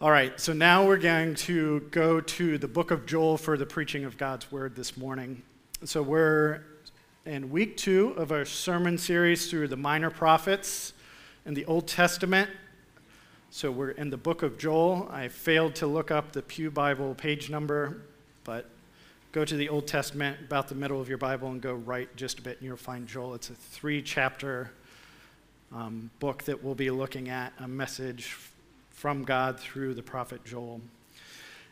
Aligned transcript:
All 0.00 0.10
right, 0.10 0.38
so 0.40 0.52
now 0.52 0.84
we're 0.84 0.96
going 0.96 1.36
to 1.36 1.78
go 1.92 2.20
to 2.20 2.58
the 2.58 2.66
book 2.66 2.90
of 2.90 3.06
Joel 3.06 3.38
for 3.38 3.56
the 3.56 3.64
preaching 3.64 4.04
of 4.04 4.18
God's 4.18 4.50
word 4.50 4.74
this 4.74 4.96
morning. 4.96 5.40
So 5.84 6.02
we're 6.02 6.64
in 7.24 7.48
week 7.48 7.76
two 7.76 8.08
of 8.16 8.32
our 8.32 8.44
sermon 8.44 8.98
series 8.98 9.48
through 9.48 9.68
the 9.68 9.76
minor 9.76 10.10
prophets 10.10 10.94
in 11.46 11.54
the 11.54 11.64
Old 11.66 11.86
Testament. 11.86 12.50
So 13.50 13.70
we're 13.70 13.92
in 13.92 14.10
the 14.10 14.16
book 14.16 14.42
of 14.42 14.58
Joel. 14.58 15.08
I 15.12 15.28
failed 15.28 15.76
to 15.76 15.86
look 15.86 16.10
up 16.10 16.32
the 16.32 16.42
Pew 16.42 16.72
Bible 16.72 17.14
page 17.14 17.48
number, 17.48 18.02
but 18.42 18.68
go 19.30 19.44
to 19.44 19.56
the 19.56 19.68
Old 19.68 19.86
Testament, 19.86 20.38
about 20.40 20.66
the 20.66 20.74
middle 20.74 21.00
of 21.00 21.08
your 21.08 21.18
Bible, 21.18 21.50
and 21.50 21.60
go 21.60 21.74
right 21.74 22.14
just 22.16 22.40
a 22.40 22.42
bit, 22.42 22.58
and 22.58 22.66
you'll 22.66 22.76
find 22.76 23.06
Joel. 23.06 23.34
It's 23.34 23.48
a 23.48 23.54
three 23.54 24.02
chapter 24.02 24.72
um, 25.72 26.10
book 26.18 26.42
that 26.44 26.64
we'll 26.64 26.74
be 26.74 26.90
looking 26.90 27.28
at, 27.28 27.52
a 27.60 27.68
message 27.68 28.36
from 29.04 29.22
God 29.22 29.60
through 29.60 29.92
the 29.92 30.02
prophet 30.02 30.46
Joel. 30.46 30.80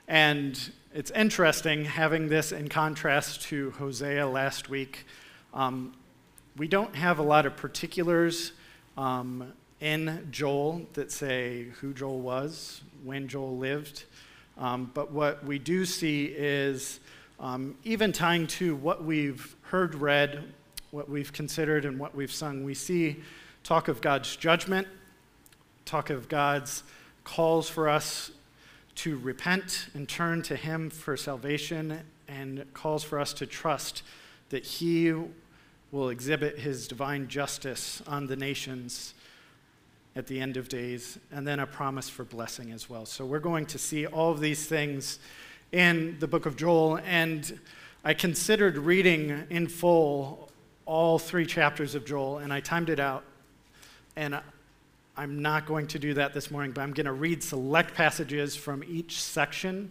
And 0.07 0.61
it's 0.93 1.11
interesting 1.13 1.87
having 1.87 2.29
this 2.29 2.53
in 2.53 2.69
contrast 2.69 3.41
to 3.45 3.71
Hosea 3.71 4.29
last 4.29 4.69
week. 4.69 5.07
Um, 5.55 5.95
we 6.59 6.69
don't 6.69 6.95
have 6.95 7.19
a 7.19 7.23
lot 7.23 7.47
of 7.47 7.57
particulars 7.57 8.53
um, 8.99 9.51
in 9.81 10.29
Joel 10.31 10.83
that 10.93 11.11
say 11.11 11.69
who 11.81 11.95
Joel 11.95 12.21
was, 12.21 12.83
when 13.03 13.29
Joel 13.29 13.57
lived. 13.57 14.05
Um, 14.59 14.91
but 14.93 15.11
what 15.11 15.43
we 15.43 15.59
do 15.59 15.87
see 15.87 16.27
is 16.27 17.01
um, 17.41 17.77
even 17.83 18.12
tying 18.12 18.47
to 18.49 18.77
what 18.77 19.05
we've 19.05 19.57
heard 19.62 19.95
read, 19.95 20.53
what 20.91 21.09
we've 21.09 21.33
considered, 21.33 21.87
and 21.87 21.99
what 21.99 22.15
we've 22.15 22.31
sung, 22.31 22.62
we 22.62 22.75
see 22.75 23.23
talk 23.65 23.89
of 23.89 24.03
God's 24.03 24.37
judgment, 24.37 24.87
talk 25.87 26.11
of 26.11 26.29
God's 26.29 26.83
calls 27.25 27.69
for 27.69 27.89
us 27.89 28.31
to 28.95 29.19
repent 29.19 29.89
and 29.95 30.09
turn 30.09 30.43
to 30.43 30.57
Him 30.57 30.91
for 30.91 31.17
salvation, 31.17 32.01
and 32.28 32.65
calls 32.75 33.05
for 33.05 33.19
us 33.19 33.33
to 33.34 33.47
trust 33.47 34.03
that 34.51 34.65
He 34.65 35.12
will 35.91 36.09
exhibit 36.09 36.59
His 36.59 36.89
divine 36.89 37.28
justice 37.28 38.03
on 38.06 38.27
the 38.27 38.37
nations 38.37 39.15
at 40.15 40.27
the 40.27 40.41
end 40.41 40.56
of 40.56 40.69
days, 40.69 41.19
and 41.31 41.47
then 41.47 41.59
a 41.59 41.67
promise 41.67 42.09
for 42.09 42.25
blessing 42.25 42.70
as 42.70 42.91
well. 42.91 43.06
So 43.06 43.25
we're 43.25 43.39
going 43.39 43.67
to 43.67 43.78
see 43.78 44.06
all 44.06 44.31
of 44.31 44.41
these 44.41 44.67
things 44.67 45.19
in 45.73 46.19
the 46.20 46.28
book 46.28 46.45
of 46.45 46.56
Joel, 46.56 46.98
and 46.98 47.59
I 48.05 48.15
considered 48.15 48.77
reading 48.77 49.47
in 49.48 49.69
full 49.69 50.50
all 50.84 51.19
three 51.19 51.47
chapters 51.47 51.95
of 51.95 52.05
Joel, 52.05 52.39
and 52.39 52.53
I 52.53 52.61
timed 52.61 52.91
it 52.91 53.00
out. 53.00 53.25
And 54.17 54.41
I'm 55.17 55.43
not 55.43 55.67
going 55.67 55.89
to 55.89 55.99
do 55.99 56.15
that 56.15 56.33
this 56.33 56.51
morning, 56.51 56.73
but 56.73 56.81
I'm 56.81 56.93
going 56.93 57.05
to 57.07 57.13
read 57.13 57.43
select 57.43 57.95
passages 57.95 58.57
from 58.57 58.83
each 58.89 59.23
section 59.23 59.91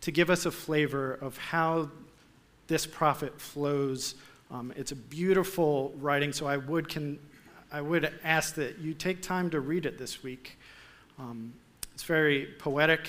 to 0.00 0.10
give 0.10 0.28
us 0.28 0.44
a 0.44 0.50
flavor 0.50 1.14
of 1.14 1.38
how 1.38 1.88
this 2.66 2.84
prophet 2.84 3.40
flows. 3.40 4.16
Um, 4.50 4.72
it's 4.76 4.90
a 4.90 4.96
beautiful 4.96 5.94
writing, 6.00 6.32
so 6.32 6.46
I 6.46 6.56
would, 6.56 6.88
can, 6.88 7.20
I 7.70 7.80
would 7.80 8.12
ask 8.24 8.56
that 8.56 8.78
you 8.80 8.92
take 8.92 9.22
time 9.22 9.50
to 9.50 9.60
read 9.60 9.86
it 9.86 9.98
this 9.98 10.24
week. 10.24 10.58
Um, 11.16 11.52
it's 11.94 12.02
very 12.02 12.46
poetic. 12.58 13.08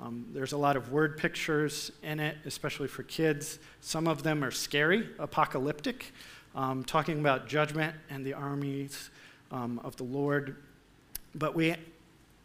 Um, 0.00 0.26
there's 0.32 0.52
a 0.52 0.58
lot 0.58 0.76
of 0.76 0.92
word 0.92 1.18
pictures 1.18 1.92
in 2.02 2.20
it, 2.20 2.38
especially 2.46 2.88
for 2.88 3.02
kids. 3.02 3.58
Some 3.82 4.08
of 4.08 4.22
them 4.22 4.42
are 4.42 4.50
scary, 4.50 5.10
apocalyptic, 5.18 6.14
um, 6.54 6.84
talking 6.84 7.20
about 7.20 7.48
judgment 7.48 7.94
and 8.08 8.24
the 8.24 8.32
armies 8.32 9.10
um, 9.52 9.78
of 9.84 9.96
the 9.96 10.04
Lord. 10.04 10.56
But 11.38 11.54
we, 11.54 11.74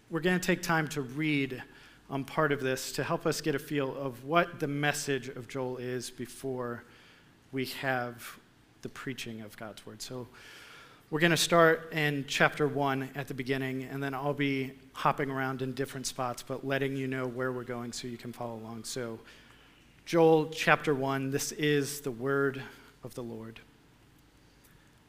we're 0.09 0.19
going 0.19 0.37
to 0.37 0.45
take 0.45 0.61
time 0.61 0.89
to 0.89 1.01
read 1.01 1.63
um, 2.09 2.25
part 2.25 2.51
of 2.51 2.59
this 2.59 2.91
to 2.93 3.05
help 3.05 3.25
us 3.25 3.39
get 3.39 3.55
a 3.55 3.59
feel 3.59 3.95
of 3.95 4.25
what 4.25 4.59
the 4.59 4.67
message 4.67 5.29
of 5.29 5.47
Joel 5.47 5.77
is 5.77 6.09
before 6.09 6.83
we 7.53 7.65
have 7.65 8.37
the 8.81 8.89
preaching 8.89 9.39
of 9.41 9.55
God's 9.55 9.85
word. 9.85 10.01
So 10.01 10.27
we're 11.09 11.21
going 11.21 11.31
to 11.31 11.37
start 11.37 11.93
in 11.93 12.25
chapter 12.27 12.67
one 12.67 13.09
at 13.15 13.29
the 13.29 13.33
beginning, 13.33 13.83
and 13.83 14.03
then 14.03 14.13
I'll 14.13 14.33
be 14.33 14.73
hopping 14.91 15.29
around 15.29 15.61
in 15.61 15.71
different 15.71 16.05
spots, 16.05 16.43
but 16.43 16.67
letting 16.67 16.97
you 16.97 17.07
know 17.07 17.25
where 17.27 17.53
we're 17.53 17.63
going 17.63 17.93
so 17.93 18.09
you 18.09 18.17
can 18.17 18.33
follow 18.33 18.55
along. 18.55 18.83
So, 18.83 19.19
Joel 20.05 20.47
chapter 20.47 20.93
one, 20.93 21.31
this 21.31 21.53
is 21.53 22.01
the 22.01 22.11
word 22.11 22.61
of 23.05 23.15
the 23.15 23.23
Lord. 23.23 23.61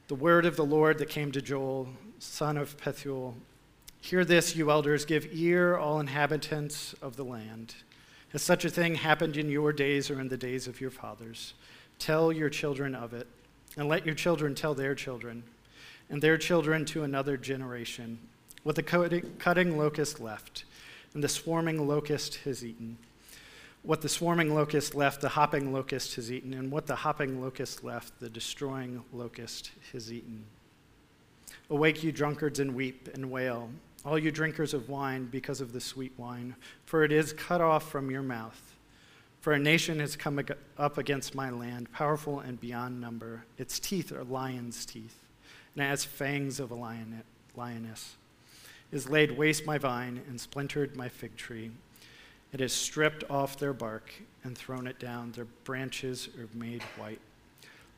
The 0.07 0.15
word 0.15 0.47
of 0.47 0.55
the 0.55 0.65
Lord 0.65 0.99
that 0.99 1.09
came 1.09 1.33
to 1.33 1.43
Joel, 1.43 1.89
son 2.21 2.57
of 2.57 2.77
Pethuel. 2.77 3.35
Hear 4.03 4.25
this, 4.25 4.57
you 4.57 4.71
elders, 4.71 5.05
give 5.05 5.29
ear, 5.33 5.77
all 5.77 6.01
inhabitants 6.01 6.93
of 7.01 7.15
the 7.15 7.25
land. 7.25 7.77
Has 8.31 8.43
such 8.43 8.65
a 8.65 8.71
thing 8.71 8.97
happened 8.97 9.37
in 9.37 9.49
your 9.49 9.73
days 9.73 10.11
or 10.11 10.21
in 10.21 10.29
the 10.29 10.37
days 10.37 10.67
of 10.67 10.81
your 10.81 10.91
fathers? 10.91 11.55
Tell 12.01 12.33
your 12.33 12.51
children 12.51 12.97
of 12.97 13.15
it, 13.15 13.29
and 13.77 13.89
let 13.89 14.05
your 14.05 14.17
children 14.17 14.57
tell 14.57 14.75
their 14.75 14.97
children 14.97 15.45
and 16.11 16.21
their 16.21 16.37
children 16.37 16.85
to 16.87 17.05
another 17.05 17.37
generation. 17.37 18.19
What 18.65 18.75
the 18.75 18.83
cutting 19.39 19.79
locust 19.79 20.19
left, 20.19 20.65
and 21.15 21.23
the 21.23 21.29
swarming 21.29 21.87
locust 21.87 22.37
has 22.45 22.65
eaten. 22.65 22.99
What 23.83 24.03
the 24.03 24.09
swarming 24.09 24.53
locust 24.53 24.97
left, 24.97 25.21
the 25.21 25.31
hopping 25.31 25.73
locust 25.73 26.17
has 26.17 26.31
eaten, 26.31 26.55
and 26.55 26.73
what 26.73 26.87
the 26.87 26.97
hopping 26.97 27.41
locust 27.41 27.85
left, 27.85 28.19
the 28.19 28.29
destroying 28.29 29.05
locust 29.13 29.71
has 29.93 30.13
eaten. 30.13 30.45
Awake, 31.71 32.03
you 32.03 32.13
drunkards, 32.13 32.59
and 32.61 32.75
weep 32.75 33.09
and 33.15 33.31
wail, 33.31 33.71
all 34.05 34.19
you 34.19 34.31
drinkers 34.31 34.75
of 34.75 34.89
wine, 34.89 35.27
because 35.27 35.61
of 35.61 35.73
the 35.73 35.81
sweet 35.81 36.13
wine, 36.17 36.57
for 36.85 37.05
it 37.05 37.13
is 37.13 37.33
cut 37.33 37.61
off 37.61 37.91
from 37.91 38.11
your 38.11 38.23
mouth. 38.23 38.61
For 39.41 39.53
a 39.53 39.59
nation 39.59 39.99
has 40.01 40.15
come 40.15 40.41
up 40.79 40.99
against 40.99 41.35
my 41.35 41.51
land, 41.51 41.93
powerful 41.93 42.41
and 42.41 42.61
beyond 42.61 43.01
number. 43.01 43.45
Its 43.59 43.79
teeth 43.79 44.13
are 44.13 44.25
lion's 44.25 44.87
teeth 44.87 45.19
and 45.75 45.85
has 45.85 46.05
fangs 46.05 46.61
of 46.61 46.71
a 46.71 46.75
lion, 46.75 47.23
lioness. 47.57 48.15
Is 48.93 49.09
laid 49.09 49.37
waste 49.37 49.67
my 49.67 49.79
vine 49.79 50.21
and 50.29 50.41
splintered 50.41 50.97
my 50.97 51.09
fig 51.09 51.37
tree. 51.37 51.71
It 52.53 52.61
has 52.61 52.73
stripped 52.73 53.25
off 53.31 53.59
their 53.59 53.73
bark 53.73 54.13
and 54.45 54.57
thrown 54.57 54.87
it 54.87 54.99
down. 54.99 55.33
Their 55.33 55.47
branches 55.65 56.29
are 56.39 56.49
made 56.57 56.83
white. 56.99 57.21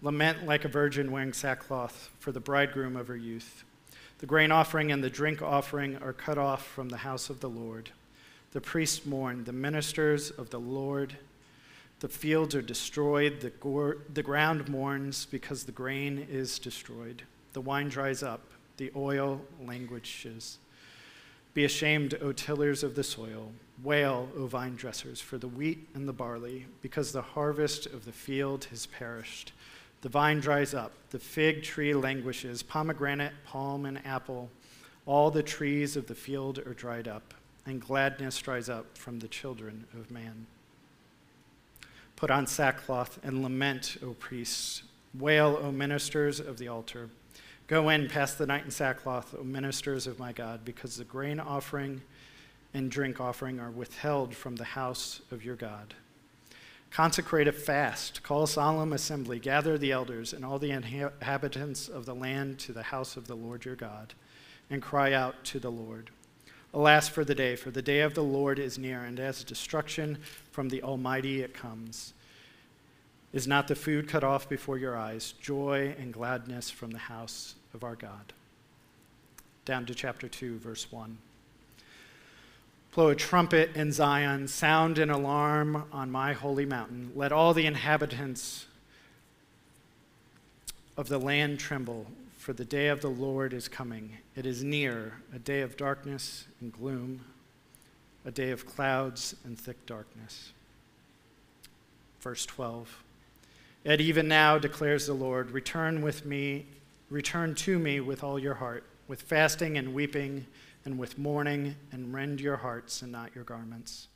Lament 0.02 0.46
like 0.46 0.64
a 0.64 0.68
virgin 0.68 1.10
wearing 1.10 1.32
sackcloth 1.32 2.10
for 2.20 2.30
the 2.30 2.40
bridegroom 2.40 2.94
of 2.94 3.08
her 3.08 3.16
youth. 3.16 3.64
The 4.18 4.26
grain 4.26 4.52
offering 4.52 4.92
and 4.92 5.02
the 5.02 5.10
drink 5.10 5.42
offering 5.42 5.96
are 5.96 6.12
cut 6.12 6.38
off 6.38 6.66
from 6.66 6.88
the 6.88 6.98
house 6.98 7.30
of 7.30 7.40
the 7.40 7.50
Lord. 7.50 7.90
The 8.52 8.60
priests 8.60 9.04
mourn, 9.04 9.44
the 9.44 9.52
ministers 9.52 10.30
of 10.30 10.50
the 10.50 10.60
Lord. 10.60 11.16
The 12.00 12.08
fields 12.08 12.54
are 12.54 12.62
destroyed, 12.62 13.40
the, 13.40 13.96
the 14.12 14.22
ground 14.22 14.68
mourns 14.68 15.26
because 15.26 15.64
the 15.64 15.72
grain 15.72 16.26
is 16.30 16.58
destroyed. 16.58 17.22
The 17.52 17.60
wine 17.60 17.88
dries 17.88 18.22
up, 18.22 18.42
the 18.76 18.92
oil 18.94 19.40
languishes. 19.60 20.58
Be 21.54 21.64
ashamed, 21.64 22.18
O 22.20 22.32
tillers 22.32 22.82
of 22.82 22.94
the 22.94 23.04
soil. 23.04 23.52
Wail, 23.82 24.28
O 24.36 24.46
vine 24.46 24.76
dressers, 24.76 25.20
for 25.20 25.38
the 25.38 25.48
wheat 25.48 25.88
and 25.94 26.08
the 26.08 26.12
barley, 26.12 26.66
because 26.82 27.12
the 27.12 27.22
harvest 27.22 27.86
of 27.86 28.04
the 28.04 28.12
field 28.12 28.66
has 28.66 28.86
perished. 28.86 29.52
The 30.04 30.10
vine 30.10 30.40
dries 30.40 30.74
up, 30.74 30.92
the 31.08 31.18
fig 31.18 31.62
tree 31.62 31.94
languishes, 31.94 32.62
pomegranate, 32.62 33.32
palm, 33.46 33.86
and 33.86 34.04
apple. 34.04 34.50
All 35.06 35.30
the 35.30 35.42
trees 35.42 35.96
of 35.96 36.08
the 36.08 36.14
field 36.14 36.58
are 36.58 36.74
dried 36.74 37.08
up, 37.08 37.32
and 37.64 37.80
gladness 37.80 38.36
dries 38.36 38.68
up 38.68 38.98
from 38.98 39.20
the 39.20 39.28
children 39.28 39.86
of 39.94 40.10
man. 40.10 40.46
Put 42.16 42.30
on 42.30 42.46
sackcloth 42.46 43.18
and 43.22 43.42
lament, 43.42 43.96
O 44.04 44.12
priests. 44.12 44.82
Wail, 45.18 45.58
O 45.62 45.72
ministers 45.72 46.38
of 46.38 46.58
the 46.58 46.68
altar. 46.68 47.08
Go 47.66 47.88
in, 47.88 48.06
pass 48.06 48.34
the 48.34 48.44
night 48.44 48.66
in 48.66 48.70
sackcloth, 48.70 49.34
O 49.34 49.42
ministers 49.42 50.06
of 50.06 50.18
my 50.18 50.32
God, 50.32 50.66
because 50.66 50.98
the 50.98 51.04
grain 51.04 51.40
offering 51.40 52.02
and 52.74 52.90
drink 52.90 53.22
offering 53.22 53.58
are 53.58 53.70
withheld 53.70 54.34
from 54.34 54.56
the 54.56 54.64
house 54.64 55.22
of 55.30 55.42
your 55.46 55.56
God. 55.56 55.94
Consecrate 56.94 57.48
a 57.48 57.52
fast, 57.52 58.22
call 58.22 58.44
a 58.44 58.46
solemn 58.48 58.92
assembly, 58.92 59.40
gather 59.40 59.76
the 59.76 59.90
elders 59.90 60.32
and 60.32 60.44
all 60.44 60.60
the 60.60 60.70
inhabitants 60.70 61.88
of 61.88 62.06
the 62.06 62.14
land 62.14 62.56
to 62.60 62.72
the 62.72 62.84
house 62.84 63.16
of 63.16 63.26
the 63.26 63.34
Lord 63.34 63.64
your 63.64 63.74
God, 63.74 64.14
and 64.70 64.80
cry 64.80 65.12
out 65.12 65.42
to 65.46 65.58
the 65.58 65.72
Lord. 65.72 66.10
Alas 66.72 67.08
for 67.08 67.24
the 67.24 67.34
day, 67.34 67.56
for 67.56 67.72
the 67.72 67.82
day 67.82 67.98
of 67.98 68.14
the 68.14 68.22
Lord 68.22 68.60
is 68.60 68.78
near, 68.78 69.00
and 69.00 69.18
as 69.18 69.42
destruction 69.42 70.18
from 70.52 70.68
the 70.68 70.84
Almighty 70.84 71.40
it 71.40 71.52
comes. 71.52 72.14
Is 73.32 73.48
not 73.48 73.66
the 73.66 73.74
food 73.74 74.06
cut 74.06 74.22
off 74.22 74.48
before 74.48 74.78
your 74.78 74.96
eyes, 74.96 75.32
joy 75.40 75.96
and 75.98 76.12
gladness 76.12 76.70
from 76.70 76.92
the 76.92 76.98
house 76.98 77.56
of 77.74 77.82
our 77.82 77.96
God? 77.96 78.32
Down 79.64 79.84
to 79.86 79.96
chapter 79.96 80.28
2, 80.28 80.58
verse 80.58 80.92
1. 80.92 81.18
Blow 82.94 83.08
a 83.08 83.16
trumpet 83.16 83.74
in 83.74 83.90
Zion, 83.90 84.46
sound 84.46 85.00
an 85.00 85.10
alarm 85.10 85.84
on 85.90 86.12
my 86.12 86.32
holy 86.32 86.64
mountain. 86.64 87.10
Let 87.16 87.32
all 87.32 87.52
the 87.52 87.66
inhabitants 87.66 88.66
of 90.96 91.08
the 91.08 91.18
land 91.18 91.58
tremble, 91.58 92.06
for 92.38 92.52
the 92.52 92.64
day 92.64 92.86
of 92.86 93.00
the 93.00 93.10
Lord 93.10 93.52
is 93.52 93.66
coming. 93.66 94.18
It 94.36 94.46
is 94.46 94.62
near, 94.62 95.14
a 95.34 95.40
day 95.40 95.62
of 95.62 95.76
darkness 95.76 96.46
and 96.60 96.72
gloom, 96.72 97.24
a 98.24 98.30
day 98.30 98.52
of 98.52 98.64
clouds 98.64 99.34
and 99.44 99.58
thick 99.58 99.86
darkness. 99.86 100.52
Verse 102.20 102.46
12. 102.46 103.02
Yet 103.82 104.00
even 104.00 104.28
now, 104.28 104.56
declares 104.56 105.08
the 105.08 105.14
Lord, 105.14 105.50
return 105.50 106.00
with 106.00 106.24
me, 106.24 106.66
return 107.10 107.56
to 107.56 107.76
me 107.76 107.98
with 107.98 108.22
all 108.22 108.38
your 108.38 108.54
heart, 108.54 108.84
with 109.08 109.20
fasting 109.20 109.78
and 109.78 109.92
weeping 109.92 110.46
and 110.84 110.98
with 110.98 111.18
mourning, 111.18 111.76
and 111.92 112.12
rend 112.12 112.40
your 112.40 112.56
hearts 112.56 113.02
and 113.02 113.10
not 113.10 113.34
your 113.34 113.44
garments. 113.44 114.08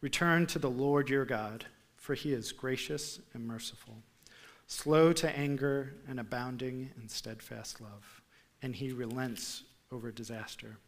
Return 0.00 0.46
to 0.46 0.58
the 0.58 0.70
Lord 0.70 1.08
your 1.08 1.24
God, 1.24 1.66
for 1.96 2.14
he 2.14 2.32
is 2.32 2.52
gracious 2.52 3.20
and 3.34 3.46
merciful, 3.46 3.94
slow 4.66 5.12
to 5.12 5.36
anger 5.36 5.94
and 6.08 6.20
abounding 6.20 6.90
in 7.00 7.08
steadfast 7.08 7.80
love, 7.80 8.22
and 8.62 8.74
he 8.74 8.92
relents 8.92 9.64
over 9.90 10.10
disaster. 10.10 10.78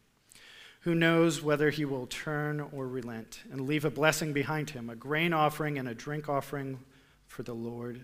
Who 0.81 0.95
knows 0.95 1.43
whether 1.43 1.69
he 1.69 1.85
will 1.85 2.07
turn 2.07 2.59
or 2.59 2.87
relent 2.87 3.41
and 3.51 3.67
leave 3.67 3.85
a 3.85 3.91
blessing 3.91 4.33
behind 4.33 4.71
him, 4.71 4.89
a 4.89 4.95
grain 4.95 5.31
offering 5.31 5.77
and 5.77 5.87
a 5.87 5.93
drink 5.93 6.27
offering 6.27 6.79
for 7.27 7.43
the 7.43 7.53
Lord 7.53 8.01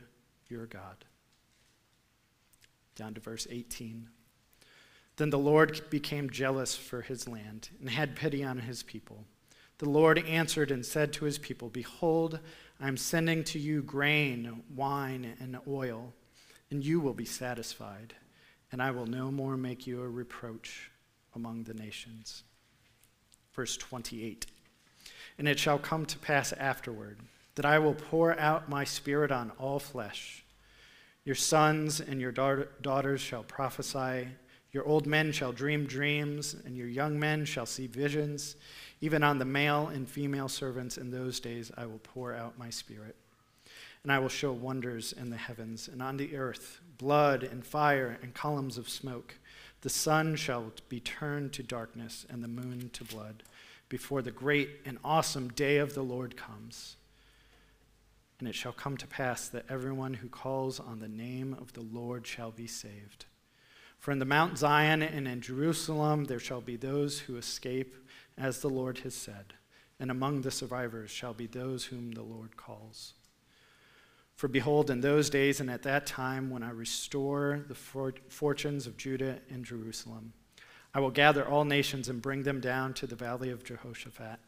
your 0.47 0.67
God. 0.67 1.05
Down 2.95 3.13
to 3.15 3.19
verse 3.19 3.47
18. 3.49 4.09
Then 5.17 5.31
the 5.31 5.39
Lord 5.39 5.81
became 5.89 6.29
jealous 6.29 6.75
for 6.75 7.01
his 7.01 7.27
land 7.27 7.69
and 7.79 7.89
had 7.89 8.15
pity 8.15 8.43
on 8.43 8.59
his 8.59 8.83
people. 8.83 9.25
The 9.79 9.89
Lord 9.89 10.19
answered 10.25 10.71
and 10.71 10.85
said 10.85 11.13
to 11.13 11.25
his 11.25 11.37
people, 11.37 11.69
Behold, 11.69 12.39
I 12.79 12.87
am 12.87 12.97
sending 12.97 13.43
to 13.45 13.59
you 13.59 13.81
grain, 13.81 14.63
wine, 14.75 15.35
and 15.39 15.57
oil, 15.67 16.13
and 16.71 16.83
you 16.83 16.99
will 16.99 17.13
be 17.13 17.25
satisfied, 17.25 18.13
and 18.71 18.81
I 18.81 18.91
will 18.91 19.05
no 19.05 19.31
more 19.31 19.57
make 19.57 19.85
you 19.85 20.01
a 20.01 20.07
reproach 20.07 20.91
among 21.35 21.63
the 21.63 21.73
nations. 21.73 22.43
Verse 23.53 23.77
28 23.77 24.45
And 25.37 25.47
it 25.47 25.59
shall 25.59 25.79
come 25.79 26.05
to 26.05 26.19
pass 26.19 26.53
afterward 26.53 27.19
that 27.55 27.65
I 27.65 27.79
will 27.79 27.95
pour 27.95 28.39
out 28.39 28.69
my 28.69 28.83
spirit 28.83 29.31
on 29.31 29.51
all 29.57 29.79
flesh. 29.79 30.43
Your 31.25 31.35
sons 31.35 31.99
and 31.99 32.21
your 32.21 32.31
daughters 32.31 33.21
shall 33.21 33.43
prophesy. 33.43 34.27
Your 34.71 34.85
old 34.85 35.07
men 35.07 35.31
shall 35.31 35.51
dream 35.51 35.85
dreams, 35.85 36.55
and 36.65 36.77
your 36.77 36.87
young 36.87 37.19
men 37.19 37.45
shall 37.45 37.65
see 37.65 37.87
visions. 37.87 38.55
Even 39.01 39.23
on 39.23 39.39
the 39.39 39.45
male 39.45 39.87
and 39.87 40.09
female 40.09 40.49
servants 40.49 40.97
in 40.97 41.11
those 41.11 41.39
days 41.39 41.71
I 41.77 41.85
will 41.85 41.99
pour 41.99 42.33
out 42.33 42.57
my 42.57 42.69
spirit. 42.69 43.15
And 44.03 44.11
I 44.11 44.19
will 44.19 44.29
show 44.29 44.51
wonders 44.51 45.13
in 45.13 45.29
the 45.29 45.37
heavens 45.37 45.87
and 45.87 46.01
on 46.01 46.17
the 46.17 46.35
earth 46.35 46.81
blood 46.97 47.43
and 47.43 47.65
fire 47.65 48.17
and 48.21 48.33
columns 48.33 48.77
of 48.77 48.89
smoke. 48.89 49.35
The 49.81 49.89
sun 49.89 50.35
shall 50.35 50.71
be 50.89 50.99
turned 50.99 51.53
to 51.53 51.63
darkness 51.63 52.25
and 52.29 52.43
the 52.43 52.47
moon 52.47 52.89
to 52.93 53.03
blood 53.03 53.43
before 53.89 54.21
the 54.21 54.31
great 54.31 54.69
and 54.85 54.97
awesome 55.03 55.49
day 55.49 55.77
of 55.77 55.93
the 55.93 56.03
Lord 56.03 56.35
comes. 56.35 56.97
And 58.39 58.47
it 58.47 58.55
shall 58.55 58.73
come 58.73 58.97
to 58.97 59.07
pass 59.07 59.47
that 59.49 59.65
everyone 59.69 60.15
who 60.15 60.29
calls 60.29 60.79
on 60.79 60.99
the 60.99 61.07
name 61.07 61.55
of 61.59 61.73
the 61.73 61.81
Lord 61.81 62.27
shall 62.27 62.51
be 62.51 62.67
saved. 62.67 63.25
For 64.07 64.13
in 64.13 64.19
the 64.19 64.25
Mount 64.25 64.57
Zion 64.57 65.01
and 65.01 65.27
in 65.27 65.41
Jerusalem 65.41 66.23
there 66.23 66.39
shall 66.39 66.61
be 66.61 66.77
those 66.77 67.19
who 67.19 67.35
escape, 67.35 67.93
as 68.37 68.61
the 68.61 68.69
Lord 68.69 68.99
has 68.99 69.13
said, 69.13 69.55
and 69.99 70.09
among 70.09 70.43
the 70.43 70.49
survivors 70.49 71.11
shall 71.11 71.33
be 71.33 71.45
those 71.45 71.83
whom 71.83 72.13
the 72.13 72.23
Lord 72.23 72.55
calls. 72.55 73.15
For 74.33 74.47
behold, 74.47 74.89
in 74.89 75.01
those 75.01 75.29
days 75.29 75.59
and 75.59 75.69
at 75.69 75.83
that 75.83 76.05
time, 76.05 76.49
when 76.49 76.63
I 76.63 76.69
restore 76.69 77.65
the 77.67 77.75
for- 77.75 78.13
fortunes 78.29 78.87
of 78.87 78.95
Judah 78.95 79.39
and 79.49 79.65
Jerusalem, 79.65 80.31
I 80.93 81.01
will 81.01 81.11
gather 81.11 81.45
all 81.45 81.65
nations 81.65 82.07
and 82.07 82.21
bring 82.21 82.43
them 82.43 82.61
down 82.61 82.93
to 82.93 83.07
the 83.07 83.15
valley 83.17 83.49
of 83.49 83.65
Jehoshaphat, 83.65 84.39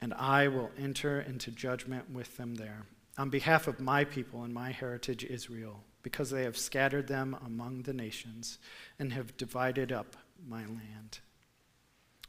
and 0.00 0.14
I 0.14 0.46
will 0.46 0.70
enter 0.78 1.20
into 1.20 1.50
judgment 1.50 2.10
with 2.12 2.36
them 2.36 2.54
there, 2.54 2.86
on 3.18 3.28
behalf 3.28 3.66
of 3.66 3.80
my 3.80 4.04
people 4.04 4.44
and 4.44 4.54
my 4.54 4.70
heritage 4.70 5.24
Israel, 5.24 5.82
because 6.02 6.30
they 6.30 6.42
have 6.44 6.56
scattered 6.56 7.06
them 7.06 7.36
among 7.44 7.82
the 7.82 7.92
nations 7.92 8.58
and 8.98 9.12
have 9.12 9.36
divided 9.36 9.92
up 9.92 10.16
my 10.48 10.60
land. 10.60 11.20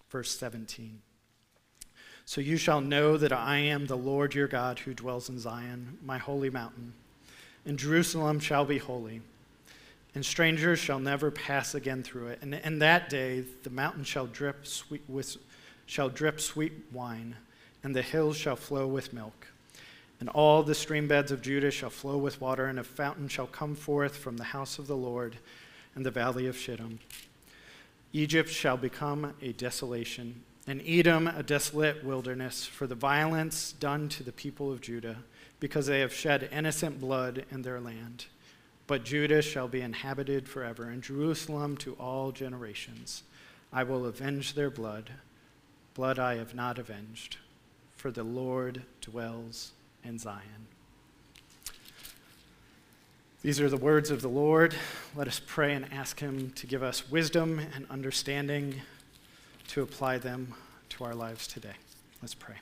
Verse 0.10 0.38
17. 0.38 1.02
So 2.26 2.40
you 2.40 2.58
shall 2.58 2.82
know 2.82 3.18
that 3.18 3.34
I 3.34 3.58
am 3.58 3.86
the 3.86 3.98
Lord 3.98 4.34
your 4.34 4.48
God 4.48 4.80
who 4.80 4.94
dwells 4.94 5.30
in 5.30 5.40
Zion, 5.40 5.98
my 6.02 6.18
holy 6.18 6.50
mountain. 6.50 6.94
And 7.66 7.78
Jerusalem 7.78 8.40
shall 8.40 8.66
be 8.66 8.78
holy, 8.78 9.22
and 10.16 10.26
strangers 10.26 10.80
shall 10.80 11.00
never 11.00 11.32
pass 11.32 11.76
again 11.76 12.04
through 12.04 12.28
it. 12.28 12.40
And 12.42 12.54
in 12.54 12.80
that 12.80 13.10
day 13.10 13.44
the 13.64 13.70
mountain 13.70 14.04
shall 14.04 14.28
drip 14.28 14.68
sweet, 14.68 15.02
with, 15.08 15.38
shall 15.86 16.10
drip 16.10 16.40
sweet 16.40 16.74
wine, 16.92 17.36
and 17.84 17.96
the 17.96 18.02
hills 18.02 18.38
shall 18.38 18.56
flow 18.56 18.88
with 18.88 19.14
milk. 19.14 19.48
And 20.24 20.30
all 20.30 20.64
the 20.64 20.74
stream 20.74 21.10
beds 21.10 21.34
of 21.34 21.42
Judah 21.42 21.70
shall 21.70 21.90
flow 21.90 22.16
with 22.18 22.40
water, 22.40 22.68
and 22.68 22.80
a 22.80 22.84
fountain 22.86 23.28
shall 23.28 23.46
come 23.46 23.76
forth 23.76 24.16
from 24.16 24.38
the 24.38 24.46
house 24.46 24.80
of 24.80 24.88
the 24.88 24.96
Lord 24.96 25.36
in 25.98 26.04
the 26.04 26.12
valley 26.12 26.48
of 26.48 26.56
Shittim. 26.56 27.00
Egypt 28.14 28.48
shall 28.48 28.78
become 28.78 29.34
a 29.42 29.52
desolation 29.52 30.42
and 30.66 30.82
Edom 30.88 31.28
a 31.28 31.44
desolate 31.44 32.06
wilderness 32.06 32.66
for 32.66 32.88
the 32.88 32.96
violence 32.96 33.74
done 33.74 34.08
to 34.08 34.24
the 34.24 34.32
people 34.32 34.72
of 34.72 34.80
Judah, 34.80 35.18
because 35.60 35.88
they 35.88 36.00
have 36.00 36.14
shed 36.14 36.48
innocent 36.54 37.02
blood 37.02 37.44
in 37.52 37.64
their 37.64 37.82
land. 37.82 38.28
But 38.88 39.04
Judah 39.04 39.42
shall 39.42 39.68
be 39.68 39.82
inhabited 39.82 40.48
forever, 40.48 40.86
and 40.86 41.04
Jerusalem 41.04 41.76
to 41.80 41.96
all 41.96 42.32
generations. 42.32 43.24
I 43.74 43.84
will 43.84 44.06
avenge 44.06 44.54
their 44.54 44.70
blood, 44.70 45.12
blood 45.94 46.18
I 46.18 46.36
have 46.36 46.56
not 46.56 46.80
avenged, 46.80 47.40
for 47.98 48.10
the 48.10 48.24
Lord 48.24 48.84
dwells 49.02 49.74
in 50.04 50.18
Zion. 50.18 50.68
These 53.42 53.60
are 53.60 53.70
the 53.70 53.78
words 53.78 54.10
of 54.10 54.22
the 54.22 54.30
Lord. 54.30 54.74
Let 55.16 55.28
us 55.28 55.42
pray 55.46 55.74
and 55.74 55.92
ask 55.92 56.20
Him 56.20 56.52
to 56.52 56.66
give 56.66 56.82
us 56.82 57.10
wisdom 57.10 57.60
and 57.76 57.86
understanding 57.90 58.82
to 59.68 59.82
apply 59.82 60.18
them 60.20 60.54
to 60.90 61.04
our 61.04 61.14
lives 61.14 61.48
today. 61.48 61.74
Let's 62.22 62.34
pray. 62.34 62.56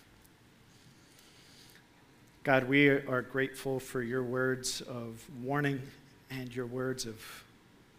God, 2.43 2.67
we 2.67 2.89
are 2.89 3.21
grateful 3.21 3.79
for 3.79 4.01
your 4.01 4.23
words 4.23 4.81
of 4.81 5.23
warning 5.43 5.81
and 6.31 6.55
your 6.55 6.65
words 6.65 7.05
of 7.05 7.43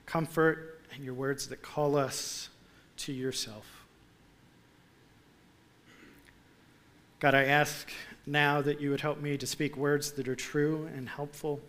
comfort 0.07 0.81
and 0.93 1.05
your 1.05 1.15
words 1.15 1.47
that 1.47 1.63
call 1.63 1.97
us 1.97 2.49
to 2.97 3.13
yourself. 3.13 3.85
God, 7.21 7.37
I 7.37 7.45
ask 7.45 7.89
now 8.27 8.63
that 8.63 8.81
you 8.81 8.91
would 8.91 9.01
help 9.01 9.21
me 9.21 9.37
to 9.37 9.47
speak 9.47 9.77
words 9.77 10.13
that 10.13 10.29
are 10.29 10.37
true 10.37 10.89
and 10.95 11.09
helpful. 11.09 11.61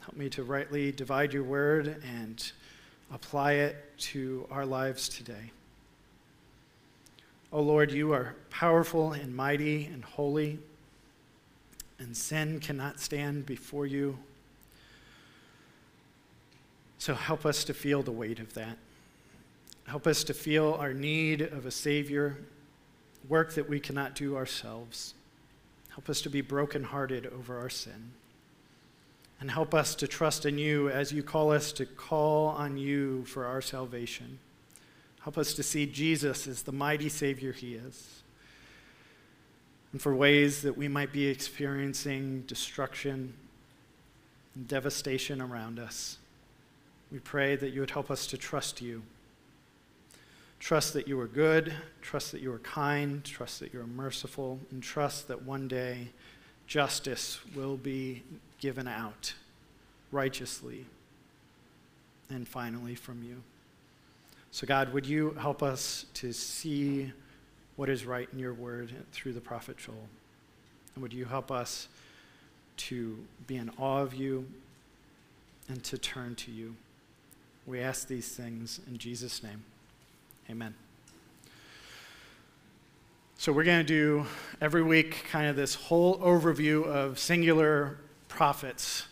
Help 0.00 0.16
me 0.16 0.28
to 0.30 0.42
rightly 0.42 0.90
divide 0.90 1.32
your 1.32 1.44
word 1.44 2.02
and 2.04 2.52
apply 3.12 3.52
it 3.52 3.76
to 3.98 4.46
our 4.50 4.66
lives 4.66 5.08
today. 5.08 5.52
Oh 7.52 7.62
Lord, 7.62 7.90
you 7.90 8.12
are 8.12 8.34
powerful 8.48 9.12
and 9.12 9.34
mighty 9.34 9.86
and 9.86 10.04
holy, 10.04 10.58
and 11.98 12.16
sin 12.16 12.60
cannot 12.60 13.00
stand 13.00 13.44
before 13.44 13.86
you. 13.86 14.18
So 16.98 17.14
help 17.14 17.44
us 17.44 17.64
to 17.64 17.74
feel 17.74 18.02
the 18.02 18.12
weight 18.12 18.38
of 18.38 18.54
that. 18.54 18.76
Help 19.86 20.06
us 20.06 20.22
to 20.24 20.34
feel 20.34 20.74
our 20.78 20.94
need 20.94 21.40
of 21.40 21.66
a 21.66 21.70
Savior, 21.70 22.38
work 23.28 23.54
that 23.54 23.68
we 23.68 23.80
cannot 23.80 24.14
do 24.14 24.36
ourselves. 24.36 25.14
Help 25.90 26.08
us 26.08 26.20
to 26.22 26.30
be 26.30 26.40
brokenhearted 26.40 27.26
over 27.26 27.58
our 27.58 27.70
sin 27.70 28.12
and 29.40 29.50
help 29.50 29.74
us 29.74 29.94
to 29.94 30.06
trust 30.06 30.44
in 30.44 30.58
you 30.58 30.90
as 30.90 31.12
you 31.12 31.22
call 31.22 31.50
us 31.50 31.72
to 31.72 31.86
call 31.86 32.48
on 32.48 32.76
you 32.76 33.24
for 33.24 33.46
our 33.46 33.62
salvation. 33.62 34.38
Help 35.22 35.38
us 35.38 35.54
to 35.54 35.62
see 35.62 35.86
Jesus 35.86 36.46
as 36.46 36.62
the 36.62 36.72
mighty 36.72 37.08
Savior 37.08 37.52
he 37.52 37.74
is. 37.74 38.22
And 39.92 40.00
for 40.00 40.14
ways 40.14 40.62
that 40.62 40.76
we 40.76 40.88
might 40.88 41.12
be 41.12 41.26
experiencing 41.26 42.42
destruction 42.42 43.34
and 44.54 44.68
devastation 44.68 45.40
around 45.40 45.78
us, 45.78 46.18
we 47.10 47.18
pray 47.18 47.56
that 47.56 47.70
you 47.70 47.80
would 47.80 47.90
help 47.90 48.10
us 48.10 48.26
to 48.28 48.38
trust 48.38 48.80
you. 48.80 49.02
Trust 50.60 50.92
that 50.92 51.08
you 51.08 51.18
are 51.18 51.26
good, 51.26 51.74
trust 52.02 52.32
that 52.32 52.42
you 52.42 52.52
are 52.52 52.58
kind, 52.58 53.24
trust 53.24 53.60
that 53.60 53.72
you 53.72 53.80
are 53.80 53.86
merciful, 53.86 54.60
and 54.70 54.82
trust 54.82 55.26
that 55.28 55.42
one 55.42 55.66
day 55.66 56.10
justice 56.66 57.40
will 57.56 57.76
be 57.76 58.22
given 58.60 58.86
out 58.86 59.34
righteously 60.12 60.84
and 62.28 62.46
finally 62.46 62.94
from 62.94 63.22
you. 63.22 63.42
So, 64.52 64.66
God, 64.66 64.92
would 64.92 65.06
you 65.06 65.30
help 65.40 65.62
us 65.62 66.04
to 66.14 66.32
see 66.32 67.10
what 67.76 67.88
is 67.88 68.04
right 68.04 68.28
in 68.32 68.38
your 68.38 68.52
word 68.52 68.92
through 69.12 69.32
the 69.32 69.40
prophet 69.40 69.78
Joel? 69.78 70.08
And 70.94 71.02
would 71.02 71.14
you 71.14 71.24
help 71.24 71.50
us 71.50 71.88
to 72.76 73.18
be 73.46 73.56
in 73.56 73.70
awe 73.78 74.00
of 74.00 74.14
you 74.14 74.46
and 75.68 75.82
to 75.84 75.96
turn 75.96 76.34
to 76.34 76.50
you? 76.50 76.76
We 77.66 77.80
ask 77.80 78.06
these 78.06 78.28
things 78.28 78.80
in 78.86 78.98
Jesus' 78.98 79.42
name. 79.42 79.64
Amen. 80.50 80.74
So, 83.38 83.52
we're 83.52 83.62
going 83.62 83.78
to 83.78 83.84
do 83.84 84.26
every 84.60 84.82
week 84.82 85.26
kind 85.30 85.46
of 85.46 85.54
this 85.54 85.76
whole 85.76 86.18
overview 86.18 86.84
of 86.86 87.20
singular 87.20 87.98
prophets. 88.26 89.04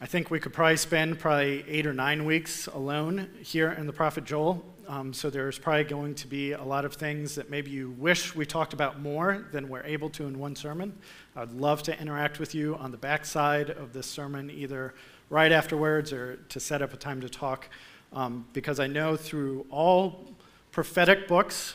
I 0.00 0.06
think 0.06 0.30
we 0.30 0.38
could 0.38 0.52
probably 0.52 0.76
spend 0.76 1.18
probably 1.18 1.64
eight 1.66 1.88
or 1.88 1.92
nine 1.92 2.24
weeks 2.24 2.68
alone 2.68 3.30
here 3.42 3.72
in 3.72 3.88
the 3.88 3.92
prophet 3.92 4.24
Joel. 4.24 4.64
Um, 4.86 5.12
so, 5.12 5.28
there's 5.28 5.58
probably 5.58 5.82
going 5.82 6.14
to 6.14 6.28
be 6.28 6.52
a 6.52 6.62
lot 6.62 6.84
of 6.84 6.94
things 6.94 7.34
that 7.34 7.50
maybe 7.50 7.72
you 7.72 7.90
wish 7.98 8.36
we 8.36 8.46
talked 8.46 8.74
about 8.74 9.00
more 9.00 9.44
than 9.50 9.68
we're 9.68 9.82
able 9.82 10.08
to 10.10 10.28
in 10.28 10.38
one 10.38 10.54
sermon. 10.54 10.96
I'd 11.34 11.50
love 11.50 11.82
to 11.82 12.00
interact 12.00 12.38
with 12.38 12.54
you 12.54 12.76
on 12.76 12.92
the 12.92 12.96
backside 12.96 13.70
of 13.70 13.92
this 13.92 14.06
sermon, 14.06 14.52
either 14.52 14.94
right 15.30 15.50
afterwards 15.50 16.12
or 16.12 16.36
to 16.48 16.60
set 16.60 16.80
up 16.80 16.92
a 16.92 16.96
time 16.96 17.20
to 17.22 17.28
talk, 17.28 17.68
um, 18.12 18.46
because 18.52 18.80
I 18.80 18.86
know 18.86 19.16
through 19.16 19.66
all 19.70 20.26
prophetic 20.72 21.28
books, 21.28 21.74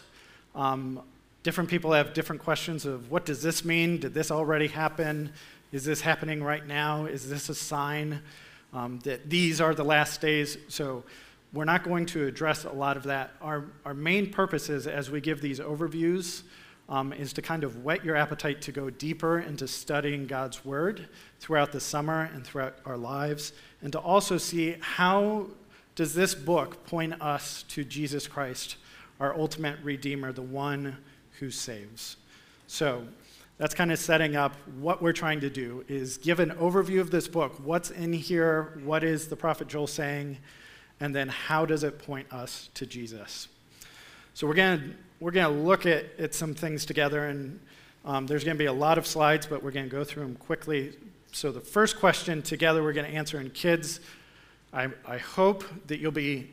um, 0.55 1.01
different 1.43 1.69
people 1.69 1.91
have 1.91 2.13
different 2.13 2.41
questions 2.41 2.85
of 2.85 3.11
what 3.11 3.25
does 3.25 3.41
this 3.41 3.65
mean? 3.65 3.99
Did 3.99 4.13
this 4.13 4.31
already 4.31 4.67
happen? 4.67 5.31
Is 5.71 5.83
this 5.83 6.01
happening 6.01 6.43
right 6.43 6.65
now? 6.65 7.05
Is 7.05 7.29
this 7.29 7.49
a 7.49 7.55
sign 7.55 8.21
um, 8.73 8.99
that 9.03 9.29
these 9.29 9.59
are 9.59 9.73
the 9.73 9.83
last 9.83 10.21
days? 10.21 10.57
So 10.69 11.03
we're 11.53 11.65
not 11.65 11.83
going 11.83 12.05
to 12.07 12.25
address 12.25 12.63
a 12.63 12.71
lot 12.71 12.97
of 12.97 13.03
that. 13.03 13.31
Our, 13.41 13.65
our 13.85 13.93
main 13.93 14.31
purpose 14.31 14.69
is, 14.69 14.87
as 14.87 15.11
we 15.11 15.21
give 15.21 15.41
these 15.41 15.59
overviews, 15.59 16.43
um, 16.89 17.13
is 17.13 17.33
to 17.33 17.41
kind 17.41 17.63
of 17.63 17.83
whet 17.83 18.03
your 18.03 18.15
appetite 18.15 18.61
to 18.63 18.71
go 18.71 18.89
deeper 18.89 19.39
into 19.39 19.67
studying 19.67 20.27
God's 20.27 20.65
Word 20.65 21.07
throughout 21.39 21.71
the 21.71 21.79
summer 21.79 22.29
and 22.33 22.43
throughout 22.43 22.75
our 22.85 22.97
lives, 22.97 23.53
and 23.81 23.91
to 23.93 23.99
also 23.99 24.37
see 24.37 24.75
how 24.81 25.47
does 25.95 26.13
this 26.13 26.35
book 26.35 26.85
point 26.85 27.21
us 27.21 27.63
to 27.69 27.83
Jesus 27.83 28.27
Christ 28.27 28.77
our 29.19 29.37
ultimate 29.37 29.77
Redeemer, 29.83 30.33
the 30.33 30.41
one 30.41 30.97
who 31.39 31.49
saves. 31.49 32.17
So 32.67 33.03
that's 33.57 33.73
kind 33.73 33.91
of 33.91 33.99
setting 33.99 34.35
up 34.35 34.55
what 34.79 35.01
we're 35.01 35.13
trying 35.13 35.39
to 35.41 35.49
do 35.49 35.85
is 35.87 36.17
give 36.17 36.39
an 36.39 36.51
overview 36.51 36.99
of 36.99 37.11
this 37.11 37.27
book. 37.27 37.53
What's 37.63 37.91
in 37.91 38.11
here? 38.11 38.79
What 38.83 39.03
is 39.03 39.27
the 39.27 39.35
prophet 39.35 39.67
Joel 39.67 39.87
saying? 39.87 40.37
And 40.99 41.15
then 41.15 41.29
how 41.29 41.65
does 41.65 41.83
it 41.83 41.99
point 41.99 42.31
us 42.33 42.69
to 42.73 42.85
Jesus? 42.85 43.47
So 44.33 44.47
we're 44.47 44.55
going 44.55 44.79
to 44.79 44.89
we're 45.19 45.31
going 45.31 45.55
to 45.55 45.61
look 45.63 45.85
at, 45.85 46.05
at 46.19 46.33
some 46.33 46.53
things 46.53 46.85
together, 46.85 47.27
and 47.27 47.57
um, 48.03 48.27
there's 48.27 48.43
going 48.43 48.57
to 48.57 48.59
be 48.61 48.65
a 48.65 48.73
lot 48.73 48.97
of 48.97 49.07
slides, 49.07 49.45
but 49.45 49.63
we're 49.63 49.71
going 49.71 49.85
to 49.85 49.91
go 49.91 50.03
through 50.03 50.23
them 50.23 50.35
quickly. 50.35 50.97
So 51.31 51.49
the 51.49 51.61
first 51.61 51.97
question 51.97 52.41
together 52.41 52.83
we're 52.83 52.91
going 52.91 53.09
to 53.09 53.15
answer, 53.15 53.39
in 53.39 53.49
kids, 53.51 54.01
I, 54.73 54.89
I 55.05 55.17
hope 55.17 55.63
that 55.87 55.99
you'll 55.99 56.11
be 56.11 56.49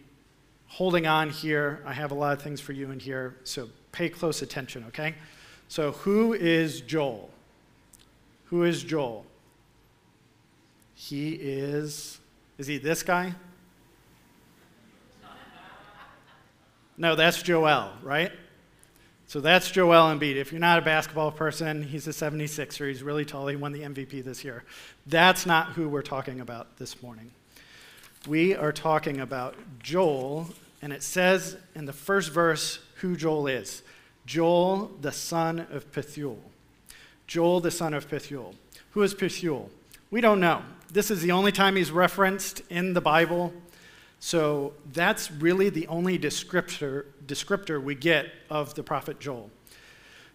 holding 0.67 1.07
on 1.07 1.31
here. 1.31 1.83
I 1.87 1.95
have 1.95 2.11
a 2.11 2.15
lot 2.15 2.35
of 2.35 2.43
things 2.43 2.61
for 2.61 2.73
you 2.73 2.91
in 2.91 3.01
here, 3.01 3.37
so 3.45 3.69
pay 3.93 4.09
close 4.09 4.43
attention, 4.43 4.85
okay? 4.89 5.15
So, 5.69 5.93
who 5.93 6.35
is 6.35 6.81
Joel? 6.83 7.31
Who 8.47 8.65
is 8.65 8.83
Joel? 8.83 9.25
He 10.95 11.31
is, 11.31 12.19
is 12.59 12.67
he 12.67 12.77
this 12.77 13.03
guy? 13.03 13.35
No, 16.99 17.15
that's 17.15 17.43
Joel, 17.43 17.93
right? 18.03 18.31
So 19.27 19.41
that's 19.41 19.71
Joel 19.71 20.15
Embiid. 20.15 20.35
If 20.35 20.53
you're 20.53 20.61
not 20.61 20.79
a 20.79 20.83
basketball 20.83 21.31
person, 21.31 21.83
he's 21.83 22.07
a 22.07 22.11
76er. 22.11 22.89
He's 22.89 23.03
really 23.03 23.25
tall. 23.25 23.47
He 23.47 23.57
won 23.57 23.73
the 23.73 23.81
MVP 23.81 24.23
this 24.25 24.45
year. 24.45 24.65
That's 25.07 25.47
not 25.47 25.69
who 25.69 25.89
we're 25.89 26.03
talking 26.03 26.41
about 26.41 26.77
this 26.77 27.01
morning 27.01 27.31
we 28.27 28.55
are 28.55 28.73
talking 28.73 29.21
about 29.21 29.57
Joel, 29.83 30.49
and 30.83 30.93
it 30.93 31.03
says 31.03 31.57
in 31.75 31.87
the 31.87 31.93
first 31.93 32.31
verse 32.31 32.81
who 32.97 33.17
Joel 33.17 33.47
is 33.47 33.83
Joel, 34.27 34.91
the 35.01 35.13
son 35.13 35.67
of 35.71 35.91
Pethuel. 35.91 36.37
Joel, 37.27 37.61
the 37.61 37.71
son 37.71 37.95
of 37.95 38.09
Pethuel. 38.09 38.55
Who 38.91 39.03
is 39.03 39.15
Pethuel? 39.15 39.69
We 40.11 40.21
don't 40.21 40.41
know. 40.41 40.63
This 40.93 41.11
is 41.11 41.23
the 41.23 41.33
only 41.33 41.53
time 41.53 41.77
he's 41.77 41.91
referenced 41.91 42.63
in 42.69 42.93
the 42.93 43.01
Bible. 43.01 43.53
So 44.19 44.75
that's 44.93 45.31
really 45.31 45.71
the 45.71 45.87
only 45.87 46.19
descriptor, 46.19 47.07
descriptor 47.27 47.83
we 47.83 47.95
get 47.95 48.27
of 48.51 48.75
the 48.75 48.83
prophet 48.83 49.19
Joel. 49.19 49.51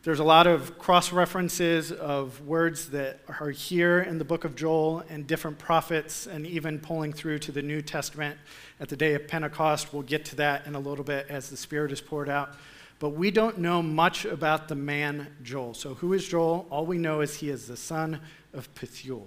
There's 0.06 0.20
a 0.20 0.24
lot 0.24 0.46
of 0.46 0.78
cross 0.78 1.12
references 1.12 1.92
of 1.92 2.46
words 2.46 2.92
that 2.92 3.22
are 3.28 3.50
here 3.50 4.02
in 4.02 4.20
the 4.20 4.24
book 4.24 4.44
of 4.44 4.56
Joel 4.56 5.04
and 5.10 5.26
different 5.26 5.58
prophets, 5.58 6.28
and 6.28 6.46
even 6.46 6.78
pulling 6.78 7.12
through 7.12 7.40
to 7.40 7.52
the 7.52 7.64
New 7.64 7.82
Testament 7.82 8.38
at 8.80 8.88
the 8.88 8.96
day 8.96 9.16
of 9.16 9.28
Pentecost. 9.28 9.92
We'll 9.92 10.04
get 10.04 10.24
to 10.26 10.36
that 10.36 10.68
in 10.68 10.76
a 10.76 10.80
little 10.80 11.04
bit 11.04 11.26
as 11.28 11.50
the 11.50 11.58
Spirit 11.58 11.92
is 11.92 12.02
poured 12.02 12.30
out. 12.30 12.54
But 13.00 13.10
we 13.10 13.32
don't 13.32 13.58
know 13.58 13.82
much 13.82 14.26
about 14.26 14.68
the 14.68 14.76
man 14.76 15.26
Joel. 15.42 15.74
So, 15.74 15.96
who 15.96 16.14
is 16.14 16.28
Joel? 16.28 16.68
All 16.70 16.86
we 16.86 17.00
know 17.00 17.22
is 17.22 17.38
he 17.38 17.50
is 17.50 17.66
the 17.66 17.76
son 17.76 18.22
of 18.54 18.72
Pethuel. 18.76 19.26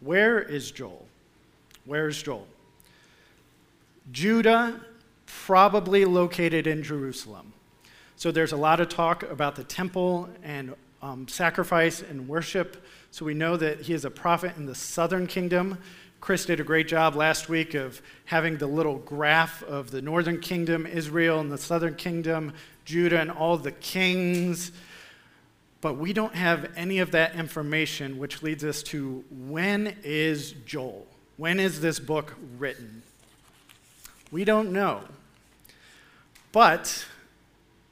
Where 0.00 0.42
is 0.42 0.72
Joel? 0.72 1.06
Where 1.86 2.06
is 2.08 2.22
Joel? 2.22 2.46
Judah, 4.12 4.78
probably 5.24 6.04
located 6.04 6.66
in 6.66 6.82
Jerusalem. 6.82 7.53
So 8.16 8.30
there's 8.30 8.52
a 8.52 8.56
lot 8.56 8.80
of 8.80 8.88
talk 8.88 9.22
about 9.24 9.56
the 9.56 9.64
temple 9.64 10.28
and 10.42 10.74
um, 11.02 11.28
sacrifice 11.28 12.00
and 12.00 12.28
worship. 12.28 12.84
So 13.10 13.24
we 13.24 13.34
know 13.34 13.56
that 13.56 13.82
he 13.82 13.92
is 13.92 14.04
a 14.04 14.10
prophet 14.10 14.56
in 14.56 14.66
the 14.66 14.74
southern 14.74 15.26
kingdom. 15.26 15.78
Chris 16.20 16.46
did 16.46 16.58
a 16.58 16.64
great 16.64 16.88
job 16.88 17.16
last 17.16 17.50
week 17.50 17.74
of 17.74 18.00
having 18.24 18.56
the 18.56 18.66
little 18.66 18.96
graph 18.96 19.62
of 19.64 19.90
the 19.90 20.00
northern 20.00 20.40
kingdom, 20.40 20.86
Israel, 20.86 21.40
and 21.40 21.52
the 21.52 21.58
southern 21.58 21.96
kingdom, 21.96 22.54
Judah, 22.86 23.20
and 23.20 23.30
all 23.30 23.58
the 23.58 23.72
kings. 23.72 24.72
But 25.82 25.98
we 25.98 26.14
don't 26.14 26.34
have 26.34 26.70
any 26.76 27.00
of 27.00 27.10
that 27.10 27.34
information, 27.34 28.16
which 28.16 28.42
leads 28.42 28.64
us 28.64 28.82
to 28.84 29.22
when 29.30 29.96
is 30.02 30.52
Joel? 30.64 31.06
When 31.36 31.60
is 31.60 31.82
this 31.82 31.98
book 31.98 32.34
written? 32.58 33.02
We 34.30 34.44
don't 34.44 34.72
know. 34.72 35.02
But 36.52 37.04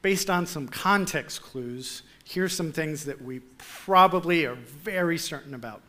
based 0.02 0.28
on 0.28 0.46
some 0.46 0.68
context 0.68 1.42
clues, 1.42 2.02
here's 2.24 2.54
some 2.54 2.72
things 2.72 3.04
that 3.04 3.22
we 3.22 3.40
probably 3.58 4.44
are 4.44 4.56
very 4.56 5.16
certain 5.16 5.54
about. 5.54 5.82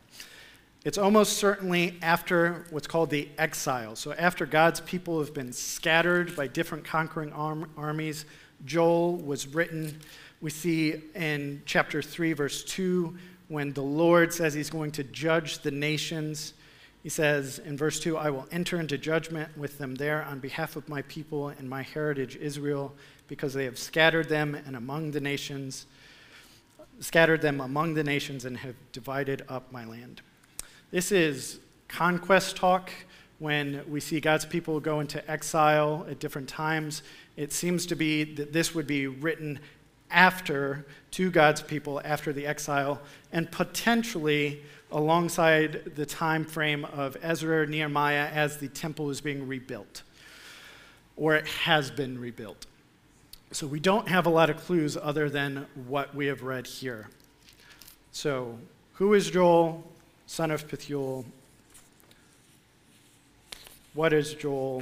It's 0.85 0.97
almost 0.97 1.37
certainly 1.37 1.97
after 2.01 2.65
what's 2.69 2.87
called 2.87 3.09
the 3.09 3.29
exile. 3.37 3.95
So, 3.95 4.13
after 4.13 4.45
God's 4.45 4.81
people 4.81 5.19
have 5.19 5.33
been 5.33 5.53
scattered 5.53 6.35
by 6.35 6.47
different 6.47 6.83
conquering 6.83 7.31
arm- 7.31 7.71
armies, 7.77 8.25
Joel 8.65 9.15
was 9.15 9.47
written. 9.47 9.99
We 10.41 10.49
see 10.49 11.01
in 11.15 11.61
chapter 11.65 12.01
3, 12.01 12.33
verse 12.33 12.65
2, 12.65 13.15
when 13.47 13.71
the 13.71 13.81
Lord 13.81 14.33
says 14.33 14.53
he's 14.53 14.69
going 14.69 14.91
to 14.93 15.03
judge 15.05 15.59
the 15.59 15.71
nations. 15.71 16.53
He 17.01 17.09
says 17.09 17.59
in 17.59 17.77
verse 17.77 17.99
2, 18.01 18.17
I 18.17 18.29
will 18.29 18.47
enter 18.51 18.77
into 18.77 18.97
judgment 18.97 19.57
with 19.57 19.77
them 19.77 19.95
there 19.95 20.23
on 20.23 20.39
behalf 20.39 20.75
of 20.75 20.89
my 20.89 21.01
people 21.03 21.49
and 21.49 21.69
my 21.69 21.81
heritage 21.81 22.35
Israel 22.35 22.93
because 23.33 23.55
they 23.55 23.65
have 23.65 23.79
scattered 23.79 24.29
them 24.29 24.53
and 24.53 24.75
among 24.75 25.09
the 25.09 25.19
nations, 25.19 25.87
scattered 26.99 27.41
them 27.41 27.61
among 27.61 27.95
the 27.95 28.03
nations 28.03 28.45
and 28.45 28.55
have 28.55 28.75
divided 28.91 29.43
up 29.49 29.71
my 29.71 29.83
land. 29.85 30.21
This 30.91 31.11
is 31.11 31.57
conquest 31.87 32.55
talk 32.55 32.91
when 33.39 33.83
we 33.89 33.99
see 33.99 34.19
God's 34.19 34.45
people 34.45 34.79
go 34.79 34.99
into 34.99 35.19
exile 35.27 36.05
at 36.07 36.19
different 36.19 36.47
times. 36.47 37.01
It 37.35 37.51
seems 37.51 37.87
to 37.87 37.95
be 37.95 38.23
that 38.35 38.53
this 38.53 38.75
would 38.75 38.85
be 38.85 39.07
written 39.07 39.59
after 40.11 40.85
to 41.09 41.31
God's 41.31 41.63
people 41.63 41.99
after 42.05 42.33
the 42.33 42.45
exile 42.45 43.01
and 43.31 43.51
potentially 43.51 44.61
alongside 44.91 45.95
the 45.95 46.05
time 46.05 46.45
frame 46.45 46.85
of 46.85 47.17
Ezra 47.23 47.65
Nehemiah 47.65 48.27
as 48.31 48.57
the 48.57 48.67
temple 48.67 49.09
is 49.09 49.21
being 49.21 49.47
rebuilt 49.47 50.03
or 51.15 51.33
it 51.33 51.47
has 51.47 51.89
been 51.89 52.19
rebuilt. 52.19 52.67
So 53.53 53.67
we 53.67 53.79
don't 53.79 54.07
have 54.07 54.25
a 54.25 54.31
lot 54.31 54.49
of 54.49 54.57
clues 54.57 54.97
other 54.99 55.29
than 55.29 55.67
what 55.87 56.15
we 56.15 56.25
have 56.25 56.41
read 56.41 56.65
here. 56.65 57.07
So, 58.11 58.57
who 58.93 59.13
is 59.13 59.29
Joel, 59.29 59.83
son 60.25 60.49
of 60.49 60.67
Pethuel? 60.67 61.23
What 63.93 64.11
is 64.11 64.33
Joel 64.33 64.81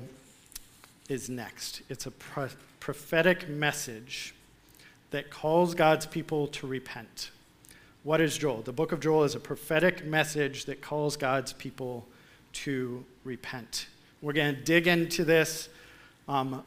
is 1.09 1.29
next. 1.29 1.81
It's 1.89 2.05
a 2.05 2.11
pro- 2.11 2.47
prophetic 2.79 3.49
message 3.49 4.33
that 5.09 5.29
calls 5.29 5.75
God's 5.75 6.05
people 6.05 6.47
to 6.47 6.65
repent. 6.65 7.31
What 8.03 8.21
is 8.21 8.37
Joel? 8.37 8.61
The 8.61 8.71
book 8.71 8.93
of 8.93 9.01
Joel 9.01 9.25
is 9.25 9.35
a 9.35 9.39
prophetic 9.41 10.05
message 10.05 10.63
that 10.65 10.81
calls 10.81 11.17
God's 11.17 11.51
people 11.51 12.07
to 12.53 13.03
repent. 13.25 13.87
We're 14.21 14.31
going 14.31 14.55
to 14.55 14.61
dig 14.61 14.87
into 14.87 15.25
this 15.25 15.67
um, 16.29 16.63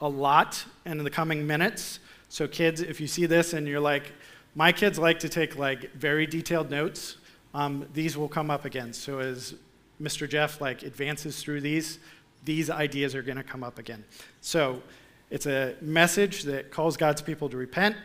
a 0.00 0.08
lot 0.08 0.64
in 0.86 0.98
the 0.98 1.10
coming 1.10 1.46
minutes. 1.46 2.00
So, 2.28 2.46
kids, 2.48 2.80
if 2.80 3.00
you 3.00 3.06
see 3.06 3.26
this 3.26 3.52
and 3.52 3.66
you're 3.66 3.80
like, 3.80 4.12
my 4.54 4.72
kids 4.72 4.98
like 4.98 5.20
to 5.20 5.28
take 5.28 5.56
like 5.56 5.92
very 5.92 6.26
detailed 6.26 6.70
notes, 6.70 7.16
um, 7.54 7.86
these 7.92 8.16
will 8.16 8.28
come 8.28 8.50
up 8.50 8.64
again. 8.64 8.92
So, 8.92 9.18
as 9.18 9.54
Mr. 10.00 10.28
Jeff 10.28 10.60
like 10.60 10.82
advances 10.82 11.42
through 11.42 11.60
these, 11.60 11.98
these 12.44 12.70
ideas 12.70 13.14
are 13.14 13.22
going 13.22 13.36
to 13.36 13.42
come 13.42 13.62
up 13.62 13.78
again. 13.78 14.04
So, 14.40 14.82
It's 15.30 15.46
a 15.46 15.76
message 15.80 16.42
that 16.44 16.72
calls 16.72 16.96
God's 16.96 17.22
people 17.22 17.48
to 17.50 17.56
repent. 17.56 17.96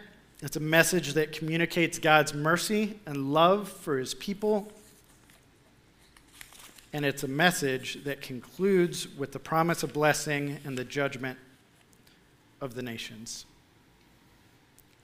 It's 0.44 0.58
a 0.58 0.60
message 0.60 1.14
that 1.14 1.32
communicates 1.32 1.98
God's 1.98 2.36
mercy 2.36 3.00
and 3.08 3.34
love 3.34 3.68
for 3.68 3.98
his 3.98 4.14
people. 4.14 4.72
And 6.94 7.04
it's 7.04 7.24
a 7.24 7.28
message 7.28 8.04
that 8.04 8.22
concludes 8.22 9.08
with 9.08 9.32
the 9.32 9.40
promise 9.40 9.82
of 9.82 9.92
blessing 9.92 10.60
and 10.66 10.78
the 10.78 10.84
judgment 10.84 11.40
of 12.62 12.76
the 12.76 12.82
nations. 12.82 13.46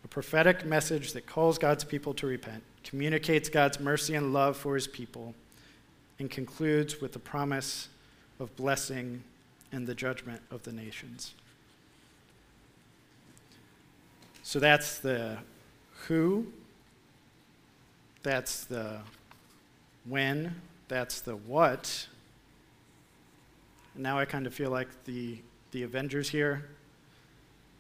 A 0.03 0.08
prophetic 0.08 0.65
message 0.65 1.13
that 1.13 1.27
calls 1.27 1.58
God's 1.58 1.84
people 1.84 2.13
to 2.15 2.27
repent, 2.27 2.63
communicates 2.84 3.50
God's 3.50 3.79
mercy 3.79 4.15
and 4.15 4.34
love 4.34 4.58
for 4.58 4.75
his 4.75 4.88
people, 4.88 5.36
and 6.20 6.29
concludes 6.29 7.01
with 7.01 7.13
the 7.13 7.20
promise 7.20 7.89
of 8.39 8.55
blessing 8.55 9.24
and 9.72 9.88
the 9.88 9.96
judgment 9.96 10.41
of 10.51 10.63
the 10.63 10.72
nations. 10.72 11.34
So 14.43 14.60
that's 14.60 15.00
the 15.00 15.38
who, 16.08 16.48
that's 18.24 18.63
the 18.65 19.00
when, 20.05 20.55
that's 20.88 21.22
the 21.22 21.36
what. 21.36 22.08
Now 23.96 24.17
I 24.17 24.25
kind 24.25 24.48
of 24.48 24.53
feel 24.53 24.72
like 24.72 24.88
the, 25.05 25.38
the 25.72 25.84
Avengers 25.84 26.29
here. 26.29 26.70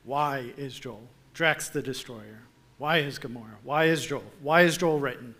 Why 0.03 0.51
is 0.57 0.77
Joel? 0.79 1.07
Drax 1.33 1.69
the 1.69 1.81
Destroyer. 1.81 2.41
Why 2.77 2.97
is 2.97 3.19
Gamora? 3.19 3.57
Why 3.63 3.85
is 3.85 4.05
Joel? 4.05 4.23
Why 4.41 4.61
is 4.63 4.77
Joel 4.77 4.99
written? 4.99 5.35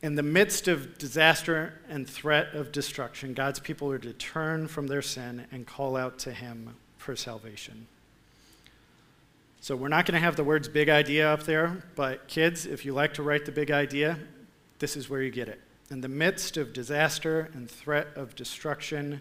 In 0.00 0.14
the 0.14 0.22
midst 0.22 0.68
of 0.68 0.96
disaster 0.96 1.74
and 1.88 2.08
threat 2.08 2.54
of 2.54 2.72
destruction, 2.72 3.34
God's 3.34 3.58
people 3.58 3.90
are 3.90 3.98
to 3.98 4.12
turn 4.14 4.68
from 4.68 4.86
their 4.86 5.02
sin 5.02 5.46
and 5.50 5.66
call 5.66 5.96
out 5.96 6.18
to 6.20 6.32
Him 6.32 6.76
for 6.96 7.16
salvation. 7.16 7.88
So, 9.60 9.74
we're 9.74 9.88
not 9.88 10.06
going 10.06 10.14
to 10.14 10.20
have 10.20 10.36
the 10.36 10.44
words 10.44 10.68
big 10.68 10.88
idea 10.88 11.28
up 11.28 11.42
there, 11.42 11.82
but 11.96 12.28
kids, 12.28 12.64
if 12.64 12.84
you 12.84 12.94
like 12.94 13.12
to 13.14 13.22
write 13.22 13.44
the 13.44 13.52
big 13.52 13.70
idea, 13.70 14.18
this 14.78 14.96
is 14.96 15.10
where 15.10 15.20
you 15.20 15.30
get 15.30 15.48
it. 15.48 15.60
In 15.90 16.00
the 16.00 16.08
midst 16.08 16.56
of 16.56 16.72
disaster 16.72 17.50
and 17.52 17.68
threat 17.68 18.06
of 18.14 18.36
destruction, 18.36 19.20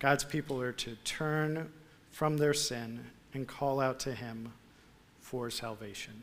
God's 0.00 0.24
people 0.24 0.60
are 0.60 0.72
to 0.72 0.96
turn 1.04 1.72
from 2.10 2.36
their 2.36 2.52
sin 2.52 3.10
and 3.36 3.46
call 3.46 3.80
out 3.80 4.00
to 4.00 4.14
Him 4.14 4.52
for 5.20 5.50
salvation. 5.50 6.22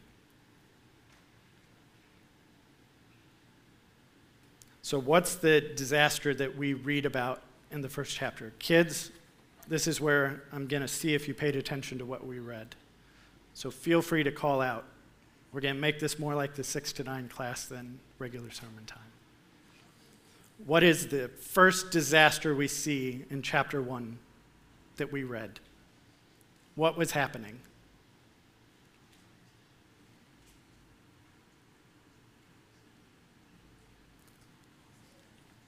So, 4.82 5.00
what's 5.00 5.36
the 5.36 5.62
disaster 5.62 6.34
that 6.34 6.58
we 6.58 6.74
read 6.74 7.06
about 7.06 7.42
in 7.72 7.82
the 7.82 7.88
first 7.88 8.16
chapter? 8.16 8.52
Kids, 8.60 9.12
this 9.68 9.88
is 9.88 10.02
where 10.02 10.44
I'm 10.52 10.68
going 10.68 10.82
to 10.82 10.88
see 10.88 11.14
if 11.14 11.28
you 11.28 11.34
paid 11.34 11.56
attention 11.56 12.00
to 12.00 12.06
what 12.06 12.26
we 12.26 12.40
read. 12.40 12.76
So, 13.54 13.72
feel 13.72 14.02
free 14.02 14.24
to 14.24 14.32
call 14.32 14.60
out. 14.60 14.84
We're 15.54 15.62
going 15.62 15.76
to 15.76 15.82
make 15.82 16.00
this 16.00 16.18
more 16.18 16.34
like 16.34 16.56
the 16.56 16.64
6 16.64 16.94
to 16.94 17.04
9 17.04 17.30
class 17.30 17.66
than 17.66 18.00
regular 18.18 18.50
sermon 18.50 18.86
time. 18.88 19.00
What 20.66 20.82
is 20.82 21.08
the 21.08 21.28
first 21.28 21.92
disaster 21.92 22.56
we 22.56 22.68
see 22.68 23.26
in 23.30 23.44
chapter 23.44 23.82
1 23.82 24.18
that 24.98 25.12
we 25.12 25.24
read? 25.24 25.60
What 26.76 26.98
was 26.98 27.12
happening? 27.12 27.60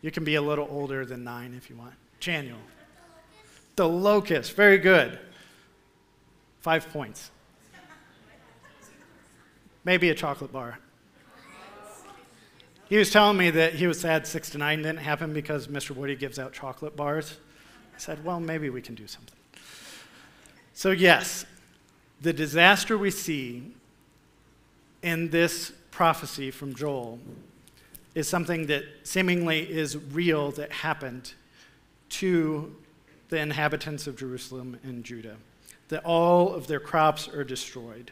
You 0.02 0.12
can 0.12 0.24
be 0.24 0.36
a 0.36 0.42
little 0.42 0.68
older 0.70 1.06
than 1.06 1.24
nine 1.24 1.56
if 1.58 1.70
you 1.70 1.76
want. 1.76 1.94
Chaniel. 2.22 2.58
The 3.76 3.88
locust. 3.88 4.54
Very 4.54 4.78
good. 4.78 5.18
Five 6.62 6.90
points. 6.90 7.32
Maybe 9.84 10.10
a 10.10 10.16
chocolate 10.16 10.52
bar. 10.52 10.80
He 12.88 12.98
was 12.98 13.10
telling 13.10 13.38
me 13.38 13.50
that 13.50 13.74
he 13.74 13.88
was 13.88 14.00
sad 14.00 14.28
six 14.28 14.52
to 14.52 14.60
nine 14.60 14.84
didn't 14.84 14.98
happen 14.98 15.34
because 15.34 15.68
Mr. 15.68 15.96
Woody 15.96 16.16
gives 16.16 16.38
out 16.38 16.54
chocolate 16.54 16.96
bars. 16.96 17.38
I 17.96 17.98
said, 17.98 18.24
well, 18.24 18.40
maybe 18.40 18.70
we 18.70 18.82
can 18.82 18.94
do 18.94 19.08
something. 19.08 19.36
So, 20.78 20.92
yes, 20.92 21.46
the 22.20 22.34
disaster 22.34 22.98
we 22.98 23.10
see 23.10 23.64
in 25.02 25.30
this 25.30 25.72
prophecy 25.90 26.52
from 26.52 26.76
Joel 26.76 27.18
is 28.14 28.28
something 28.28 28.68
that 28.68 28.84
seemingly 29.04 29.62
is 29.62 29.96
real 29.96 30.52
that 30.52 30.74
happened 30.74 31.34
to 32.10 32.76
the 33.30 33.38
inhabitants 33.38 34.06
of 34.06 34.18
Jerusalem 34.18 34.78
and 34.84 35.06
Judah, 35.06 35.38
that 35.88 36.04
all 36.04 36.54
of 36.54 36.68
their 36.68 36.82
crops 36.82 37.30
are 37.30 37.46
destroyed. 37.46 38.12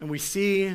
And 0.00 0.10
we 0.10 0.18
see 0.18 0.70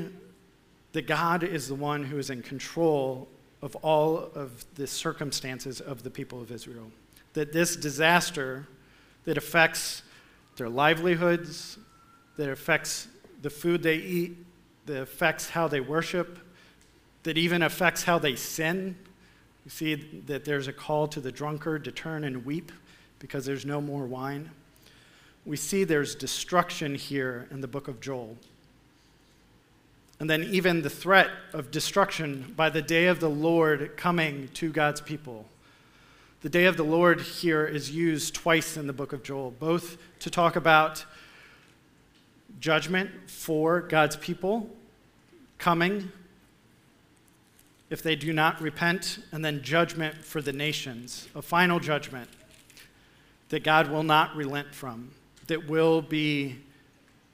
that 0.93 1.05
God 1.05 1.43
is 1.43 1.67
the 1.67 1.75
one 1.75 2.03
who 2.03 2.17
is 2.17 2.31
in 2.31 2.41
control 2.41 3.27
of 3.61 3.75
all 3.77 4.31
of 4.33 4.65
the 4.73 4.87
circumstances 4.87 5.79
of 5.79 6.01
the 6.01 6.09
people 6.09 6.41
of 6.41 6.51
Israel. 6.51 6.91
That 7.33 7.53
this 7.53 7.75
disaster 7.75 8.67
that 9.29 9.37
affects 9.37 10.01
their 10.55 10.67
livelihoods, 10.67 11.77
that 12.35 12.49
affects 12.49 13.07
the 13.43 13.49
food 13.51 13.83
they 13.83 13.97
eat, 13.97 14.35
that 14.87 15.03
affects 15.03 15.51
how 15.51 15.67
they 15.67 15.79
worship, 15.79 16.39
that 17.21 17.37
even 17.37 17.61
affects 17.61 18.01
how 18.01 18.17
they 18.17 18.35
sin. 18.35 18.95
You 19.65 19.69
see 19.69 19.93
that 20.25 20.45
there's 20.45 20.67
a 20.67 20.73
call 20.73 21.07
to 21.09 21.21
the 21.21 21.31
drunkard 21.31 21.83
to 21.83 21.91
turn 21.91 22.23
and 22.23 22.43
weep 22.43 22.71
because 23.19 23.45
there's 23.45 23.67
no 23.67 23.79
more 23.79 24.07
wine. 24.07 24.49
We 25.45 25.57
see 25.57 25.83
there's 25.83 26.15
destruction 26.15 26.95
here 26.95 27.47
in 27.51 27.61
the 27.61 27.67
book 27.67 27.87
of 27.87 28.01
Joel. 28.01 28.35
And 30.19 30.27
then, 30.27 30.41
even 30.45 30.81
the 30.81 30.89
threat 30.89 31.29
of 31.53 31.69
destruction 31.69 32.51
by 32.57 32.71
the 32.71 32.81
day 32.81 33.05
of 33.05 33.19
the 33.19 33.29
Lord 33.29 33.95
coming 33.95 34.49
to 34.55 34.71
God's 34.71 35.01
people. 35.01 35.45
The 36.41 36.49
day 36.49 36.65
of 36.65 36.77
the 36.77 36.83
Lord 36.83 37.19
here 37.19 37.65
is 37.65 37.91
used 37.91 38.33
twice 38.33 38.77
in 38.77 38.87
the 38.87 38.93
book 38.93 39.11
of 39.11 39.23
Joel, 39.23 39.51
both 39.51 39.97
to 40.19 40.29
talk 40.29 40.55
about 40.55 41.03
judgment 42.61 43.09
for 43.29 43.81
God's 43.81 44.15
people 44.15 44.69
coming 45.57 46.13
if 47.89 48.01
they 48.01 48.15
do 48.15 48.31
not 48.31 48.61
repent, 48.61 49.19
and 49.33 49.43
then 49.43 49.61
judgment 49.61 50.23
for 50.23 50.41
the 50.41 50.53
nations, 50.53 51.27
a 51.35 51.41
final 51.41 51.77
judgment 51.77 52.29
that 53.49 53.65
God 53.65 53.89
will 53.89 54.03
not 54.03 54.33
relent 54.33 54.73
from, 54.73 55.11
that 55.47 55.67
will 55.67 56.01
be 56.01 56.55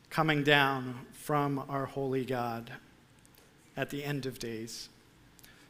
coming 0.09 0.43
down 0.43 1.05
from 1.11 1.63
our 1.69 1.85
holy 1.85 2.25
God 2.25 2.71
at 3.77 3.91
the 3.91 4.03
end 4.03 4.25
of 4.25 4.39
days. 4.39 4.89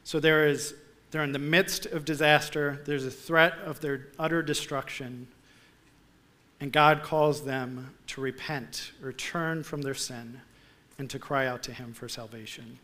So 0.05 0.21
there 0.21 0.47
is 0.47 0.75
they're 1.15 1.23
in 1.23 1.31
the 1.31 1.39
midst 1.39 1.85
of 1.85 2.03
disaster, 2.03 2.81
there's 2.83 3.05
a 3.05 3.09
threat 3.09 3.53
of 3.63 3.79
their 3.79 4.07
utter 4.19 4.41
destruction, 4.41 5.27
and 6.59 6.73
God 6.73 7.03
calls 7.03 7.45
them 7.45 7.95
to 8.07 8.19
repent 8.19 8.91
or 9.01 9.13
turn 9.13 9.63
from 9.63 9.81
their 9.81 9.93
sin 9.93 10.41
and 10.99 11.09
to 11.09 11.17
cry 11.17 11.47
out 11.47 11.63
to 11.63 11.71
him 11.71 11.93
for 11.93 12.09
salvation. 12.09 12.79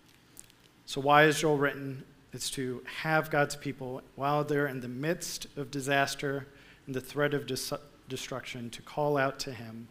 So, 0.86 1.02
why 1.02 1.26
is 1.26 1.41
Joel 1.41 1.58
written? 1.58 2.06
It's 2.32 2.50
to 2.52 2.82
have 3.02 3.30
God's 3.30 3.58
people, 3.58 4.02
while 4.15 4.46
they're 4.46 4.67
in 4.67 4.80
the 4.80 4.88
midst 4.88 5.48
of 5.58 5.70
disaster 5.70 6.48
and 6.86 6.96
the 6.96 7.02
threat 7.02 7.34
of 7.34 7.46
dis- 7.46 7.74
destruction, 8.08 8.70
to 8.70 8.82
call 8.82 9.17
out 9.17 9.39
to 9.39 9.52
Him 9.52 9.89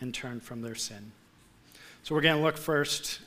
and 0.00 0.14
turn 0.14 0.38
from 0.38 0.62
their 0.62 0.76
sin. 0.76 1.10
So, 2.04 2.14
we're 2.14 2.20
going 2.20 2.36
to 2.36 2.42
look 2.42 2.56
first 2.56 3.18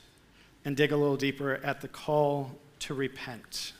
and 0.64 0.74
dig 0.74 0.90
a 0.90 0.96
little 0.96 1.18
deeper 1.18 1.60
at 1.62 1.82
the 1.82 1.88
call 1.88 2.58
to 2.84 2.94
repent. 2.94 3.72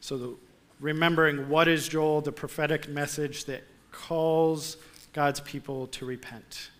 So, 0.00 0.16
the, 0.16 0.36
remembering 0.80 1.48
what 1.48 1.66
is 1.66 1.88
Joel, 1.88 2.20
the 2.20 2.32
prophetic 2.32 2.88
message 2.88 3.44
that 3.46 3.64
calls 3.90 4.76
God's 5.12 5.40
people 5.40 5.88
to 5.88 6.06
repent. 6.06 6.70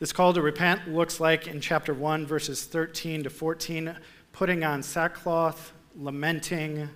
This 0.00 0.12
call 0.12 0.34
to 0.34 0.42
repent 0.42 0.92
looks 0.92 1.18
like 1.18 1.46
in 1.46 1.62
chapter 1.62 1.94
1, 1.94 2.26
verses 2.26 2.64
13 2.64 3.22
to 3.22 3.30
14, 3.30 3.96
putting 4.32 4.64
on 4.64 4.82
sackcloth, 4.82 5.72
lamenting, 5.96 6.90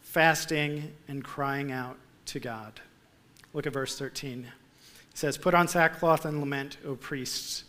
fasting, 0.00 0.92
and 1.06 1.22
crying 1.22 1.70
out 1.70 1.96
to 2.26 2.40
God. 2.40 2.80
Look 3.54 3.68
at 3.68 3.72
verse 3.72 3.96
13. 3.96 4.48
It 5.10 5.16
says, 5.16 5.38
Put 5.38 5.54
on 5.54 5.68
sackcloth 5.68 6.24
and 6.24 6.40
lament, 6.40 6.78
O 6.84 6.96
priests. 6.96 7.64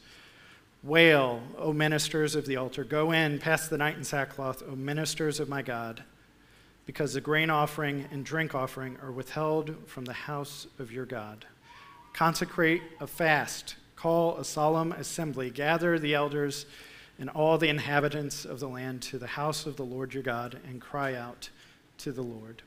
Wail, 0.83 1.43
O 1.57 1.73
ministers 1.73 2.35
of 2.35 2.45
the 2.45 2.57
altar. 2.57 2.83
Go 2.83 3.11
in, 3.11 3.39
pass 3.39 3.67
the 3.67 3.77
night 3.77 3.97
in 3.97 4.03
sackcloth, 4.03 4.63
O 4.67 4.75
ministers 4.75 5.39
of 5.39 5.47
my 5.47 5.61
God, 5.61 6.03
because 6.85 7.13
the 7.13 7.21
grain 7.21 7.49
offering 7.49 8.07
and 8.11 8.25
drink 8.25 8.55
offering 8.55 8.97
are 9.01 9.11
withheld 9.11 9.75
from 9.87 10.05
the 10.05 10.13
house 10.13 10.67
of 10.79 10.91
your 10.91 11.05
God. 11.05 11.45
Consecrate 12.13 12.81
a 12.99 13.07
fast 13.07 13.75
Call 14.01 14.37
a 14.37 14.43
solemn 14.43 14.93
assembly, 14.93 15.51
gather 15.51 15.99
the 15.99 16.15
elders 16.15 16.65
and 17.19 17.29
all 17.29 17.59
the 17.59 17.69
inhabitants 17.69 18.45
of 18.45 18.59
the 18.59 18.67
land 18.67 19.03
to 19.03 19.19
the 19.19 19.27
house 19.27 19.67
of 19.67 19.75
the 19.75 19.85
Lord 19.85 20.11
your 20.11 20.23
God, 20.23 20.59
and 20.67 20.81
cry 20.81 21.13
out 21.13 21.51
to 21.99 22.11
the 22.11 22.23
Lord. 22.23 22.63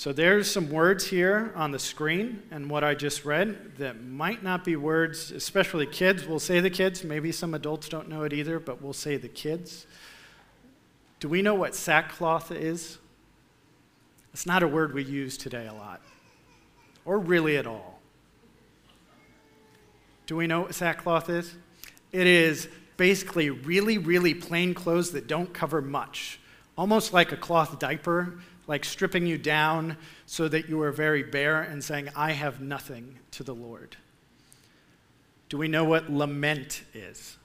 So 0.00 0.14
there's 0.14 0.50
some 0.50 0.70
words 0.70 1.08
here 1.08 1.52
on 1.54 1.72
the 1.72 1.78
screen 1.78 2.42
and 2.50 2.70
what 2.70 2.82
I 2.82 2.94
just 2.94 3.26
read 3.26 3.76
that 3.76 4.02
might 4.02 4.42
not 4.42 4.64
be 4.64 4.74
words, 4.74 5.30
especially 5.30 5.84
kids. 5.84 6.24
We'll 6.24 6.38
say 6.38 6.60
the 6.60 6.70
kids. 6.70 7.04
Maybe 7.04 7.30
some 7.32 7.52
adults 7.52 7.86
don't 7.86 8.08
know 8.08 8.22
it 8.22 8.32
either, 8.32 8.58
but 8.58 8.80
we'll 8.80 8.94
say 8.94 9.18
the 9.18 9.28
kids. 9.28 9.86
Do 11.18 11.28
we 11.28 11.42
know 11.42 11.52
what 11.52 11.74
sackcloth 11.74 12.50
is? 12.50 12.96
It's 14.32 14.46
not 14.46 14.62
a 14.62 14.68
word 14.68 14.94
we 14.94 15.04
use 15.04 15.36
today 15.36 15.66
a 15.66 15.74
lot, 15.74 16.00
or 17.04 17.18
really 17.18 17.58
at 17.58 17.66
all. 17.66 18.00
Do 20.26 20.34
we 20.34 20.46
know 20.46 20.62
what 20.62 20.74
sackcloth 20.74 21.28
is? 21.28 21.54
It 22.10 22.26
is 22.26 22.70
basically 22.96 23.50
really, 23.50 23.98
really 23.98 24.32
plain 24.32 24.72
clothes 24.72 25.10
that 25.10 25.26
don't 25.26 25.52
cover 25.52 25.82
much, 25.82 26.40
almost 26.78 27.12
like 27.12 27.32
a 27.32 27.36
cloth 27.36 27.78
diaper, 27.78 28.38
like 28.70 28.84
stripping 28.84 29.26
you 29.26 29.36
down 29.36 29.96
so 30.26 30.46
that 30.46 30.68
you 30.68 30.80
are 30.80 30.92
very 30.92 31.24
bare 31.24 31.60
and 31.60 31.82
saying, 31.82 32.08
I 32.14 32.30
have 32.30 32.60
nothing 32.60 33.18
to 33.32 33.42
the 33.42 33.52
Lord. 33.52 33.96
Do 35.48 35.58
we 35.58 35.66
know 35.66 35.82
what 35.82 36.08
lament 36.08 36.84
is? 36.94 37.36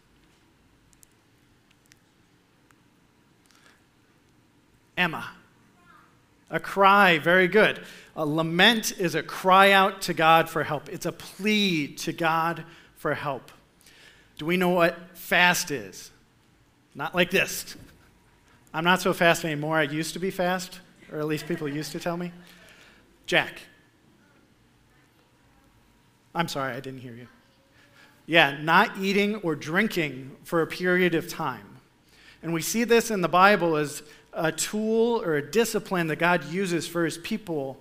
Emma. 4.96 5.32
A 6.52 6.60
cry, 6.60 7.18
very 7.18 7.48
good. 7.48 7.82
A 8.16 8.24
lament 8.24 8.92
is 9.00 9.16
a 9.16 9.24
cry 9.24 9.72
out 9.72 10.04
to 10.04 10.14
God 10.14 10.48
for 10.48 10.64
help, 10.64 10.90
it's 10.90 11.08
a 11.08 11.12
plea 11.12 11.88
to 11.88 12.14
God 12.14 12.64
for 12.98 13.16
help. 13.16 13.52
Do 14.38 14.46
we 14.46 14.58
know 14.58 14.70
what 14.70 15.18
fast 15.18 15.72
is? 15.72 16.12
Not 16.94 17.16
like 17.16 17.32
this. 17.32 17.76
I'm 18.72 18.84
not 18.84 19.02
so 19.02 19.12
fast 19.12 19.44
anymore. 19.44 19.78
I 19.78 19.84
used 19.84 20.14
to 20.14 20.20
be 20.20 20.30
fast, 20.30 20.82
or 21.15 21.19
at 21.19 21.28
least 21.28 21.47
people 21.47 21.67
used 21.69 21.93
to 21.93 21.99
tell 21.99 22.17
me. 22.17 22.34
Jack. 23.25 23.62
I'm 26.36 26.49
sorry, 26.49 26.73
I 26.73 26.82
didn't 26.82 26.99
hear 26.99 27.13
you. 27.13 27.28
Yeah, 28.25 28.58
not 28.62 28.97
eating 28.97 29.36
or 29.36 29.56
drinking 29.56 30.36
for 30.43 30.62
a 30.62 30.67
period 30.67 31.15
of 31.15 31.30
time. 31.30 31.78
And 32.43 32.54
we 32.54 32.62
see 32.62 32.84
this 32.84 33.12
in 33.12 33.21
the 33.21 33.30
Bible 33.30 33.78
as 33.78 34.04
a 34.34 34.51
tool 34.51 35.21
or 35.21 35.36
a 35.36 35.51
discipline 35.51 36.08
that 36.08 36.17
God 36.17 36.43
uses 36.51 36.86
for 36.86 37.06
his 37.06 37.17
people 37.17 37.80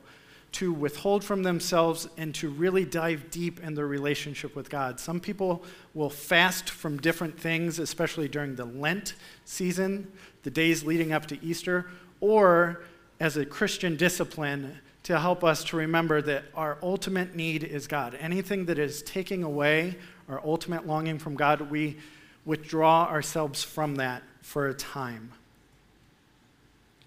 to 0.52 0.72
withhold 0.72 1.24
from 1.24 1.42
themselves 1.42 2.06
and 2.16 2.32
to 2.36 2.48
really 2.48 2.84
dive 2.84 3.28
deep 3.30 3.60
in 3.64 3.74
their 3.74 3.88
relationship 3.88 4.54
with 4.54 4.70
God. 4.70 5.00
Some 5.00 5.18
people 5.18 5.64
will 5.92 6.10
fast 6.10 6.70
from 6.70 6.98
different 6.98 7.40
things, 7.40 7.80
especially 7.80 8.28
during 8.28 8.54
the 8.54 8.64
Lent 8.64 9.14
season, 9.44 10.12
the 10.44 10.50
days 10.50 10.84
leading 10.84 11.12
up 11.12 11.26
to 11.26 11.44
Easter, 11.44 11.90
or 12.20 12.84
as 13.20 13.36
a 13.36 13.44
Christian 13.44 13.96
discipline 13.96 14.78
to 15.04 15.18
help 15.18 15.44
us 15.44 15.64
to 15.64 15.76
remember 15.76 16.22
that 16.22 16.44
our 16.54 16.78
ultimate 16.82 17.34
need 17.34 17.62
is 17.62 17.86
God. 17.86 18.16
Anything 18.20 18.66
that 18.66 18.78
is 18.78 19.02
taking 19.02 19.42
away 19.42 19.96
our 20.28 20.40
ultimate 20.44 20.86
longing 20.86 21.18
from 21.18 21.34
God, 21.34 21.70
we 21.70 21.98
withdraw 22.44 23.04
ourselves 23.04 23.62
from 23.62 23.96
that 23.96 24.22
for 24.40 24.68
a 24.68 24.74
time. 24.74 25.32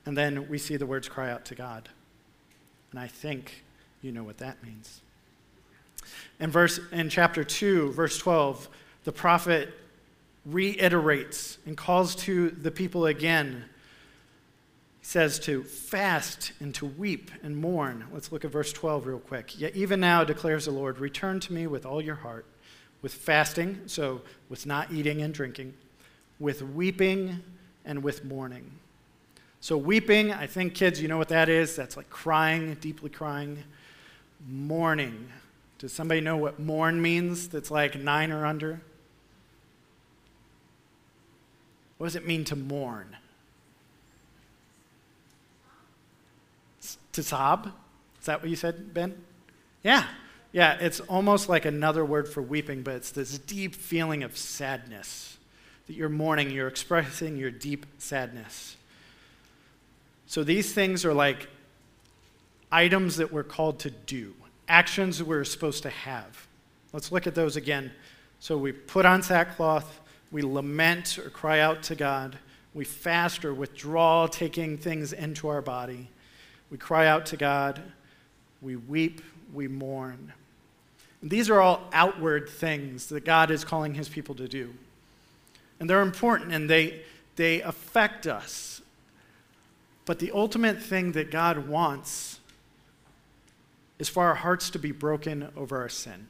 And 0.05 0.17
then 0.17 0.47
we 0.47 0.57
see 0.57 0.77
the 0.77 0.85
words 0.85 1.09
cry 1.09 1.31
out 1.31 1.45
to 1.45 1.55
God. 1.55 1.89
And 2.91 2.99
I 2.99 3.07
think 3.07 3.63
you 4.01 4.11
know 4.11 4.23
what 4.23 4.37
that 4.37 4.63
means. 4.63 5.01
In 6.39 6.51
verse 6.51 6.79
in 6.91 7.09
chapter 7.09 7.43
2, 7.43 7.91
verse 7.91 8.17
12, 8.17 8.69
the 9.03 9.11
prophet 9.11 9.73
reiterates 10.45 11.57
and 11.65 11.75
calls 11.75 12.15
to 12.15 12.51
the 12.51 12.71
people 12.71 13.07
again. 13.07 13.65
Says 15.07 15.39
to 15.39 15.63
fast 15.63 16.51
and 16.59 16.75
to 16.75 16.85
weep 16.85 17.31
and 17.41 17.55
mourn. 17.55 18.03
Let's 18.11 18.33
look 18.33 18.43
at 18.43 18.51
verse 18.51 18.73
12 18.73 19.07
real 19.07 19.19
quick. 19.19 19.57
Yet 19.57 19.73
even 19.73 20.01
now 20.01 20.25
declares 20.25 20.65
the 20.65 20.71
Lord, 20.71 20.99
return 20.99 21.39
to 21.39 21.53
me 21.53 21.65
with 21.65 21.85
all 21.85 22.01
your 22.01 22.15
heart, 22.15 22.45
with 23.01 23.13
fasting, 23.13 23.83
so 23.85 24.21
with 24.49 24.65
not 24.65 24.91
eating 24.91 25.21
and 25.21 25.33
drinking, 25.33 25.75
with 26.41 26.61
weeping 26.61 27.39
and 27.85 28.03
with 28.03 28.25
mourning. 28.25 28.69
So, 29.61 29.77
weeping, 29.77 30.33
I 30.33 30.45
think, 30.45 30.75
kids, 30.75 31.01
you 31.01 31.07
know 31.07 31.17
what 31.17 31.29
that 31.29 31.47
is? 31.47 31.73
That's 31.73 31.95
like 31.95 32.09
crying, 32.09 32.75
deeply 32.81 33.09
crying. 33.09 33.63
Mourning. 34.45 35.29
Does 35.77 35.93
somebody 35.93 36.19
know 36.19 36.35
what 36.35 36.59
mourn 36.59 37.01
means 37.01 37.47
that's 37.47 37.71
like 37.71 37.97
nine 37.97 38.29
or 38.29 38.45
under? 38.45 38.81
What 41.97 42.07
does 42.07 42.17
it 42.17 42.27
mean 42.27 42.43
to 42.43 42.57
mourn? 42.57 43.15
To 47.17 47.23
sob? 47.23 47.71
Is 48.19 48.27
that 48.27 48.41
what 48.41 48.49
you 48.51 48.55
said, 48.55 48.93
Ben? 48.93 49.19
Yeah. 49.81 50.05
Yeah, 50.51 50.77
it's 50.79 50.99
almost 50.99 51.49
like 51.49 51.65
another 51.65 52.05
word 52.05 52.29
for 52.29 52.43
weeping, 52.43 52.83
but 52.83 52.93
it's 52.93 53.09
this 53.09 53.39
deep 53.39 53.73
feeling 53.73 54.21
of 54.21 54.37
sadness 54.37 55.39
that 55.87 55.93
you're 55.93 56.09
mourning, 56.09 56.51
you're 56.51 56.67
expressing 56.67 57.35
your 57.35 57.49
deep 57.49 57.87
sadness. 57.97 58.77
So 60.27 60.43
these 60.43 60.71
things 60.73 61.05
are 61.05 61.13
like 61.13 61.49
items 62.71 63.17
that 63.17 63.33
we're 63.33 63.41
called 63.41 63.79
to 63.79 63.89
do, 63.89 64.35
actions 64.67 65.23
we're 65.23 65.43
supposed 65.43 65.81
to 65.83 65.89
have. 65.89 66.45
Let's 66.93 67.11
look 67.11 67.25
at 67.25 67.33
those 67.33 67.55
again. 67.55 67.91
So 68.39 68.59
we 68.59 68.73
put 68.73 69.07
on 69.07 69.23
sackcloth, 69.23 70.01
we 70.31 70.43
lament 70.43 71.17
or 71.17 71.31
cry 71.31 71.61
out 71.61 71.81
to 71.83 71.95
God, 71.95 72.37
we 72.75 72.85
fast 72.85 73.43
or 73.43 73.55
withdraw 73.55 74.27
taking 74.27 74.77
things 74.77 75.13
into 75.13 75.47
our 75.47 75.63
body, 75.63 76.09
we 76.69 76.77
cry 76.77 77.07
out 77.07 77.25
to 77.27 77.37
God, 77.37 77.81
we 78.61 78.75
weep, 78.75 79.21
we 79.53 79.67
mourn. 79.67 80.33
And 81.21 81.31
these 81.31 81.49
are 81.49 81.59
all 81.59 81.87
outward 81.93 82.49
things 82.49 83.07
that 83.07 83.25
God 83.25 83.51
is 83.51 83.63
calling 83.63 83.95
his 83.95 84.09
people 84.09 84.35
to 84.35 84.47
do. 84.47 84.73
And 85.79 85.89
they're 85.89 86.01
important 86.01 86.53
and 86.53 86.69
they, 86.69 87.01
they 87.35 87.61
affect 87.61 88.27
us. 88.27 88.81
But 90.05 90.19
the 90.19 90.31
ultimate 90.31 90.81
thing 90.81 91.11
that 91.13 91.31
God 91.31 91.67
wants 91.67 92.39
is 93.99 94.09
for 94.09 94.23
our 94.23 94.35
hearts 94.35 94.69
to 94.71 94.79
be 94.79 94.91
broken 94.91 95.49
over 95.55 95.77
our 95.77 95.89
sin. 95.89 96.27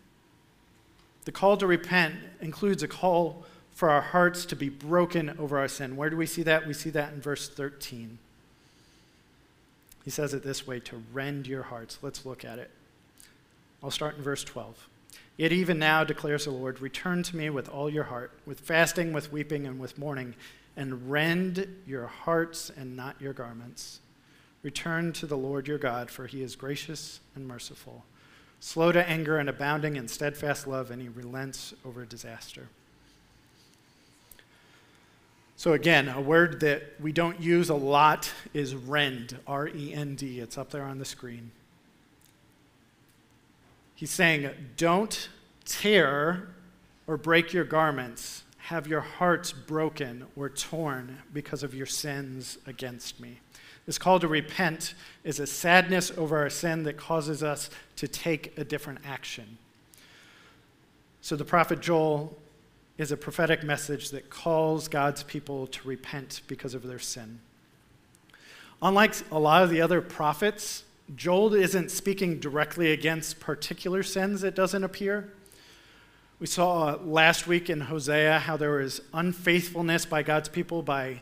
The 1.26 1.32
call 1.32 1.58
to 1.58 1.68
repent 1.68 2.16
includes 2.40 2.84
a 2.84 2.88
call 2.88 3.46
for 3.74 3.90
our 3.90 4.02
hearts 4.02 4.46
to 4.46 4.56
be 4.56 4.70
broken 4.70 5.36
over 5.38 5.60
our 5.60 5.68
sin. 5.68 5.96
Where 5.96 6.10
do 6.10 6.18
we 6.18 6.26
see 6.26 6.42
that? 6.44 6.66
We 6.66 6.74
see 6.74 6.90
that 6.92 7.14
in 7.14 7.22
verse 7.22 7.50
13. 7.50 8.18
He 10.08 10.12
says 10.12 10.34
it 10.34 10.42
this 10.42 10.66
way 10.66 10.80
to 10.80 11.04
rend 11.12 11.48
your 11.48 11.64
hearts. 11.64 12.00
Let's 12.02 12.26
look 12.26 12.46
at 12.46 12.60
it. 12.60 12.72
I'll 13.84 13.92
start 13.92 14.16
in 14.16 14.24
verse 14.24 14.42
12. 14.42 14.88
Yet 15.36 15.52
even 15.52 15.80
now, 15.80 16.06
declares 16.06 16.46
the 16.46 16.52
Lord, 16.52 16.80
return 16.80 17.24
to 17.24 17.36
me 17.36 17.50
with 17.50 17.68
all 17.68 17.90
your 17.90 18.06
heart, 18.06 18.32
with 18.46 18.62
fasting, 18.62 19.12
with 19.12 19.34
weeping, 19.34 19.68
and 19.68 19.82
with 19.82 19.98
mourning, 19.98 20.36
and 20.78 21.12
rend 21.12 21.68
your 21.86 22.08
hearts 22.08 22.72
and 22.78 22.96
not 22.96 23.20
your 23.20 23.34
garments. 23.34 24.00
Return 24.64 25.12
to 25.12 25.26
the 25.26 25.36
Lord 25.36 25.68
your 25.68 25.78
God, 25.78 26.10
for 26.10 26.26
he 26.26 26.42
is 26.42 26.56
gracious 26.56 27.20
and 27.36 27.46
merciful, 27.46 28.06
slow 28.62 28.94
to 28.94 29.10
anger 29.10 29.40
and 29.40 29.50
abounding 29.50 29.98
in 29.98 30.08
steadfast 30.08 30.68
love, 30.68 30.90
and 30.90 31.02
he 31.02 31.10
relents 31.10 31.74
over 31.84 32.06
disaster. 32.06 32.70
So, 35.58 35.74
again, 35.74 36.08
a 36.08 36.22
word 36.22 36.62
that 36.62 36.84
we 37.02 37.12
don't 37.12 37.42
use 37.42 37.70
a 37.70 37.76
lot 37.76 38.32
is 38.54 38.76
rend, 38.76 39.38
R 39.46 39.68
E 39.68 39.94
N 39.94 40.16
D. 40.16 40.40
It's 40.40 40.58
up 40.58 40.70
there 40.70 40.84
on 40.84 41.00
the 41.00 41.06
screen. 41.06 41.52
He's 43.96 44.12
saying, 44.12 44.50
don't 44.78 45.28
tear 45.66 46.50
or 47.08 47.18
break 47.18 47.52
your 47.52 47.66
garments 47.66 48.44
have 48.68 48.86
your 48.86 49.00
hearts 49.00 49.54
broken 49.54 50.26
or 50.36 50.50
torn 50.50 51.20
because 51.34 51.64
of 51.64 51.74
your 51.74 51.86
sins 51.86 52.58
against 52.68 53.18
me. 53.18 53.40
This 53.86 53.98
call 53.98 54.20
to 54.20 54.28
repent 54.28 54.94
is 55.24 55.40
a 55.40 55.48
sadness 55.48 56.12
over 56.18 56.38
our 56.38 56.50
sin 56.50 56.84
that 56.84 56.98
causes 56.98 57.42
us 57.44 57.70
to 57.96 58.10
take 58.10 58.58
a 58.58 58.66
different 58.66 59.00
action. 59.06 59.58
So 61.22 61.38
the 61.38 61.46
prophet 61.46 61.80
Joel 61.80 62.38
is 62.98 63.12
a 63.12 63.18
prophetic 63.18 63.64
message 63.64 64.10
that 64.10 64.30
calls 64.30 64.88
God's 64.88 65.24
people 65.24 65.68
to 65.68 65.88
repent 65.88 66.42
because 66.48 66.74
of 66.74 66.84
their 66.84 67.00
sin. 67.00 67.40
Unlike 68.82 69.16
a 69.32 69.40
lot 69.40 69.64
of 69.64 69.70
the 69.70 69.82
other 69.82 70.02
prophets, 70.02 70.84
Joel 71.16 71.54
isn't 71.54 71.90
speaking 71.90 72.40
directly 72.40 72.92
against 72.92 73.40
particular 73.40 74.04
sins, 74.04 74.44
it 74.44 74.56
doesn't 74.56 74.84
appear. 74.84 75.32
We 76.40 76.46
saw 76.46 76.98
last 77.04 77.48
week 77.48 77.70
in 77.70 77.82
Hosea 77.82 78.40
how 78.40 78.58
there 78.58 78.78
was 78.78 79.02
unfaithfulness 79.14 80.06
by 80.06 80.22
God's 80.22 80.50
people 80.50 80.84
by 80.84 81.22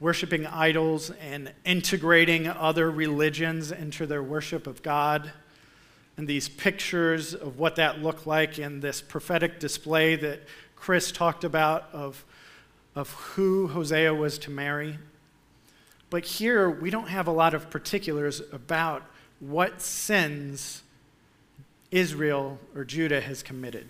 worshiping 0.00 0.46
idols 0.46 1.10
and 1.10 1.52
integrating 1.64 2.48
other 2.48 2.90
religions 2.90 3.70
into 3.70 4.06
their 4.06 4.22
worship 4.22 4.66
of 4.66 4.82
God. 4.82 5.30
And 6.16 6.26
these 6.26 6.48
pictures 6.48 7.34
of 7.34 7.58
what 7.58 7.76
that 7.76 8.02
looked 8.02 8.26
like 8.26 8.58
in 8.58 8.80
this 8.80 9.00
prophetic 9.00 9.60
display 9.60 10.16
that 10.16 10.42
Chris 10.80 11.12
talked 11.12 11.44
about 11.44 11.88
of, 11.92 12.24
of 12.94 13.10
who 13.10 13.68
Hosea 13.68 14.14
was 14.14 14.38
to 14.38 14.50
marry. 14.50 14.98
But 16.10 16.24
here, 16.24 16.70
we 16.70 16.90
don't 16.90 17.08
have 17.08 17.26
a 17.26 17.32
lot 17.32 17.52
of 17.52 17.68
particulars 17.68 18.40
about 18.52 19.02
what 19.40 19.82
sins 19.82 20.82
Israel 21.90 22.58
or 22.74 22.84
Judah 22.84 23.20
has 23.20 23.42
committed. 23.42 23.86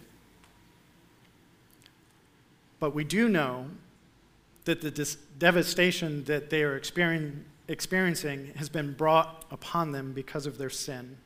But 2.80 2.94
we 2.94 3.04
do 3.04 3.28
know 3.28 3.66
that 4.64 4.80
the 4.80 4.90
dis- 4.90 5.16
devastation 5.38 6.24
that 6.24 6.50
they 6.50 6.62
are 6.62 6.78
experien- 6.78 7.42
experiencing 7.68 8.52
has 8.56 8.68
been 8.68 8.94
brought 8.94 9.44
upon 9.50 9.92
them 9.92 10.12
because 10.12 10.46
of 10.46 10.58
their 10.58 10.70
sin. 10.70 11.16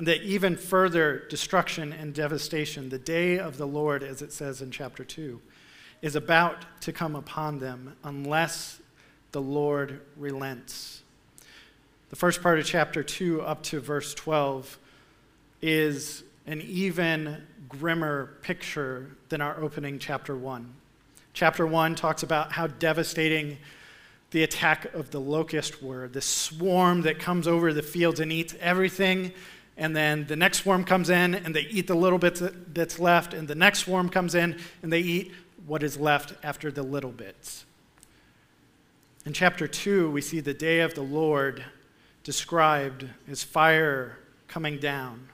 And 0.00 0.08
that 0.08 0.22
even 0.22 0.56
further 0.56 1.26
destruction 1.28 1.92
and 1.92 2.14
devastation, 2.14 2.88
the 2.88 2.98
day 2.98 3.38
of 3.38 3.58
the 3.58 3.66
Lord, 3.66 4.02
as 4.02 4.22
it 4.22 4.32
says 4.32 4.62
in 4.62 4.70
chapter 4.70 5.04
2, 5.04 5.38
is 6.00 6.16
about 6.16 6.64
to 6.80 6.90
come 6.90 7.14
upon 7.14 7.58
them 7.58 7.94
unless 8.02 8.80
the 9.32 9.42
Lord 9.42 10.00
relents. 10.16 11.02
The 12.08 12.16
first 12.16 12.42
part 12.42 12.58
of 12.58 12.64
chapter 12.64 13.02
2 13.02 13.42
up 13.42 13.62
to 13.64 13.78
verse 13.78 14.14
12 14.14 14.78
is 15.60 16.22
an 16.46 16.62
even 16.62 17.46
grimmer 17.68 18.38
picture 18.40 19.10
than 19.28 19.42
our 19.42 19.60
opening 19.62 19.98
chapter 19.98 20.34
1. 20.34 20.72
Chapter 21.34 21.66
1 21.66 21.94
talks 21.94 22.22
about 22.22 22.52
how 22.52 22.68
devastating 22.68 23.58
the 24.30 24.44
attack 24.44 24.94
of 24.94 25.10
the 25.10 25.20
locust 25.20 25.82
were, 25.82 26.08
the 26.08 26.22
swarm 26.22 27.02
that 27.02 27.18
comes 27.18 27.46
over 27.46 27.74
the 27.74 27.82
fields 27.82 28.18
and 28.18 28.32
eats 28.32 28.54
everything. 28.60 29.34
And 29.80 29.96
then 29.96 30.26
the 30.26 30.36
next 30.36 30.58
swarm 30.58 30.84
comes 30.84 31.08
in 31.08 31.34
and 31.34 31.56
they 31.56 31.62
eat 31.62 31.86
the 31.86 31.94
little 31.94 32.18
bit 32.18 32.74
that's 32.74 32.98
left. 32.98 33.32
And 33.32 33.48
the 33.48 33.54
next 33.54 33.80
swarm 33.80 34.10
comes 34.10 34.34
in 34.34 34.60
and 34.82 34.92
they 34.92 35.00
eat 35.00 35.32
what 35.66 35.82
is 35.82 35.96
left 35.96 36.34
after 36.44 36.70
the 36.70 36.82
little 36.82 37.10
bits. 37.10 37.64
In 39.24 39.32
chapter 39.32 39.66
2, 39.66 40.10
we 40.10 40.20
see 40.20 40.40
the 40.40 40.52
day 40.52 40.80
of 40.80 40.94
the 40.94 41.02
Lord 41.02 41.64
described 42.24 43.06
as 43.26 43.42
fire 43.42 44.18
coming 44.48 44.78
down, 44.78 45.28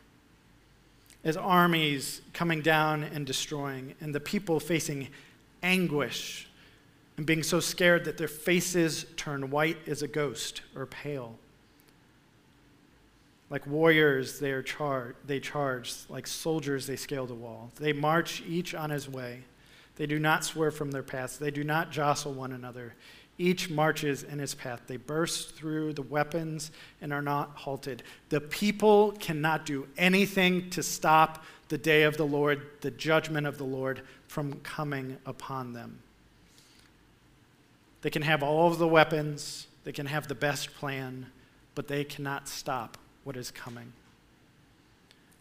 as 1.25 1.37
armies 1.37 2.23
coming 2.33 2.63
down 2.63 3.03
and 3.03 3.27
destroying, 3.27 3.95
and 4.01 4.15
the 4.15 4.21
people 4.21 4.61
facing 4.61 5.09
anguish 5.63 6.47
and 7.17 7.27
being 7.27 7.43
so 7.43 7.59
scared 7.59 8.05
that 8.05 8.17
their 8.17 8.29
faces 8.29 9.07
turn 9.17 9.51
white 9.51 9.79
as 9.89 10.03
a 10.03 10.09
ghost 10.09 10.63
or 10.77 10.87
pale. 10.87 11.37
Like 13.49 13.67
warriors, 13.67 14.41
they, 14.41 14.51
are 14.51 14.63
char- 14.63 15.15
they 15.25 15.39
charge. 15.39 15.95
Like 16.09 16.27
soldiers, 16.27 16.87
they 16.87 16.97
scale 16.97 17.27
the 17.27 17.35
wall. 17.35 17.71
They 17.77 17.93
march 17.93 18.43
each 18.47 18.75
on 18.75 18.91
his 18.91 19.09
way. 19.09 19.45
They 19.97 20.07
do 20.07 20.19
not 20.19 20.45
swerve 20.45 20.75
from 20.75 20.91
their 20.91 21.03
paths. 21.03 21.37
They 21.37 21.51
do 21.51 21.65
not 21.65 21.91
jostle 21.91 22.33
one 22.33 22.53
another. 22.53 22.95
Each 23.39 23.71
marches 23.71 24.23
in 24.23 24.39
his 24.39 24.55
path. 24.55 24.83
They 24.87 24.97
burst 24.97 25.55
through 25.55 25.93
the 25.93 26.03
weapons 26.03 26.71
and 27.01 27.13
are 27.13 27.23
not 27.23 27.51
halted. 27.55 28.03
The 28.31 28.41
people 28.41 29.13
cannot 29.13 29.65
do 29.65 29.87
anything 29.97 30.71
to 30.71 30.83
stop 30.83 31.45
the 31.69 31.79
day 31.79 32.03
of 32.03 32.17
the 32.17 32.27
Lord, 32.27 32.63
the 32.81 32.91
judgment 32.91 33.47
of 33.47 33.59
the 33.59 33.65
Lord, 33.65 34.03
from 34.27 34.55
coming 34.61 35.19
upon 35.27 35.73
them. 35.73 36.01
They 38.03 38.11
can 38.11 38.23
have 38.23 38.43
all 38.43 38.69
of 38.69 38.79
the 38.79 38.89
weapons, 38.89 39.67
they 39.85 39.93
can 39.93 40.07
have 40.07 40.29
the 40.29 40.35
best 40.35 40.75
plan, 40.75 41.27
but 41.75 41.89
they 41.89 42.05
cannot 42.05 42.49
stop 42.49 42.99
what 43.27 43.37
is 43.37 43.51
coming. 43.51 43.93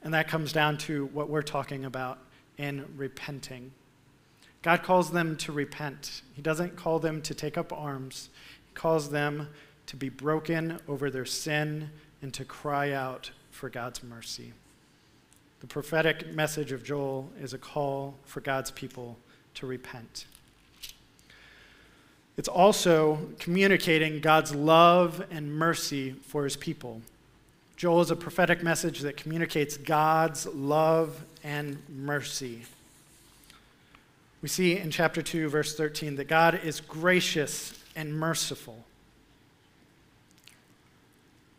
And 0.03 0.11
that 0.15 0.27
comes 0.27 0.51
down 0.51 0.79
to 0.79 1.05
what 1.13 1.29
we're 1.29 1.43
talking 1.43 1.85
about 1.85 2.17
in 2.57 2.83
repenting. 2.97 3.71
God 4.63 4.81
calls 4.81 5.11
them 5.11 5.37
to 5.37 5.51
repent. 5.51 6.23
He 6.33 6.41
doesn't 6.41 6.75
call 6.75 6.97
them 6.97 7.21
to 7.21 7.35
take 7.35 7.59
up 7.59 7.71
arms, 7.71 8.29
He 8.67 8.73
calls 8.73 9.11
them 9.11 9.49
to 9.85 9.95
be 9.95 10.09
broken 10.09 10.79
over 10.87 11.11
their 11.11 11.25
sin 11.25 11.91
and 12.23 12.33
to 12.33 12.43
cry 12.43 12.91
out 12.91 13.29
for 13.51 13.69
God's 13.69 14.01
mercy. 14.03 14.53
The 15.59 15.67
prophetic 15.67 16.33
message 16.33 16.71
of 16.71 16.83
Joel 16.83 17.29
is 17.39 17.53
a 17.53 17.59
call 17.59 18.15
for 18.25 18.41
God's 18.41 18.71
people 18.71 19.19
to 19.53 19.67
repent. 19.67 20.25
It's 22.35 22.49
also 22.49 23.29
communicating 23.37 24.21
God's 24.21 24.55
love 24.55 25.23
and 25.29 25.53
mercy 25.53 26.13
for 26.23 26.45
his 26.45 26.57
people. 26.57 27.01
Joel 27.85 28.01
is 28.01 28.09
a 28.09 28.15
prophetic 28.15 28.63
message 28.63 29.01
that 29.01 29.15
communicates 29.15 29.77
God's 29.77 30.47
love 30.47 31.23
and 31.43 31.77
mercy. 31.87 32.63
We 34.41 34.47
see 34.47 34.75
in 34.75 34.89
chapter 34.89 35.21
2, 35.21 35.49
verse 35.49 35.77
13, 35.77 36.15
that 36.15 36.27
God 36.27 36.59
is 36.63 36.81
gracious 36.81 37.79
and 37.95 38.11
merciful. 38.11 38.85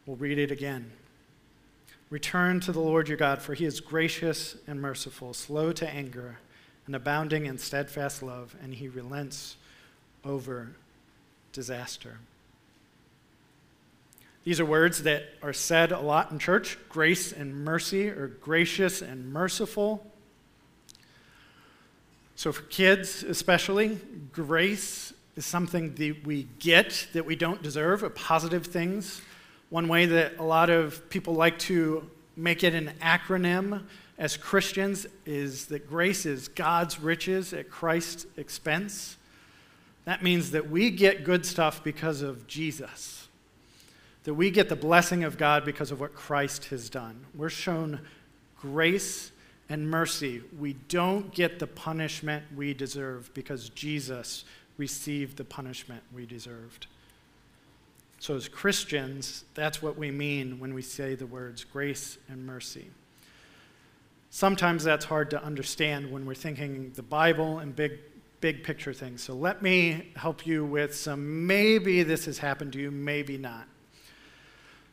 We'll 0.04 0.16
read 0.16 0.40
it 0.40 0.50
again. 0.50 0.90
Return 2.10 2.58
to 2.58 2.72
the 2.72 2.80
Lord 2.80 3.06
your 3.06 3.18
God, 3.18 3.40
for 3.40 3.54
he 3.54 3.64
is 3.64 3.78
gracious 3.78 4.56
and 4.66 4.82
merciful, 4.82 5.32
slow 5.32 5.70
to 5.74 5.88
anger, 5.88 6.38
and 6.86 6.96
abounding 6.96 7.46
in 7.46 7.56
steadfast 7.56 8.20
love, 8.20 8.56
and 8.60 8.74
he 8.74 8.88
relents 8.88 9.54
over 10.24 10.72
disaster. 11.52 12.18
These 14.46 14.60
are 14.60 14.64
words 14.64 15.02
that 15.02 15.24
are 15.42 15.52
said 15.52 15.90
a 15.90 15.98
lot 15.98 16.30
in 16.30 16.38
church 16.38 16.78
grace 16.88 17.32
and 17.32 17.64
mercy, 17.64 18.08
or 18.08 18.28
gracious 18.28 19.02
and 19.02 19.32
merciful. 19.32 20.06
So, 22.36 22.52
for 22.52 22.62
kids 22.62 23.24
especially, 23.24 23.98
grace 24.32 25.12
is 25.34 25.44
something 25.44 25.96
that 25.96 26.24
we 26.24 26.46
get 26.60 27.08
that 27.12 27.26
we 27.26 27.34
don't 27.34 27.60
deserve, 27.60 28.04
a 28.04 28.10
positive 28.10 28.66
things. 28.66 29.20
One 29.70 29.88
way 29.88 30.06
that 30.06 30.38
a 30.38 30.44
lot 30.44 30.70
of 30.70 31.10
people 31.10 31.34
like 31.34 31.58
to 31.60 32.08
make 32.36 32.62
it 32.62 32.72
an 32.72 32.92
acronym 33.02 33.82
as 34.16 34.36
Christians 34.36 35.08
is 35.24 35.66
that 35.66 35.88
grace 35.88 36.24
is 36.24 36.46
God's 36.46 37.00
riches 37.00 37.52
at 37.52 37.68
Christ's 37.68 38.26
expense. 38.36 39.16
That 40.04 40.22
means 40.22 40.52
that 40.52 40.70
we 40.70 40.92
get 40.92 41.24
good 41.24 41.44
stuff 41.44 41.82
because 41.82 42.22
of 42.22 42.46
Jesus, 42.46 43.25
that 44.26 44.34
we 44.34 44.50
get 44.50 44.68
the 44.68 44.74
blessing 44.74 45.22
of 45.22 45.38
God 45.38 45.64
because 45.64 45.92
of 45.92 46.00
what 46.00 46.12
Christ 46.12 46.64
has 46.66 46.90
done. 46.90 47.24
We're 47.32 47.48
shown 47.48 48.00
grace 48.60 49.30
and 49.68 49.88
mercy. 49.88 50.42
We 50.58 50.72
don't 50.88 51.32
get 51.32 51.60
the 51.60 51.68
punishment 51.68 52.44
we 52.56 52.74
deserve 52.74 53.32
because 53.34 53.68
Jesus 53.68 54.44
received 54.78 55.36
the 55.36 55.44
punishment 55.44 56.02
we 56.12 56.26
deserved. 56.26 56.88
So, 58.18 58.34
as 58.34 58.48
Christians, 58.48 59.44
that's 59.54 59.80
what 59.80 59.96
we 59.96 60.10
mean 60.10 60.58
when 60.58 60.74
we 60.74 60.82
say 60.82 61.14
the 61.14 61.26
words 61.26 61.62
grace 61.62 62.18
and 62.28 62.44
mercy. 62.44 62.90
Sometimes 64.30 64.82
that's 64.82 65.04
hard 65.04 65.30
to 65.30 65.44
understand 65.44 66.10
when 66.10 66.26
we're 66.26 66.34
thinking 66.34 66.90
the 66.96 67.02
Bible 67.02 67.60
and 67.60 67.76
big, 67.76 68.00
big 68.40 68.64
picture 68.64 68.92
things. 68.92 69.22
So, 69.22 69.34
let 69.34 69.62
me 69.62 70.10
help 70.16 70.44
you 70.48 70.64
with 70.64 70.96
some 70.96 71.46
maybe 71.46 72.02
this 72.02 72.24
has 72.24 72.38
happened 72.38 72.72
to 72.72 72.80
you, 72.80 72.90
maybe 72.90 73.38
not. 73.38 73.68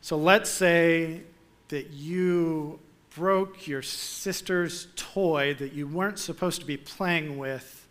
So, 0.04 0.18
let's 0.18 0.50
say 0.50 1.22
that 1.70 1.92
you 1.92 2.78
broke 3.16 3.68
your 3.68 3.82
sister's 3.82 4.90
toy 4.98 5.56
that 5.56 5.72
you 5.72 5.88
weren't 5.88 6.20
supposed 6.20 6.60
to 6.60 6.68
be 6.68 6.76
playing 6.76 7.38
with, 7.38 7.88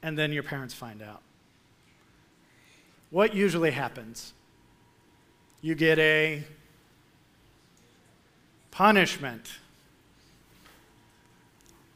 and 0.00 0.16
then 0.16 0.32
your 0.32 0.44
parents 0.44 0.74
find 0.74 1.02
out 1.02 1.22
what 3.10 3.34
usually 3.34 3.72
happens? 3.72 4.32
You 5.60 5.74
get 5.74 5.98
a 5.98 6.44
punishment. 8.70 9.50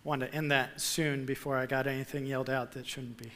Want 0.03 0.23
to 0.23 0.35
end 0.35 0.51
that 0.51 0.81
soon 0.81 1.25
before 1.25 1.57
I 1.57 1.67
got 1.67 1.87
anything 1.87 2.27
yelled 2.27 2.51
out 2.51 2.73
that 2.73 2.89
shouldn't 2.89 3.19
be. 3.19 3.31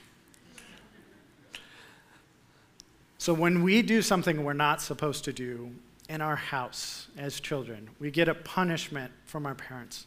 So, 3.20 3.34
when 3.34 3.62
we 3.62 3.82
do 3.82 4.00
something 4.00 4.44
we're 4.44 4.54
not 4.54 4.80
supposed 4.80 5.24
to 5.24 5.32
do 5.34 5.72
in 6.08 6.22
our 6.22 6.36
house 6.36 7.08
as 7.18 7.38
children, 7.38 7.90
we 8.00 8.10
get 8.10 8.28
a 8.28 8.34
punishment 8.34 9.12
from 9.26 9.44
our 9.44 9.54
parents. 9.54 10.06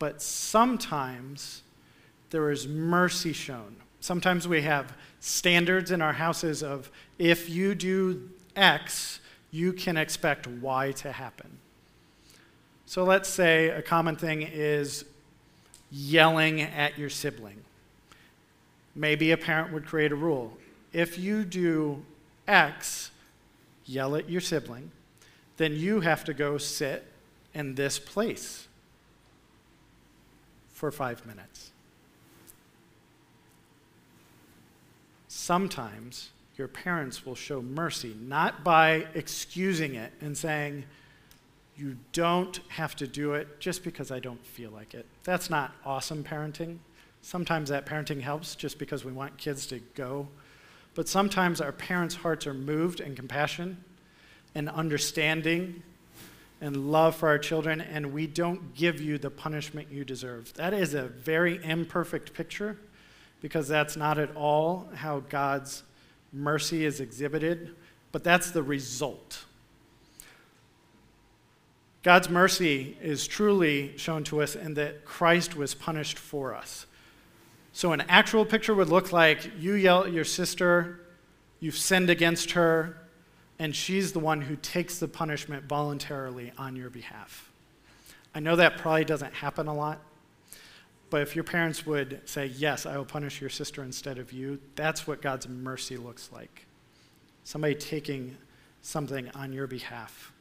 But 0.00 0.20
sometimes 0.20 1.62
there 2.30 2.50
is 2.50 2.66
mercy 2.66 3.32
shown. 3.32 3.76
Sometimes 4.00 4.48
we 4.48 4.62
have 4.62 4.92
standards 5.20 5.92
in 5.92 6.02
our 6.02 6.14
houses 6.14 6.64
of 6.64 6.90
if 7.16 7.48
you 7.48 7.76
do 7.76 8.28
X, 8.56 9.20
you 9.52 9.72
can 9.72 9.96
expect 9.96 10.48
Y 10.48 10.90
to 10.90 11.12
happen. 11.12 11.58
So 12.86 13.04
let's 13.04 13.28
say 13.28 13.68
a 13.68 13.82
common 13.82 14.16
thing 14.16 14.42
is 14.42 15.04
yelling 15.92 16.60
at 16.62 16.98
your 16.98 17.08
sibling. 17.08 17.62
Maybe 18.96 19.30
a 19.30 19.36
parent 19.36 19.72
would 19.72 19.86
create 19.86 20.10
a 20.10 20.16
rule. 20.16 20.58
If 20.92 21.20
you 21.20 21.44
do 21.44 22.02
X, 22.48 23.10
yell 23.84 24.16
at 24.16 24.28
your 24.28 24.40
sibling, 24.40 24.90
then 25.58 25.76
you 25.76 26.00
have 26.00 26.24
to 26.24 26.34
go 26.34 26.58
sit 26.58 27.04
in 27.54 27.74
this 27.74 27.98
place 27.98 28.66
for 30.72 30.90
five 30.90 31.24
minutes. 31.26 31.70
sometimes 35.48 36.28
your 36.56 36.68
parents 36.68 37.24
will 37.24 37.34
show 37.34 37.62
mercy, 37.62 38.14
not 38.20 38.62
by 38.64 39.06
excusing 39.14 39.94
it 39.94 40.12
and 40.20 40.36
saying, 40.36 40.84
you 41.74 41.96
don't 42.12 42.60
have 42.68 42.94
to 42.96 43.06
do 43.06 43.32
it 43.32 43.60
just 43.60 43.82
because 43.82 44.10
I 44.10 44.18
don't 44.18 44.44
feel 44.44 44.70
like 44.70 44.92
it. 44.92 45.06
That's 45.24 45.48
not 45.48 45.72
awesome 45.86 46.22
parenting. 46.22 46.76
Sometimes 47.22 47.70
that 47.70 47.86
parenting 47.86 48.20
helps 48.20 48.56
just 48.56 48.78
because 48.78 49.06
we 49.06 49.12
want 49.12 49.38
kids 49.38 49.64
to 49.68 49.78
go. 49.94 50.28
But 50.94 51.08
sometimes 51.08 51.60
our 51.60 51.72
parents' 51.72 52.16
hearts 52.16 52.46
are 52.46 52.54
moved 52.54 53.00
in 53.00 53.14
compassion 53.14 53.82
and 54.54 54.68
understanding 54.68 55.82
and 56.60 56.90
love 56.90 57.14
for 57.14 57.28
our 57.28 57.38
children, 57.38 57.80
and 57.80 58.12
we 58.12 58.26
don't 58.26 58.74
give 58.74 59.00
you 59.00 59.18
the 59.18 59.30
punishment 59.30 59.88
you 59.92 60.04
deserve. 60.04 60.52
That 60.54 60.74
is 60.74 60.94
a 60.94 61.04
very 61.04 61.62
imperfect 61.62 62.34
picture 62.34 62.76
because 63.40 63.68
that's 63.68 63.96
not 63.96 64.18
at 64.18 64.34
all 64.34 64.88
how 64.94 65.20
God's 65.20 65.84
mercy 66.32 66.84
is 66.84 67.00
exhibited, 67.00 67.74
but 68.10 68.24
that's 68.24 68.50
the 68.50 68.62
result. 68.62 69.44
God's 72.02 72.28
mercy 72.28 72.96
is 73.02 73.26
truly 73.26 73.96
shown 73.96 74.24
to 74.24 74.42
us 74.42 74.56
in 74.56 74.74
that 74.74 75.04
Christ 75.04 75.56
was 75.56 75.74
punished 75.74 76.18
for 76.18 76.54
us. 76.54 76.86
So, 77.78 77.92
an 77.92 78.00
actual 78.08 78.44
picture 78.44 78.74
would 78.74 78.88
look 78.88 79.12
like 79.12 79.52
you 79.56 79.74
yell 79.74 80.02
at 80.02 80.12
your 80.12 80.24
sister, 80.24 80.98
you've 81.60 81.76
sinned 81.76 82.10
against 82.10 82.50
her, 82.50 82.98
and 83.60 83.72
she's 83.72 84.10
the 84.12 84.18
one 84.18 84.40
who 84.40 84.56
takes 84.56 84.98
the 84.98 85.06
punishment 85.06 85.66
voluntarily 85.66 86.50
on 86.58 86.74
your 86.74 86.90
behalf. 86.90 87.52
I 88.34 88.40
know 88.40 88.56
that 88.56 88.78
probably 88.78 89.04
doesn't 89.04 89.32
happen 89.32 89.68
a 89.68 89.74
lot, 89.76 90.00
but 91.08 91.22
if 91.22 91.36
your 91.36 91.44
parents 91.44 91.86
would 91.86 92.20
say, 92.24 92.46
Yes, 92.46 92.84
I 92.84 92.96
will 92.96 93.04
punish 93.04 93.40
your 93.40 93.48
sister 93.48 93.84
instead 93.84 94.18
of 94.18 94.32
you, 94.32 94.58
that's 94.74 95.06
what 95.06 95.22
God's 95.22 95.48
mercy 95.48 95.96
looks 95.96 96.30
like. 96.32 96.66
Somebody 97.44 97.76
taking 97.76 98.36
something 98.82 99.30
on 99.36 99.52
your 99.52 99.68
behalf. 99.68 100.32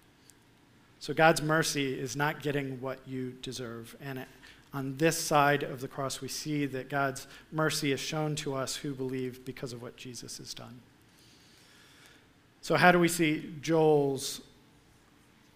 So 1.00 1.14
God's 1.14 1.44
mercy 1.44 1.94
is 1.94 2.16
not 2.16 2.42
getting 2.42 2.82
what 2.82 2.98
you 3.08 3.36
deserve. 3.44 3.96
And 4.02 4.26
on 4.78 4.96
this 4.98 5.18
side 5.18 5.64
of 5.64 5.82
the 5.82 5.88
cross, 5.88 6.22
we 6.22 6.28
see 6.28 6.68
that 6.68 6.88
God's 6.88 7.26
mercy 7.52 7.92
is 7.92 8.00
shown 8.00 8.36
to 8.36 8.54
us 8.54 8.76
who 8.76 8.94
believe 8.94 9.44
because 9.44 9.74
of 9.74 9.82
what 9.82 9.98
Jesus 9.98 10.38
has 10.38 10.54
done. 10.54 10.82
So, 12.62 12.76
how 12.76 12.92
do 12.92 13.00
we 13.00 13.08
see 13.08 13.56
Joel's 13.60 14.40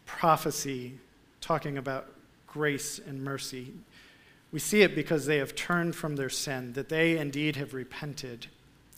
prophecy 0.07 0.93
talking 1.39 1.77
about 1.77 2.07
grace 2.47 2.97
and 2.97 3.23
mercy? 3.23 3.73
We 4.51 4.57
see 4.57 4.81
it 4.81 4.95
because 4.95 5.27
they 5.27 5.37
have 5.37 5.53
turned 5.53 5.95
from 5.95 6.15
their 6.15 6.29
sin, 6.29 6.73
that 6.73 6.89
they 6.89 7.15
indeed 7.15 7.57
have 7.57 7.75
repented, 7.75 8.47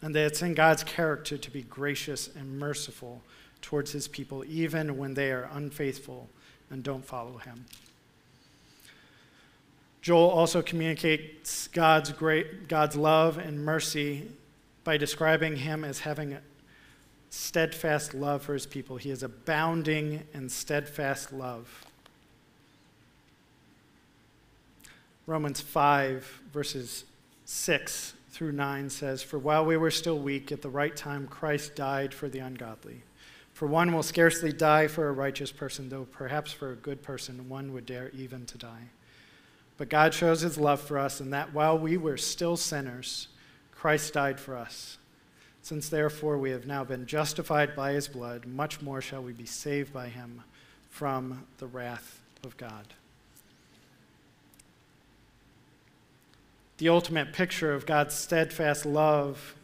and 0.02 0.16
that 0.16 0.28
it's 0.28 0.42
in 0.42 0.54
God's 0.54 0.86
character 0.86 1.38
to 1.38 1.52
be 1.52 1.64
gracious 1.64 2.30
and 2.34 2.58
merciful 2.58 3.22
towards 3.62 3.92
his 3.92 4.08
people, 4.08 4.46
even 4.48 4.98
when 4.98 5.16
they 5.16 5.34
are 5.34 5.50
unfaithful 5.52 6.30
and 6.70 6.82
don't 6.82 7.04
follow 7.04 7.40
him. 7.40 7.66
Joel 10.04 10.30
also 10.30 10.62
communicates 10.62 11.70
God's 11.70 12.12
great 12.12 12.68
God's 12.68 12.98
love 12.98 13.38
and 13.38 13.64
mercy 13.64 14.28
by 14.84 14.98
describing 14.98 15.56
him 15.56 15.86
as 15.86 16.00
having 16.00 16.34
a 16.34 16.42
steadfast 17.30 18.14
love 18.14 18.42
for 18.42 18.54
his 18.54 18.66
people. 18.66 18.98
He 18.98 19.12
is 19.12 19.24
abounding 19.24 20.24
in 20.34 20.50
steadfast 20.50 21.32
love. 21.32 21.86
Romans 25.26 25.62
5, 25.62 26.42
verses 26.52 27.06
6 27.46 28.14
through 28.30 28.52
9 28.52 28.90
says, 28.90 29.24
For 29.24 29.40
while 29.40 29.66
we 29.66 29.78
were 29.78 29.90
still 29.90 30.20
weak, 30.20 30.52
at 30.52 30.62
the 30.62 30.70
right 30.70 30.98
time 30.98 31.28
Christ 31.28 31.78
died 31.78 32.14
for 32.14 32.28
the 32.28 32.40
ungodly. 32.40 33.04
For 33.54 33.70
one 33.70 33.94
will 33.94 34.04
scarcely 34.04 34.52
die 34.52 34.88
for 34.88 35.08
a 35.08 35.14
righteous 35.14 35.54
person, 35.54 35.88
though 35.88 36.08
perhaps 36.12 36.52
for 36.52 36.74
a 36.74 36.76
good 36.76 37.02
person 37.02 37.48
one 37.48 37.72
would 37.72 37.86
dare 37.86 38.10
even 38.10 38.46
to 38.48 38.58
die. 38.58 38.90
But 39.78 39.90
God 39.90 40.14
shows 40.14 40.42
his 40.42 40.58
love 40.58 40.82
for 40.82 40.98
us 40.98 41.20
in 41.20 41.32
that 41.32 41.54
while 41.54 41.78
we 41.78 41.98
were 41.98 42.18
still 42.18 42.58
sinners, 42.58 43.28
Christ 43.72 44.14
died 44.14 44.40
for 44.40 44.56
us. 44.56 44.98
Since 45.62 45.90
therefore 45.90 46.38
we 46.38 46.52
have 46.52 46.68
now 46.68 46.84
been 46.84 47.06
justified 47.06 47.76
by 47.76 47.94
his 47.94 48.08
blood, 48.08 48.46
much 48.46 48.82
more 48.82 49.02
shall 49.02 49.24
we 49.24 49.34
be 49.34 49.46
saved 49.46 49.94
by 49.94 50.10
him 50.10 50.44
from 50.90 51.48
the 51.58 51.68
wrath 51.68 52.22
of 52.44 52.58
God. 52.58 52.94
the 56.78 56.90
ultimate 56.90 57.32
picture 57.32 57.74
of 57.74 57.86
God's 57.86 58.14
steadfast 58.14 58.86
love 58.86 59.56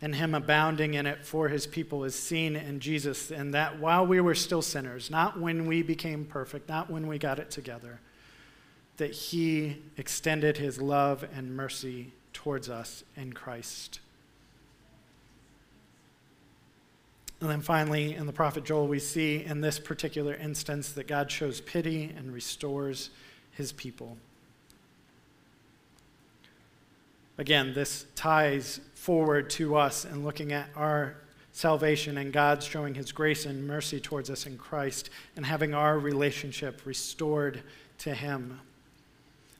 and 0.00 0.14
Him 0.14 0.34
abounding 0.34 0.94
in 0.94 1.06
it 1.06 1.24
for 1.24 1.48
His 1.48 1.66
people 1.66 2.04
is 2.04 2.14
seen 2.14 2.54
in 2.54 2.80
Jesus, 2.80 3.30
and 3.32 3.54
that 3.54 3.80
while 3.80 4.06
we 4.06 4.20
were 4.20 4.34
still 4.34 4.62
sinners, 4.62 5.10
not 5.10 5.40
when 5.40 5.66
we 5.66 5.82
became 5.82 6.24
perfect, 6.24 6.68
not 6.68 6.90
when 6.90 7.06
we 7.06 7.18
got 7.18 7.38
it 7.38 7.50
together, 7.50 8.00
that 8.96 9.12
He 9.12 9.82
extended 9.96 10.58
His 10.58 10.80
love 10.80 11.24
and 11.34 11.56
mercy 11.56 12.12
towards 12.32 12.68
us 12.68 13.04
in 13.16 13.32
Christ. 13.32 14.00
And 17.42 17.50
then 17.50 17.60
finally, 17.60 18.14
in 18.14 18.26
the 18.26 18.32
prophet 18.32 18.64
Joel, 18.64 18.86
we 18.86 19.00
see 19.00 19.44
in 19.44 19.60
this 19.60 19.80
particular 19.80 20.34
instance 20.34 20.92
that 20.92 21.08
God 21.08 21.28
shows 21.28 21.60
pity 21.60 22.12
and 22.16 22.32
restores 22.32 23.10
his 23.50 23.72
people. 23.72 24.16
Again, 27.38 27.74
this 27.74 28.06
ties 28.14 28.80
forward 28.94 29.50
to 29.50 29.74
us 29.74 30.04
in 30.04 30.22
looking 30.22 30.52
at 30.52 30.68
our 30.76 31.16
salvation 31.50 32.16
and 32.18 32.32
God 32.32 32.62
showing 32.62 32.94
his 32.94 33.10
grace 33.10 33.44
and 33.44 33.66
mercy 33.66 33.98
towards 33.98 34.30
us 34.30 34.46
in 34.46 34.56
Christ 34.56 35.10
and 35.34 35.44
having 35.44 35.74
our 35.74 35.98
relationship 35.98 36.82
restored 36.84 37.62
to 37.98 38.14
him. 38.14 38.60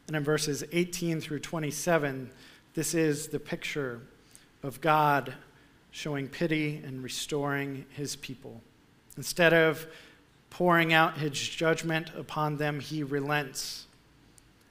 And 0.06 0.16
in 0.16 0.24
verses 0.24 0.64
18 0.72 1.20
through 1.20 1.40
27, 1.40 2.30
this 2.74 2.94
is 2.94 3.28
the 3.28 3.38
picture 3.38 4.00
of 4.62 4.80
God 4.80 5.34
showing 5.90 6.28
pity 6.28 6.82
and 6.84 7.02
restoring 7.02 7.84
his 7.90 8.16
people. 8.16 8.62
Instead 9.16 9.52
of 9.52 9.86
pouring 10.50 10.92
out 10.92 11.18
his 11.18 11.32
judgment 11.32 12.10
upon 12.16 12.56
them, 12.56 12.80
he 12.80 13.02
relents 13.02 13.86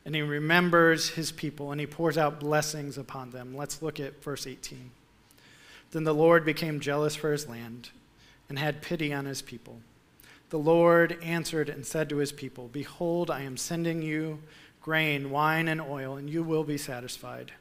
and 0.05 0.15
he 0.15 0.21
remembers 0.21 1.09
his 1.09 1.31
people 1.31 1.71
and 1.71 1.79
he 1.79 1.87
pours 1.87 2.17
out 2.17 2.39
blessings 2.39 2.97
upon 2.97 3.29
them. 3.29 3.55
Let's 3.55 3.81
look 3.81 3.99
at 3.99 4.23
verse 4.23 4.47
18. 4.47 4.91
Then 5.91 6.03
the 6.03 6.13
Lord 6.13 6.45
became 6.45 6.79
jealous 6.79 7.15
for 7.15 7.31
his 7.31 7.47
land 7.47 7.89
and 8.49 8.57
had 8.57 8.81
pity 8.81 9.13
on 9.13 9.25
his 9.25 9.41
people. 9.41 9.79
The 10.49 10.59
Lord 10.59 11.17
answered 11.21 11.69
and 11.69 11.85
said 11.85 12.09
to 12.09 12.17
his 12.17 12.31
people, 12.31 12.67
Behold, 12.67 13.29
I 13.29 13.41
am 13.43 13.57
sending 13.57 14.01
you 14.01 14.39
grain, 14.81 15.29
wine, 15.29 15.67
and 15.67 15.81
oil, 15.81 16.17
and 16.17 16.29
you 16.29 16.43
will 16.43 16.63
be 16.63 16.77
satisfied. 16.77 17.51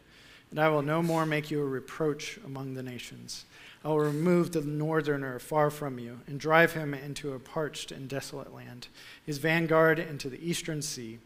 And 0.50 0.58
I 0.58 0.68
will 0.68 0.82
no 0.82 1.02
more 1.02 1.26
make 1.26 1.50
you 1.50 1.60
a 1.60 1.64
reproach 1.64 2.38
among 2.44 2.74
the 2.74 2.82
nations. 2.82 3.44
I 3.84 3.88
will 3.88 4.00
remove 4.00 4.52
the 4.52 4.62
northerner 4.62 5.38
far 5.38 5.70
from 5.70 5.98
you 5.98 6.20
and 6.26 6.40
drive 6.40 6.72
him 6.72 6.92
into 6.92 7.32
a 7.32 7.38
parched 7.38 7.92
and 7.92 8.08
desolate 8.08 8.54
land, 8.54 8.88
his 9.24 9.38
vanguard 9.38 9.98
into 9.98 10.28
the 10.28 10.44
eastern 10.46 10.82
sea 10.82 11.18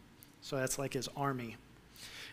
so 0.45 0.57
that's 0.57 0.77
like 0.77 0.93
his 0.93 1.09
army. 1.17 1.57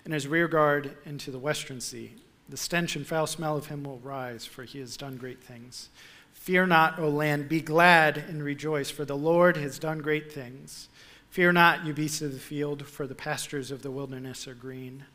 And 0.04 0.12
his 0.12 0.28
rear 0.28 0.46
guard 0.46 0.98
into 1.06 1.30
the 1.30 1.38
western 1.38 1.80
sea. 1.80 2.12
The 2.46 2.58
stench 2.58 2.94
and 2.94 3.06
foul 3.06 3.26
smell 3.26 3.56
of 3.56 3.68
him 3.68 3.84
will 3.84 4.00
rise, 4.00 4.44
for 4.44 4.64
he 4.64 4.80
has 4.80 4.98
done 4.98 5.16
great 5.16 5.42
things. 5.42 5.88
Fear 6.34 6.66
not, 6.66 6.98
O 6.98 7.08
land, 7.08 7.48
be 7.48 7.62
glad 7.62 8.18
and 8.18 8.42
rejoice, 8.42 8.90
for 8.90 9.06
the 9.06 9.16
Lord 9.16 9.56
has 9.56 9.78
done 9.78 10.00
great 10.00 10.30
things. 10.30 10.90
Fear 11.32 11.52
not, 11.52 11.86
you 11.86 11.94
beasts 11.94 12.20
of 12.20 12.34
the 12.34 12.38
field, 12.38 12.86
for 12.86 13.06
the 13.06 13.14
pastures 13.14 13.70
of 13.70 13.80
the 13.80 13.90
wilderness 13.90 14.46
are 14.46 14.52
green. 14.52 15.06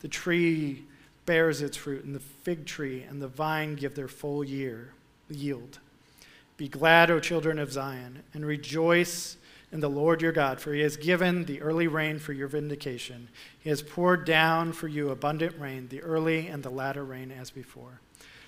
The 0.00 0.08
tree 0.08 0.86
bears 1.26 1.60
its 1.60 1.76
fruit, 1.76 2.02
and 2.02 2.14
the 2.14 2.20
fig 2.20 2.64
tree 2.64 3.02
and 3.02 3.20
the 3.20 3.28
vine 3.28 3.74
give 3.74 3.94
their 3.94 4.08
full 4.08 4.42
year 4.42 4.94
yield. 5.28 5.78
Be 6.56 6.66
glad, 6.66 7.10
O 7.10 7.20
children 7.20 7.58
of 7.58 7.70
Zion, 7.70 8.22
and 8.32 8.46
rejoice 8.46 9.36
in 9.70 9.80
the 9.80 9.90
Lord 9.90 10.22
your 10.22 10.32
God, 10.32 10.62
for 10.62 10.72
he 10.72 10.80
has 10.80 10.96
given 10.96 11.44
the 11.44 11.60
early 11.60 11.88
rain 11.88 12.18
for 12.18 12.32
your 12.32 12.48
vindication. 12.48 13.28
He 13.60 13.68
has 13.68 13.82
poured 13.82 14.24
down 14.24 14.72
for 14.72 14.88
you 14.88 15.10
abundant 15.10 15.60
rain, 15.60 15.88
the 15.88 16.00
early 16.00 16.46
and 16.46 16.62
the 16.62 16.70
latter 16.70 17.04
rain 17.04 17.30
as 17.30 17.50
before. 17.50 18.00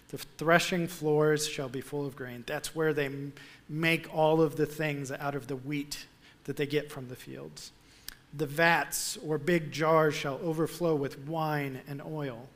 The 0.09 0.16
threshing 0.16 0.88
floors 0.88 1.46
shall 1.46 1.68
be 1.68 1.82
full 1.82 2.07
of 2.07 2.16
grain. 2.16 2.44
That's 2.46 2.74
where 2.74 2.94
they 2.94 3.11
make 3.68 4.09
all 4.14 4.40
of 4.40 4.57
the 4.57 4.64
things 4.64 5.12
out 5.12 5.34
of 5.34 5.46
the 5.46 5.57
wheat 5.57 6.07
that 6.49 6.57
they 6.57 6.66
get 6.66 6.90
from 6.90 7.09
the 7.09 7.14
fields. 7.14 7.72
The 8.32 8.46
vats 8.46 9.18
or 9.18 9.36
big 9.36 9.70
jars 9.70 10.14
shall 10.14 10.40
overflow 10.42 10.94
with 10.94 11.18
wine 11.28 11.82
and 11.86 12.01
oil. 12.01 12.49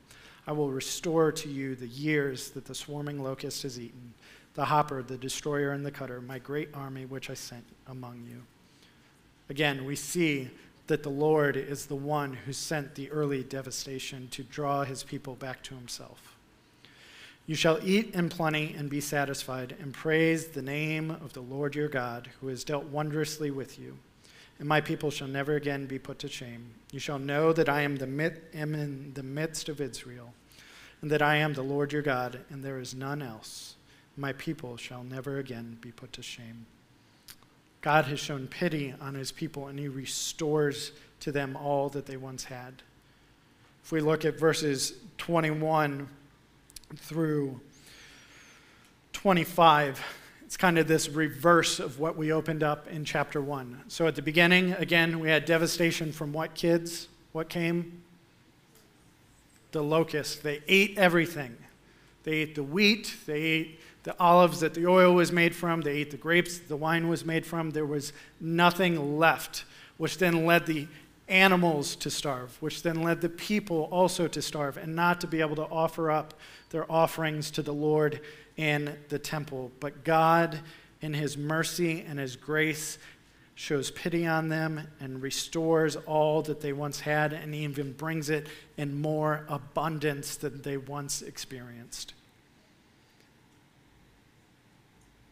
I 0.47 0.53
will 0.53 0.71
restore 0.71 1.31
to 1.31 1.49
you 1.49 1.75
the 1.75 1.89
years 1.89 2.51
that 2.53 2.65
the 2.65 2.75
swarming 2.75 3.23
locust 3.23 3.65
has 3.65 3.79
eaten, 3.79 4.15
the 4.55 4.65
hopper, 4.65 5.03
the 5.03 5.19
destroyer, 5.19 5.73
and 5.73 5.85
the 5.85 5.91
cutter, 5.91 6.23
my 6.23 6.39
great 6.39 6.71
army 6.73 7.05
which 7.05 7.29
I 7.29 7.35
sent 7.35 7.65
among 7.87 8.25
you. 8.31 8.43
Again, 9.51 9.85
we 9.85 9.95
see 9.95 10.49
that 10.87 11.03
the 11.03 11.11
Lord 11.11 11.59
is 11.59 11.85
the 11.85 11.95
one 11.95 12.33
who 12.33 12.55
sent 12.55 12.95
the 12.95 13.11
early 13.11 13.43
devastation 13.43 14.27
to 14.29 14.43
draw 14.43 14.85
his 14.85 15.03
people 15.03 15.35
back 15.35 15.63
to 15.65 15.75
himself. 15.75 16.32
You 17.53 17.57
shall 17.57 17.81
eat 17.85 18.15
in 18.15 18.31
plenty 18.31 18.75
and 18.79 18.89
be 18.89 19.03
satisfied, 19.03 19.77
and 19.79 19.93
praise 19.93 20.47
the 20.47 20.63
name 20.63 21.11
of 21.11 21.35
the 21.35 21.43
Lord 21.43 21.75
your 21.75 21.87
God, 21.87 22.31
who 22.41 22.49
has 22.49 22.65
dealt 22.65 22.85
wondrously 22.85 23.51
with 23.51 23.79
you. 23.79 23.99
And 24.59 24.67
my 24.67 24.81
people 24.81 25.11
shall 25.11 25.29
never 25.29 25.57
again 25.57 25.85
be 25.85 25.99
put 25.99 26.19
to 26.21 26.29
shame. 26.29 26.71
You 26.93 26.99
shall 26.99 27.19
know 27.19 27.53
that 27.53 27.69
I 27.69 27.83
am, 27.83 27.97
the, 27.97 28.41
am 28.55 28.75
in 28.75 29.13
the 29.13 29.23
midst 29.23 29.69
of 29.69 29.83
Israel, 29.83 30.33
and 31.03 31.11
that 31.11 31.21
I 31.21 31.37
am 31.37 31.53
the 31.53 31.61
Lord 31.61 31.93
your 31.93 32.01
God, 32.01 32.41
and 32.49 32.65
there 32.65 32.79
is 32.79 32.95
none 32.95 33.21
else. 33.21 33.75
My 34.17 34.33
people 34.33 34.79
shall 34.79 35.05
never 35.05 35.37
again 35.37 35.77
be 35.83 35.93
put 35.93 36.15
to 36.15 36.23
shame. 36.23 36.65
God 37.83 38.07
has 38.07 38.19
shown 38.19 38.47
pity 38.47 38.95
on 38.99 39.15
his 39.15 39.31
people, 39.31 39.67
and 39.67 39.79
he 39.79 39.89
restores 39.89 40.93
to 41.21 41.31
them 41.31 41.55
all 41.57 41.91
that 41.91 42.07
they 42.07 42.17
once 42.17 42.45
had. 42.45 42.81
If 43.85 43.93
we 43.93 44.01
look 44.01 44.25
at 44.25 44.39
verses 44.39 44.95
21 45.19 46.09
through 46.97 47.61
25, 49.13 50.05
it's 50.45 50.57
kind 50.57 50.79
of 50.79 50.89
this 50.89 51.09
reverse 51.09 51.81
of 51.81 51.99
what 51.99 52.17
we 52.17 52.33
opened 52.33 52.63
up 52.63 52.89
in 52.89 53.05
chapter 53.05 53.41
1. 53.41 53.85
So 53.89 54.07
at 54.07 54.17
the 54.17 54.23
beginning, 54.23 54.73
again, 54.73 55.21
we 55.21 55.29
had 55.29 55.45
devastation 55.45 56.13
from 56.13 56.33
what 56.33 56.55
kids? 56.55 57.09
What 57.33 57.49
came? 57.49 58.03
The 59.71 59.83
locusts. 59.83 60.37
They 60.37 60.61
ate 60.69 60.99
everything. 60.99 61.57
They 62.25 62.33
ate 62.33 62.55
the 62.55 62.63
wheat, 62.63 63.17
they 63.27 63.43
ate 63.43 63.81
the 64.05 64.19
olives 64.19 64.61
that 64.61 64.75
the 64.75 64.87
oil 64.87 65.15
was 65.15 65.33
made 65.33 65.55
from, 65.55 65.81
they 65.81 65.93
ate 65.93 66.11
the 66.11 66.17
grapes 66.17 66.59
the 66.59 66.77
wine 66.77 67.09
was 67.09 67.25
made 67.25 67.47
from. 67.47 67.71
There 67.71 67.87
was 67.87 68.13
nothing 68.41 69.19
left, 69.19 69.65
which 69.97 70.19
then 70.19 70.45
led 70.47 70.67
the 70.67 70.87
animals 71.29 71.97
to 71.97 72.11
starve, 72.11 72.57
which 72.61 72.83
then 72.83 73.03
led 73.03 73.21
the 73.21 73.29
people 73.29 73.89
also 73.91 74.29
to 74.29 74.43
starve 74.43 74.77
and 74.77 74.95
not 74.95 75.21
to 75.21 75.27
be 75.27 75.41
able 75.41 75.57
to 75.57 75.63
offer 75.63 76.11
up 76.11 76.35
their 76.73 76.91
offerings 76.91 77.51
to 77.53 77.63
the 77.63 77.73
Lord 77.73 78.21
in 78.57 78.97
the 79.09 79.19
temple. 79.19 79.71
But 79.79 80.05
God, 80.05 80.59
in 81.01 81.15
His 81.15 81.37
mercy 81.39 82.05
and 82.07 82.19
His 82.19 82.35
grace, 82.35 82.99
shows 83.55 83.91
pity 83.91 84.27
on 84.27 84.49
them 84.49 84.89
and 84.99 85.23
restores 85.23 85.95
all 85.95 86.43
that 86.43 86.61
they 86.61 86.73
once 86.73 87.01
had 87.01 87.33
and 87.33 87.55
even 87.55 87.93
brings 87.93 88.31
it 88.31 88.49
in 88.77 89.01
more 89.01 89.45
abundance 89.49 90.37
than 90.37 90.63
they 90.63 90.77
once 90.77 91.23
experienced. 91.23 92.15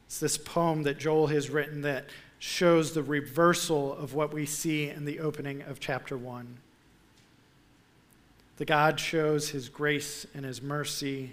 It's 0.07 0.21
this 0.21 0.39
poem 0.39 0.83
that 0.83 0.99
Joel 0.99 1.29
has 1.29 1.51
written 1.51 1.83
that 1.83 2.07
shows 2.39 2.93
the 2.93 3.03
reversal 3.03 3.95
of 3.95 4.15
what 4.15 4.33
we 4.33 4.45
see 4.47 4.89
in 4.89 5.05
the 5.05 5.21
opening 5.21 5.63
of 5.63 5.79
chapter 5.81 6.17
1. 6.17 6.59
The 8.61 8.67
God 8.67 9.01
shows 9.01 9.49
his 9.49 9.71
grace 9.71 10.27
and 10.35 10.45
his 10.45 10.61
mercy 10.61 11.33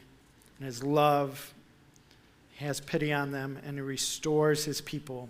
and 0.57 0.65
his 0.65 0.82
love. 0.82 1.53
He 2.53 2.63
has 2.63 2.80
pity 2.80 3.11
on 3.11 3.32
them 3.32 3.59
and 3.65 3.75
he 3.75 3.82
restores 3.82 4.63
his 4.63 4.80
people. 4.80 5.28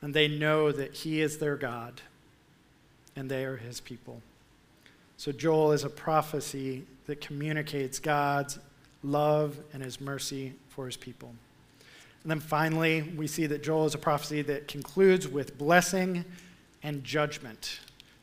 And 0.00 0.14
they 0.14 0.28
know 0.28 0.72
that 0.72 0.94
he 0.94 1.20
is 1.20 1.36
their 1.36 1.56
God 1.56 2.00
and 3.14 3.30
they 3.30 3.44
are 3.44 3.58
his 3.58 3.80
people. 3.80 4.22
So, 5.18 5.30
Joel 5.30 5.72
is 5.72 5.84
a 5.84 5.90
prophecy 5.90 6.86
that 7.04 7.20
communicates 7.20 7.98
God's 7.98 8.58
love 9.04 9.58
and 9.74 9.82
his 9.82 10.00
mercy 10.00 10.54
for 10.70 10.86
his 10.86 10.96
people. 10.96 11.34
And 12.22 12.30
then 12.30 12.40
finally, 12.40 13.02
we 13.02 13.26
see 13.26 13.44
that 13.44 13.62
Joel 13.62 13.84
is 13.84 13.94
a 13.94 13.98
prophecy 13.98 14.40
that 14.40 14.68
concludes 14.68 15.28
with 15.28 15.58
blessing 15.58 16.24
and 16.82 17.04
judgment. 17.04 17.80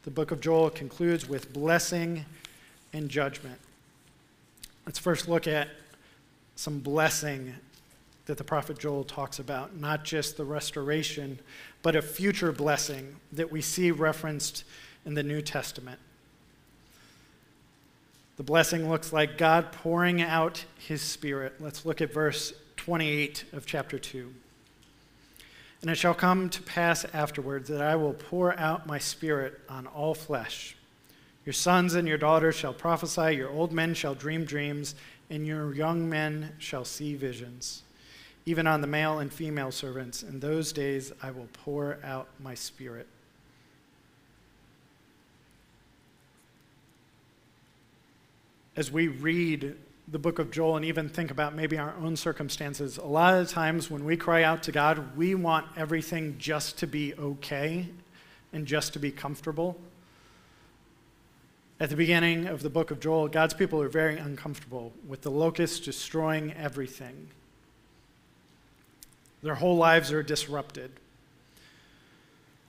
The 0.08 0.12
book 0.12 0.32
of 0.32 0.40
Joel 0.40 0.70
concludes 0.70 1.28
with 1.28 1.52
blessing 1.52 2.24
and 2.94 3.10
judgment. 3.10 3.60
Let's 4.86 5.00
first 5.00 5.28
look 5.28 5.48
at 5.48 5.68
some 6.56 6.80
blessing 6.80 7.54
that 8.26 8.38
the 8.38 8.44
prophet 8.46 8.80
Joel 8.80 9.04
talks 9.04 9.40
about, 9.40 9.76
not 9.76 10.06
just 10.06 10.38
the 10.38 10.46
restoration, 10.46 11.40
but 11.82 11.98
a 11.98 12.02
future 12.02 12.54
blessing 12.54 13.18
that 13.34 13.52
we 13.52 13.60
see 13.60 13.92
referenced 13.92 14.64
in 15.06 15.14
the 15.14 15.24
New 15.24 15.42
Testament. 15.42 16.00
The 18.38 18.44
blessing 18.44 18.90
looks 18.90 19.12
like 19.12 19.38
God 19.38 19.74
pouring 19.74 20.22
out 20.22 20.64
his 20.78 21.02
spirit. 21.02 21.56
Let's 21.60 21.86
look 21.86 22.00
at 22.00 22.14
verse 22.14 22.54
28 22.78 23.44
of 23.52 23.66
chapter 23.66 24.00
2. 24.00 24.34
And 25.88 25.94
it 25.94 26.00
shall 26.00 26.14
come 26.14 26.50
to 26.50 26.62
pass 26.64 27.06
afterwards 27.14 27.70
that 27.70 27.80
I 27.80 27.96
will 27.96 28.12
pour 28.12 28.54
out 28.60 28.88
my 28.88 29.00
spirit 29.00 29.58
on 29.70 29.88
all 29.88 30.14
flesh. 30.14 30.76
Your 31.46 31.54
sons 31.54 31.94
and 31.94 32.06
your 32.06 32.18
daughters 32.18 32.56
shall 32.56 32.74
prophesy, 32.74 33.38
your 33.38 33.50
old 33.50 33.72
men 33.72 33.94
shall 33.94 34.14
dream 34.14 34.44
dreams, 34.44 34.96
and 35.30 35.48
your 35.48 35.74
young 35.74 36.10
men 36.10 36.52
shall 36.58 36.84
see 36.84 37.16
visions. 37.16 37.84
Even 38.46 38.68
on 38.68 38.82
the 38.82 38.88
male 38.88 39.20
and 39.20 39.32
female 39.32 39.72
servants, 39.72 40.24
in 40.24 40.42
those 40.42 40.74
days 40.74 41.14
I 41.24 41.32
will 41.32 41.48
pour 41.64 42.00
out 42.04 42.28
my 42.38 42.54
spirit. 42.54 43.08
As 48.76 48.92
we 48.92 49.08
read 49.08 49.78
the 50.10 50.20
book 50.20 50.40
of 50.40 50.52
Joel 50.52 50.78
and 50.78 50.86
even 50.86 51.10
think 51.10 51.32
about 51.32 51.54
maybe 51.54 51.78
our 51.78 51.94
own 52.02 52.16
circumstances, 52.16 52.98
a 52.98 53.06
lot 53.06 53.34
of 53.34 53.46
the 53.46 53.54
times 53.54 53.92
when 53.92 54.06
we 54.06 54.16
cry 54.16 54.44
out 54.44 54.64
to 54.64 54.72
God, 54.72 55.18
we 55.18 55.36
want 55.36 55.66
everything 55.76 56.36
just 56.38 56.78
to 56.80 56.88
be 56.88 57.14
okay 57.16 57.90
and 58.54 58.66
just 58.66 58.94
to 58.94 59.00
be 59.00 59.12
comfortable. 59.12 59.78
At 61.80 61.90
the 61.90 61.98
beginning 61.98 62.48
of 62.48 62.64
the 62.64 62.70
book 62.70 62.90
of 62.90 63.02
Joel, 63.02 63.28
God's 63.28 63.54
people 63.54 63.82
are 63.82 63.90
very 63.90 64.18
uncomfortable 64.18 64.94
with 65.08 65.22
the 65.22 65.30
locusts 65.30 65.80
destroying 65.80 66.54
everything. 66.54 67.28
Their 69.44 69.56
whole 69.56 69.76
lives 69.76 70.12
are 70.12 70.24
disrupted. 70.24 70.92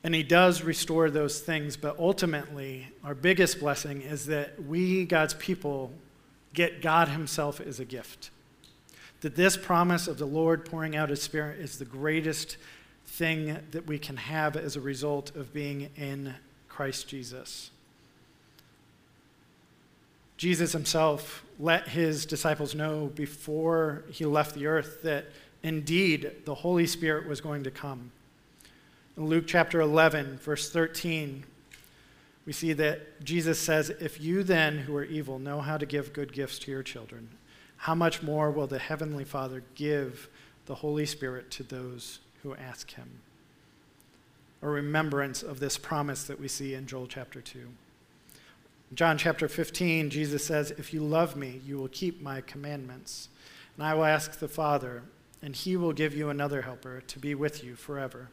And 0.04 0.14
he 0.14 0.22
does 0.22 0.62
restore 0.62 1.08
those 1.08 1.40
things, 1.40 1.76
but 1.76 1.98
ultimately, 1.98 2.88
our 3.04 3.14
biggest 3.14 3.60
blessing 3.60 4.02
is 4.02 4.26
that 4.26 4.62
we, 4.64 5.04
God's 5.04 5.34
people, 5.34 5.92
get 6.58 6.82
God 6.82 7.06
Himself 7.06 7.60
as 7.60 7.78
a 7.78 7.84
gift. 7.84 8.30
That 9.20 9.36
this 9.36 9.56
promise 9.56 10.08
of 10.08 10.18
the 10.18 10.26
Lord 10.26 10.64
pouring 10.64 10.96
out 10.96 11.08
His 11.08 11.22
Spirit 11.22 11.60
is 11.60 11.78
the 11.78 11.84
greatest 11.84 12.56
thing 13.06 13.56
that 13.70 13.86
we 13.86 13.96
can 13.96 14.16
have 14.16 14.56
as 14.56 14.74
a 14.74 14.80
result 14.80 15.36
of 15.36 15.54
being 15.54 15.90
in 15.94 16.34
Christ 16.68 17.06
Jesus. 17.06 17.70
Jesus 20.36 20.72
Himself 20.72 21.44
let 21.60 21.86
His 21.86 22.26
disciples 22.26 22.74
know 22.74 23.06
before 23.14 24.02
He 24.10 24.24
left 24.24 24.56
the 24.56 24.66
earth 24.66 25.02
that 25.04 25.26
indeed 25.62 26.44
the 26.44 26.56
Holy 26.56 26.88
Spirit 26.88 27.28
was 27.28 27.40
going 27.40 27.62
to 27.62 27.70
come. 27.70 28.10
In 29.16 29.26
Luke 29.26 29.44
chapter 29.46 29.80
11, 29.80 30.38
verse 30.38 30.72
13, 30.72 31.44
we 32.48 32.54
see 32.54 32.72
that 32.72 33.22
Jesus 33.22 33.58
says, 33.58 33.90
If 33.90 34.22
you 34.22 34.42
then, 34.42 34.78
who 34.78 34.96
are 34.96 35.04
evil, 35.04 35.38
know 35.38 35.60
how 35.60 35.76
to 35.76 35.84
give 35.84 36.14
good 36.14 36.32
gifts 36.32 36.58
to 36.60 36.70
your 36.70 36.82
children, 36.82 37.28
how 37.76 37.94
much 37.94 38.22
more 38.22 38.50
will 38.50 38.66
the 38.66 38.78
Heavenly 38.78 39.24
Father 39.24 39.62
give 39.74 40.30
the 40.64 40.76
Holy 40.76 41.04
Spirit 41.04 41.50
to 41.50 41.62
those 41.62 42.20
who 42.42 42.54
ask 42.54 42.92
Him? 42.92 43.20
A 44.62 44.68
remembrance 44.70 45.42
of 45.42 45.60
this 45.60 45.76
promise 45.76 46.24
that 46.24 46.40
we 46.40 46.48
see 46.48 46.72
in 46.72 46.86
Joel 46.86 47.06
chapter 47.06 47.42
2. 47.42 47.68
John 48.94 49.18
chapter 49.18 49.46
15, 49.46 50.08
Jesus 50.08 50.42
says, 50.42 50.70
If 50.70 50.94
you 50.94 51.02
love 51.02 51.36
me, 51.36 51.60
you 51.66 51.76
will 51.76 51.88
keep 51.88 52.22
my 52.22 52.40
commandments. 52.40 53.28
And 53.76 53.84
I 53.84 53.92
will 53.92 54.06
ask 54.06 54.38
the 54.38 54.48
Father, 54.48 55.02
and 55.42 55.54
he 55.54 55.76
will 55.76 55.92
give 55.92 56.16
you 56.16 56.30
another 56.30 56.62
helper 56.62 57.02
to 57.08 57.18
be 57.18 57.34
with 57.34 57.62
you 57.62 57.76
forever 57.76 58.30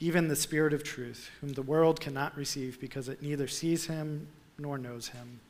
even 0.00 0.28
the 0.28 0.36
Spirit 0.36 0.72
of 0.72 0.82
truth, 0.82 1.30
whom 1.40 1.52
the 1.52 1.62
world 1.62 2.00
cannot 2.00 2.36
receive 2.36 2.80
because 2.80 3.08
it 3.08 3.22
neither 3.22 3.46
sees 3.46 3.86
him 3.86 4.26
nor 4.58 4.78
knows 4.78 5.08
him. 5.08 5.40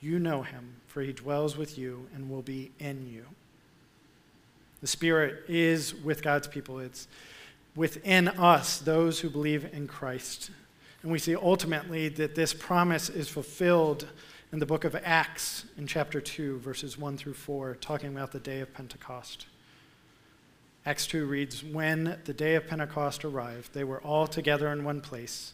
You 0.00 0.18
know 0.18 0.42
him, 0.42 0.76
for 0.86 1.02
he 1.02 1.12
dwells 1.12 1.56
with 1.56 1.76
you 1.76 2.06
and 2.14 2.30
will 2.30 2.42
be 2.42 2.70
in 2.78 3.08
you. 3.12 3.24
The 4.80 4.86
Spirit 4.86 5.44
is 5.48 5.94
with 5.94 6.22
God's 6.22 6.48
people, 6.48 6.78
it's 6.78 7.08
within 7.74 8.28
us, 8.28 8.78
those 8.78 9.20
who 9.20 9.30
believe 9.30 9.72
in 9.72 9.86
Christ. 9.86 10.50
And 11.02 11.10
we 11.10 11.18
see 11.18 11.34
ultimately 11.34 12.08
that 12.10 12.34
this 12.34 12.54
promise 12.54 13.08
is 13.08 13.28
fulfilled 13.28 14.08
in 14.52 14.58
the 14.58 14.66
book 14.66 14.84
of 14.84 14.94
Acts 15.02 15.64
in 15.78 15.86
chapter 15.86 16.20
2, 16.20 16.58
verses 16.58 16.98
1 16.98 17.16
through 17.16 17.34
4, 17.34 17.76
talking 17.80 18.08
about 18.08 18.32
the 18.32 18.38
day 18.38 18.60
of 18.60 18.72
Pentecost. 18.74 19.46
Acts 20.84 21.06
2 21.06 21.26
reads 21.26 21.62
When 21.62 22.18
the 22.24 22.34
day 22.34 22.56
of 22.56 22.66
Pentecost 22.66 23.24
arrived, 23.24 23.72
they 23.72 23.84
were 23.84 24.00
all 24.02 24.26
together 24.26 24.72
in 24.72 24.82
one 24.82 25.00
place. 25.00 25.52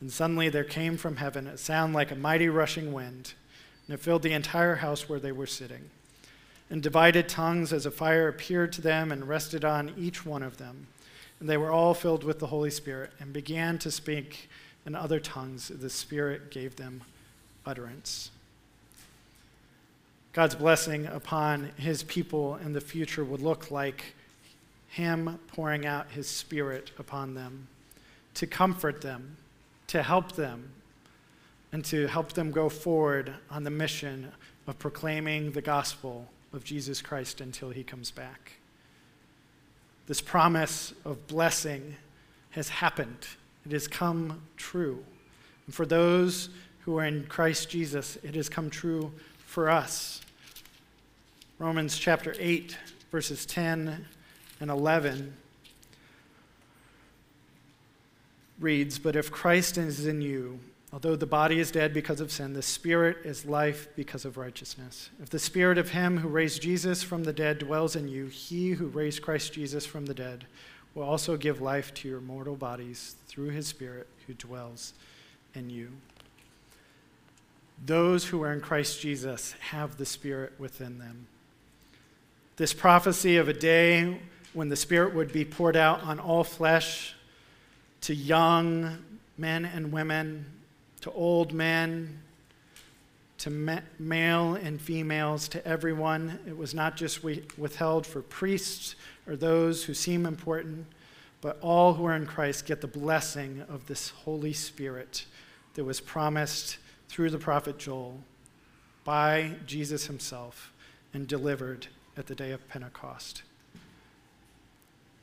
And 0.00 0.12
suddenly 0.12 0.48
there 0.48 0.62
came 0.62 0.96
from 0.96 1.16
heaven 1.16 1.48
a 1.48 1.58
sound 1.58 1.92
like 1.92 2.12
a 2.12 2.16
mighty 2.16 2.48
rushing 2.48 2.92
wind, 2.92 3.34
and 3.86 3.94
it 3.94 4.00
filled 4.00 4.22
the 4.22 4.32
entire 4.32 4.76
house 4.76 5.08
where 5.08 5.18
they 5.18 5.32
were 5.32 5.46
sitting. 5.46 5.90
And 6.70 6.80
divided 6.80 7.28
tongues 7.28 7.72
as 7.72 7.84
a 7.84 7.90
fire 7.90 8.28
appeared 8.28 8.72
to 8.74 8.80
them 8.80 9.10
and 9.10 9.28
rested 9.28 9.64
on 9.64 9.92
each 9.98 10.24
one 10.24 10.44
of 10.44 10.58
them. 10.58 10.86
And 11.40 11.48
they 11.48 11.56
were 11.56 11.72
all 11.72 11.92
filled 11.92 12.22
with 12.22 12.38
the 12.38 12.46
Holy 12.46 12.70
Spirit 12.70 13.10
and 13.18 13.32
began 13.32 13.76
to 13.80 13.90
speak 13.90 14.48
in 14.86 14.94
other 14.94 15.18
tongues. 15.18 15.66
The 15.66 15.90
Spirit 15.90 16.52
gave 16.52 16.76
them 16.76 17.02
utterance. 17.66 18.30
God's 20.32 20.54
blessing 20.54 21.06
upon 21.06 21.72
his 21.76 22.04
people 22.04 22.54
in 22.54 22.72
the 22.72 22.80
future 22.80 23.24
would 23.24 23.42
look 23.42 23.72
like 23.72 24.14
him 24.90 25.38
pouring 25.46 25.86
out 25.86 26.10
his 26.10 26.28
spirit 26.28 26.90
upon 26.98 27.34
them 27.34 27.68
to 28.34 28.46
comfort 28.46 29.00
them, 29.00 29.36
to 29.86 30.02
help 30.02 30.32
them, 30.32 30.70
and 31.72 31.84
to 31.84 32.06
help 32.08 32.32
them 32.32 32.50
go 32.50 32.68
forward 32.68 33.32
on 33.50 33.62
the 33.64 33.70
mission 33.70 34.32
of 34.66 34.78
proclaiming 34.78 35.52
the 35.52 35.62
gospel 35.62 36.26
of 36.52 36.64
Jesus 36.64 37.00
Christ 37.00 37.40
until 37.40 37.70
he 37.70 37.84
comes 37.84 38.10
back. 38.10 38.52
This 40.06 40.20
promise 40.20 40.92
of 41.04 41.26
blessing 41.28 41.96
has 42.50 42.68
happened, 42.68 43.26
it 43.64 43.72
has 43.72 43.86
come 43.86 44.42
true. 44.56 45.04
And 45.66 45.74
for 45.74 45.86
those 45.86 46.48
who 46.80 46.98
are 46.98 47.04
in 47.04 47.26
Christ 47.26 47.70
Jesus, 47.70 48.18
it 48.24 48.34
has 48.34 48.48
come 48.48 48.70
true 48.70 49.12
for 49.38 49.70
us. 49.70 50.20
Romans 51.60 51.96
chapter 51.96 52.34
8, 52.38 52.76
verses 53.12 53.46
10 53.46 54.06
and 54.60 54.70
11 54.70 55.34
reads 58.60 58.98
But 58.98 59.16
if 59.16 59.30
Christ 59.30 59.78
is 59.78 60.06
in 60.06 60.20
you, 60.20 60.60
although 60.92 61.16
the 61.16 61.26
body 61.26 61.58
is 61.58 61.70
dead 61.70 61.92
because 61.94 62.20
of 62.20 62.30
sin, 62.30 62.52
the 62.52 62.62
spirit 62.62 63.18
is 63.24 63.46
life 63.46 63.88
because 63.96 64.24
of 64.24 64.36
righteousness. 64.36 65.10
If 65.22 65.30
the 65.30 65.38
spirit 65.38 65.78
of 65.78 65.90
him 65.90 66.18
who 66.18 66.28
raised 66.28 66.62
Jesus 66.62 67.02
from 67.02 67.24
the 67.24 67.32
dead 67.32 67.58
dwells 67.58 67.96
in 67.96 68.06
you, 68.06 68.26
he 68.26 68.70
who 68.70 68.86
raised 68.86 69.22
Christ 69.22 69.52
Jesus 69.52 69.86
from 69.86 70.06
the 70.06 70.14
dead 70.14 70.46
will 70.94 71.04
also 71.04 71.36
give 71.36 71.60
life 71.60 71.94
to 71.94 72.08
your 72.08 72.20
mortal 72.20 72.56
bodies 72.56 73.16
through 73.26 73.50
his 73.50 73.66
spirit 73.66 74.06
who 74.26 74.34
dwells 74.34 74.92
in 75.54 75.70
you. 75.70 75.90
Those 77.84 78.26
who 78.26 78.42
are 78.42 78.52
in 78.52 78.60
Christ 78.60 79.00
Jesus 79.00 79.54
have 79.70 79.96
the 79.96 80.04
spirit 80.04 80.52
within 80.58 80.98
them. 80.98 81.26
This 82.56 82.74
prophecy 82.74 83.38
of 83.38 83.48
a 83.48 83.54
day 83.54 84.20
when 84.52 84.68
the 84.68 84.76
Spirit 84.76 85.14
would 85.14 85.32
be 85.32 85.44
poured 85.44 85.76
out 85.76 86.02
on 86.02 86.18
all 86.18 86.44
flesh 86.44 87.14
to 88.02 88.14
young 88.14 88.98
men 89.36 89.64
and 89.64 89.92
women, 89.92 90.44
to 91.00 91.10
old 91.12 91.52
men, 91.52 92.20
to 93.38 93.50
ma- 93.50 93.80
male 93.98 94.54
and 94.54 94.80
females, 94.80 95.48
to 95.48 95.66
everyone. 95.66 96.38
It 96.46 96.56
was 96.56 96.74
not 96.74 96.96
just 96.96 97.22
withheld 97.22 98.06
for 98.06 98.22
priests 98.22 98.96
or 99.26 99.36
those 99.36 99.84
who 99.84 99.94
seem 99.94 100.26
important, 100.26 100.86
but 101.40 101.58
all 101.62 101.94
who 101.94 102.04
are 102.04 102.16
in 102.16 102.26
Christ 102.26 102.66
get 102.66 102.80
the 102.80 102.86
blessing 102.86 103.64
of 103.68 103.86
this 103.86 104.10
Holy 104.10 104.52
Spirit 104.52 105.24
that 105.74 105.84
was 105.84 106.00
promised 106.00 106.78
through 107.08 107.30
the 107.30 107.38
prophet 107.38 107.78
Joel 107.78 108.20
by 109.04 109.52
Jesus 109.66 110.06
himself 110.06 110.72
and 111.14 111.26
delivered 111.26 111.86
at 112.16 112.26
the 112.26 112.34
day 112.34 112.50
of 112.50 112.68
Pentecost. 112.68 113.42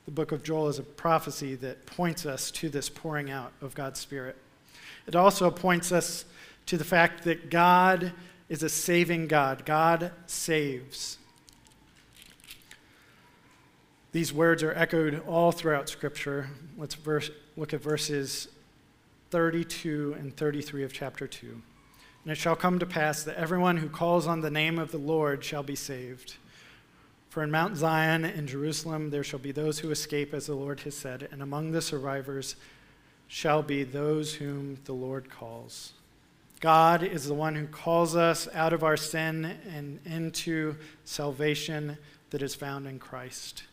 The 0.07 0.11
book 0.11 0.31
of 0.31 0.41
Joel 0.41 0.69
is 0.69 0.79
a 0.79 0.83
prophecy 0.83 1.55
that 1.55 1.85
points 1.85 2.25
us 2.25 2.49
to 2.51 2.69
this 2.69 2.87
pouring 2.87 3.29
out 3.29 3.51
of 3.61 3.75
God's 3.75 3.99
Spirit. 3.99 4.37
It 5.05 5.17
also 5.17 5.51
points 5.51 5.91
us 5.91 6.23
to 6.67 6.77
the 6.77 6.85
fact 6.85 7.25
that 7.25 7.49
God 7.49 8.13
is 8.47 8.63
a 8.63 8.69
saving 8.69 9.27
God. 9.27 9.65
God 9.65 10.13
saves. 10.25 11.17
These 14.13 14.31
words 14.31 14.63
are 14.63 14.71
echoed 14.71 15.21
all 15.27 15.51
throughout 15.51 15.89
Scripture. 15.89 16.51
Let's 16.77 16.95
verse, 16.95 17.29
look 17.57 17.73
at 17.73 17.81
verses 17.81 18.47
32 19.31 20.15
and 20.17 20.35
33 20.37 20.85
of 20.85 20.93
chapter 20.93 21.27
2. 21.27 21.47
And 22.23 22.31
it 22.31 22.35
shall 22.35 22.55
come 22.55 22.79
to 22.79 22.85
pass 22.85 23.23
that 23.23 23.35
everyone 23.35 23.75
who 23.75 23.89
calls 23.89 24.25
on 24.25 24.39
the 24.39 24.49
name 24.49 24.79
of 24.79 24.93
the 24.93 24.97
Lord 24.97 25.43
shall 25.43 25.63
be 25.63 25.75
saved. 25.75 26.37
For 27.37 27.43
in 27.43 27.51
Mount 27.51 27.77
Zion 27.77 28.25
and 28.25 28.47
Jerusalem 28.47 29.11
there 29.11 29.23
shall 29.23 29.37
be 29.37 29.51
those 29.51 29.77
who 29.77 29.91
escape, 29.91 30.33
as 30.33 30.47
the 30.47 30.55
Lord 30.55 30.79
has 30.79 30.97
said, 30.97 31.29
and 31.31 31.39
among 31.39 31.71
the 31.71 31.83
survivors 31.83 32.55
shall 33.27 33.61
be 33.61 33.83
those 33.83 34.33
whom 34.33 34.79
the 34.85 34.93
Lord 34.93 35.29
calls. 35.29 35.93
God 36.61 37.03
is 37.03 37.27
the 37.27 37.35
one 37.35 37.53
who 37.53 37.67
calls 37.67 38.15
us 38.15 38.47
out 38.55 38.73
of 38.73 38.83
our 38.83 38.97
sin 38.97 39.55
and 39.71 39.99
into 40.03 40.77
salvation 41.05 41.99
that 42.31 42.41
is 42.41 42.55
found 42.55 42.87
in 42.87 42.97
Christ. 42.97 43.65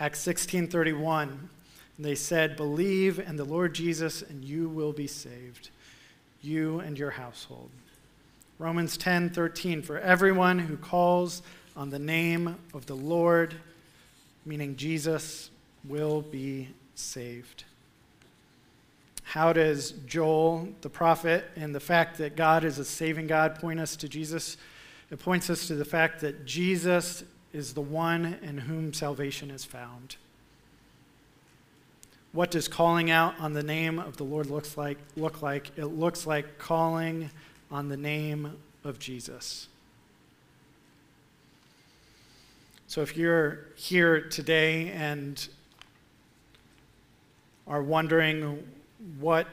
Acts 0.00 0.20
16:31 0.20 1.50
they 1.98 2.14
said, 2.14 2.56
"Believe 2.56 3.18
in 3.18 3.36
the 3.36 3.44
Lord 3.44 3.74
Jesus 3.74 4.22
and 4.22 4.42
you 4.42 4.66
will 4.66 4.94
be 4.94 5.06
saved, 5.06 5.68
you 6.40 6.80
and 6.80 6.98
your 6.98 7.10
household." 7.10 7.68
Romans 8.58 8.96
10:13 8.96 9.82
For 9.82 9.98
everyone 9.98 10.60
who 10.60 10.78
calls 10.78 11.42
on 11.76 11.90
the 11.90 11.98
name 11.98 12.56
of 12.74 12.86
the 12.86 12.96
Lord, 12.96 13.54
meaning 14.44 14.76
Jesus, 14.76 15.50
will 15.84 16.22
be 16.22 16.68
saved. 16.94 17.64
How 19.22 19.52
does 19.52 19.92
Joel, 20.06 20.68
the 20.80 20.90
prophet, 20.90 21.44
and 21.54 21.74
the 21.74 21.80
fact 21.80 22.18
that 22.18 22.36
God 22.36 22.64
is 22.64 22.78
a 22.78 22.84
saving 22.84 23.28
God 23.28 23.60
point 23.60 23.78
us 23.78 23.94
to 23.96 24.08
Jesus? 24.08 24.56
It 25.10 25.20
points 25.20 25.48
us 25.48 25.68
to 25.68 25.76
the 25.76 25.84
fact 25.84 26.20
that 26.20 26.44
Jesus 26.44 27.24
is 27.52 27.74
the 27.74 27.80
one 27.80 28.38
in 28.42 28.58
whom 28.58 28.92
salvation 28.92 29.50
is 29.50 29.64
found. 29.64 30.16
What 32.32 32.50
does 32.50 32.68
calling 32.68 33.10
out 33.10 33.34
on 33.40 33.54
the 33.54 33.62
name 33.62 33.98
of 33.98 34.16
the 34.16 34.24
Lord 34.24 34.46
looks 34.46 34.76
like, 34.76 34.98
look 35.16 35.42
like? 35.42 35.70
It 35.76 35.86
looks 35.86 36.26
like 36.26 36.58
calling 36.58 37.30
on 37.70 37.88
the 37.88 37.96
name 37.96 38.56
of 38.84 38.98
Jesus. 38.98 39.68
So 42.90 43.02
if 43.02 43.16
you're 43.16 43.66
here 43.76 44.20
today 44.20 44.90
and 44.90 45.48
are 47.68 47.84
wondering 47.84 48.66
what 49.20 49.46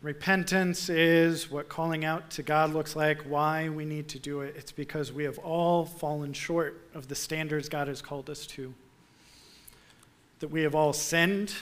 repentance 0.00 0.88
is, 0.88 1.50
what 1.50 1.68
calling 1.68 2.06
out 2.06 2.30
to 2.30 2.42
God 2.42 2.72
looks 2.72 2.96
like, 2.96 3.20
why 3.24 3.68
we 3.68 3.84
need 3.84 4.08
to 4.08 4.18
do 4.18 4.40
it, 4.40 4.54
it's 4.56 4.72
because 4.72 5.12
we 5.12 5.24
have 5.24 5.36
all 5.40 5.84
fallen 5.84 6.32
short 6.32 6.80
of 6.94 7.08
the 7.08 7.14
standards 7.14 7.68
God 7.68 7.86
has 7.86 8.00
called 8.00 8.30
us 8.30 8.46
to. 8.46 8.72
That 10.38 10.48
we 10.48 10.62
have 10.62 10.74
all 10.74 10.94
sinned, 10.94 11.52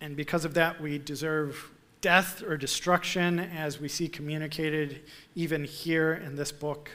and 0.00 0.14
because 0.14 0.44
of 0.44 0.54
that, 0.54 0.80
we 0.80 0.98
deserve 0.98 1.72
death 2.00 2.44
or 2.44 2.56
destruction, 2.56 3.40
as 3.40 3.80
we 3.80 3.88
see 3.88 4.06
communicated 4.06 5.00
even 5.34 5.64
here 5.64 6.12
in 6.14 6.36
this 6.36 6.52
book. 6.52 6.92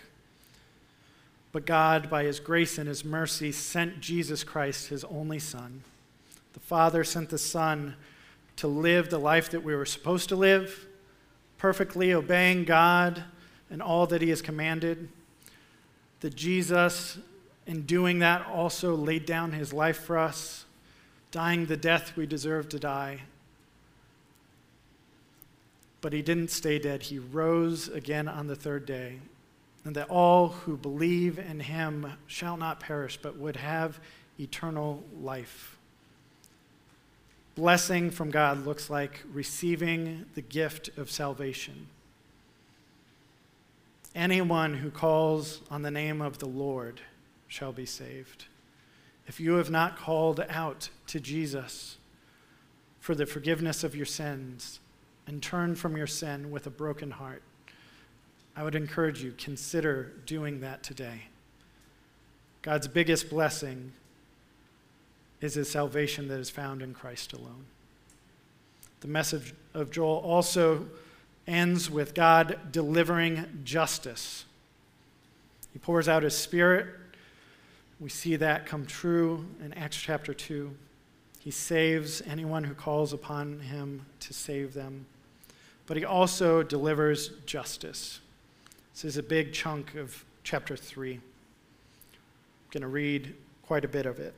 But 1.54 1.68
God, 1.68 2.10
by 2.10 2.24
his 2.24 2.40
grace 2.40 2.80
and 2.80 2.88
his 2.90 3.06
mercy, 3.06 3.52
sent 3.52 4.02
Jesus 4.02 4.44
Christ, 4.44 4.88
his 4.88 5.04
only 5.06 5.38
Son. 5.38 5.84
The 6.54 6.60
Father 6.60 7.04
sent 7.04 7.30
the 7.30 7.38
Son 7.38 7.96
to 8.58 8.68
live 8.68 9.10
the 9.10 9.20
life 9.20 9.52
that 9.52 9.64
we 9.64 9.76
were 9.76 9.86
supposed 9.86 10.30
to 10.30 10.36
live, 10.36 10.88
perfectly 11.60 12.12
obeying 12.12 12.66
God 12.66 13.24
and 13.70 13.82
all 13.84 14.08
that 14.08 14.22
he 14.22 14.30
has 14.30 14.42
commanded. 14.42 15.10
That 16.22 16.36
Jesus, 16.36 17.20
in 17.68 17.84
doing 17.84 18.20
that, 18.20 18.48
also 18.48 18.96
laid 18.96 19.28
down 19.28 19.52
his 19.52 19.72
life 19.72 19.98
for 19.98 20.18
us, 20.18 20.66
dying 21.30 21.68
the 21.68 21.78
death 21.78 22.18
we 22.18 22.26
deserve 22.26 22.68
to 22.70 22.80
die. 22.80 23.22
But 26.02 26.14
he 26.14 26.24
didn't 26.24 26.50
stay 26.50 26.80
dead. 26.80 27.04
He 27.04 27.20
rose 27.20 27.90
again 27.90 28.28
on 28.28 28.48
the 28.48 28.56
third 28.56 28.88
day 28.88 29.20
and 29.86 29.96
that 29.96 30.10
all 30.10 30.50
who 30.50 30.78
believe 30.78 31.38
in 31.38 31.60
him 31.60 32.14
shall 32.26 32.58
not 32.58 32.80
perish, 32.80 33.18
but 33.22 33.38
would 33.38 33.58
have 33.58 34.00
eternal 34.40 35.04
life. 35.22 35.78
Blessing 37.56 38.10
from 38.10 38.32
God 38.32 38.66
looks 38.66 38.90
like 38.90 39.22
receiving 39.32 40.26
the 40.34 40.42
gift 40.42 40.90
of 40.98 41.12
salvation. 41.12 41.88
Anyone 44.16 44.76
who 44.76 44.90
calls 44.90 45.62
on 45.70 45.82
the 45.82 45.92
name 45.92 46.22
of 46.22 46.40
the 46.40 46.48
Lord 46.48 47.02
shall 47.48 47.72
be 47.72 47.86
saved. 47.86 48.46
If 49.28 49.40
you 49.40 49.54
have 49.54 49.70
not 49.70 49.98
called 49.98 50.40
out 50.50 50.90
to 51.08 51.20
Jesus 51.20 51.98
for 53.00 53.16
the 53.16 53.26
forgiveness 53.26 53.84
of 53.84 53.96
your 53.96 54.06
sins 54.06 54.80
and 55.28 55.42
turned 55.42 55.78
from 55.78 55.96
your 55.96 56.08
sin 56.08 56.52
with 56.52 56.66
a 56.68 56.72
broken 56.72 57.12
heart, 57.12 57.42
I 58.56 58.64
would 58.64 58.76
encourage 58.76 59.24
you, 59.24 59.34
consider 59.38 60.14
doing 60.26 60.62
that 60.62 60.84
today. 60.84 61.24
God's 62.62 62.88
biggest 62.88 63.30
blessing 63.30 63.92
is 65.42 65.56
his 65.56 65.70
salvation 65.70 66.28
that 66.30 66.40
is 66.40 66.50
found 66.50 66.82
in 66.82 66.94
Christ 66.94 67.34
alone. 67.34 67.66
The 69.02 69.08
message 69.08 69.54
of 69.74 69.92
Joel 69.92 70.20
also 70.20 70.88
ends 71.46 71.92
with 71.92 72.14
God 72.14 72.58
delivering 72.72 73.62
justice. 73.66 74.46
He 75.74 75.80
pours 75.80 76.08
out 76.08 76.24
his 76.24 76.38
spirit. 76.38 76.88
We 78.00 78.10
see 78.10 78.38
that 78.38 78.66
come 78.66 78.86
true 78.86 79.46
in 79.64 79.74
Acts 79.74 79.98
chapter 79.98 80.34
2. 80.34 80.74
He 81.40 81.52
saves 81.52 82.22
anyone 82.22 82.64
who 82.64 82.74
calls 82.74 83.12
upon 83.12 83.60
him 83.60 84.06
to 84.22 84.34
save 84.34 84.74
them. 84.74 85.06
But 85.86 85.98
he 85.98 86.06
also 86.06 86.64
delivers 86.64 87.30
justice. 87.46 88.22
This 88.94 89.06
is 89.06 89.18
a 89.18 89.24
big 89.24 89.54
chunk 89.54 89.96
of 89.96 90.24
chapter 90.44 90.78
3. 90.78 91.14
I'm 91.16 91.22
going 92.70 92.82
to 92.82 92.88
read 92.88 93.34
quite 93.66 93.84
a 93.84 93.88
bit 93.88 94.06
of 94.06 94.20
it. 94.20 94.36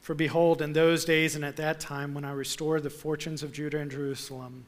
For 0.00 0.14
behold, 0.14 0.60
in 0.60 0.72
those 0.72 1.04
days 1.04 1.36
and 1.36 1.44
at 1.44 1.56
that 1.56 1.78
time, 1.78 2.12
when 2.12 2.24
I 2.24 2.32
restore 2.32 2.80
the 2.80 2.90
fortunes 2.90 3.44
of 3.44 3.52
Judah 3.52 3.78
and 3.78 3.88
Jerusalem, 3.88 4.66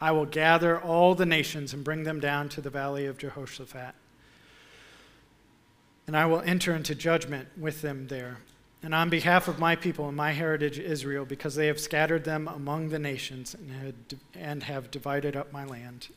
I 0.00 0.10
will 0.10 0.26
gather 0.26 0.80
all 0.80 1.14
the 1.14 1.24
nations 1.24 1.72
and 1.72 1.84
bring 1.84 2.02
them 2.02 2.18
down 2.18 2.48
to 2.50 2.60
the 2.60 2.70
valley 2.70 3.06
of 3.06 3.18
Jehoshaphat. 3.18 3.94
And 6.08 6.16
I 6.16 6.26
will 6.26 6.40
enter 6.40 6.74
into 6.74 6.96
judgment 6.96 7.48
with 7.56 7.82
them 7.82 8.08
there. 8.08 8.38
And 8.82 8.94
on 8.94 9.10
behalf 9.10 9.46
of 9.46 9.60
my 9.60 9.76
people 9.76 10.08
and 10.08 10.16
my 10.16 10.32
heritage 10.32 10.80
Israel, 10.80 11.24
because 11.24 11.54
they 11.54 11.68
have 11.68 11.78
scattered 11.78 12.24
them 12.24 12.48
among 12.48 12.88
the 12.88 12.98
nations 12.98 13.54
and, 13.54 13.94
and 14.34 14.64
have 14.64 14.90
divided 14.90 15.36
up 15.36 15.52
my 15.52 15.64
land, 15.64 16.08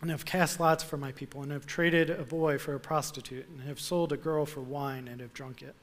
and 0.00 0.10
have 0.10 0.24
cast 0.24 0.58
lots 0.60 0.82
for 0.82 0.96
my 0.96 1.12
people, 1.12 1.42
and 1.42 1.52
have 1.52 1.66
traded 1.66 2.10
a 2.10 2.24
boy 2.24 2.58
for 2.58 2.74
a 2.74 2.80
prostitute, 2.80 3.48
and 3.48 3.62
have 3.62 3.78
sold 3.80 4.12
a 4.12 4.16
girl 4.16 4.46
for 4.46 4.60
wine, 4.60 5.08
and 5.08 5.20
have 5.20 5.34
drunk 5.34 5.62
it. 5.62 5.74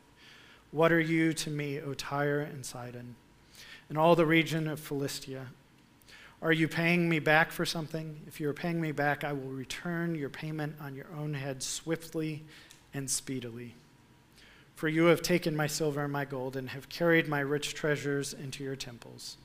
What 0.72 0.92
are 0.92 1.00
you 1.00 1.34
to 1.34 1.50
me, 1.50 1.80
O 1.80 1.94
Tyre 1.94 2.42
and 2.42 2.66
Sidon, 2.66 3.16
and 3.90 3.98
all 3.98 4.16
the 4.16 4.26
region 4.26 4.68
of 4.68 4.80
Philistia? 4.80 5.48
Are 6.42 6.52
you 6.52 6.68
paying 6.68 7.10
me 7.10 7.20
back 7.20 7.52
for 7.52 7.66
something? 7.66 8.22
If 8.28 8.40
you 8.40 8.50
are 8.50 8.54
paying 8.54 8.80
me 8.80 8.92
back, 8.92 9.24
I 9.24 9.34
will 9.34 9.50
return 9.50 10.14
your 10.14 10.30
payment 10.30 10.76
on 10.80 10.96
your 10.96 11.08
own 11.18 11.34
head 11.34 11.64
swiftly 11.64 12.44
and 12.94 13.10
speedily. 13.10 13.74
For 14.76 14.88
you 14.88 15.06
have 15.06 15.24
taken 15.24 15.56
my 15.56 15.66
silver 15.66 16.04
and 16.04 16.14
my 16.14 16.26
gold, 16.26 16.56
and 16.56 16.70
have 16.70 16.90
carried 16.90 17.28
my 17.28 17.40
rich 17.40 17.74
treasures 17.74 18.34
into 18.34 18.64
your 18.64 18.76
temples. 18.76 19.38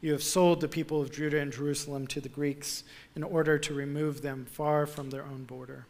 You 0.00 0.12
have 0.12 0.22
sold 0.22 0.60
the 0.60 0.68
people 0.68 1.02
of 1.02 1.10
Judah 1.10 1.40
and 1.40 1.52
Jerusalem 1.52 2.06
to 2.08 2.20
the 2.20 2.28
Greeks 2.28 2.84
in 3.16 3.24
order 3.24 3.58
to 3.58 3.74
remove 3.74 4.22
them 4.22 4.46
far 4.48 4.86
from 4.86 5.10
their 5.10 5.24
own 5.24 5.44
border. 5.44 5.86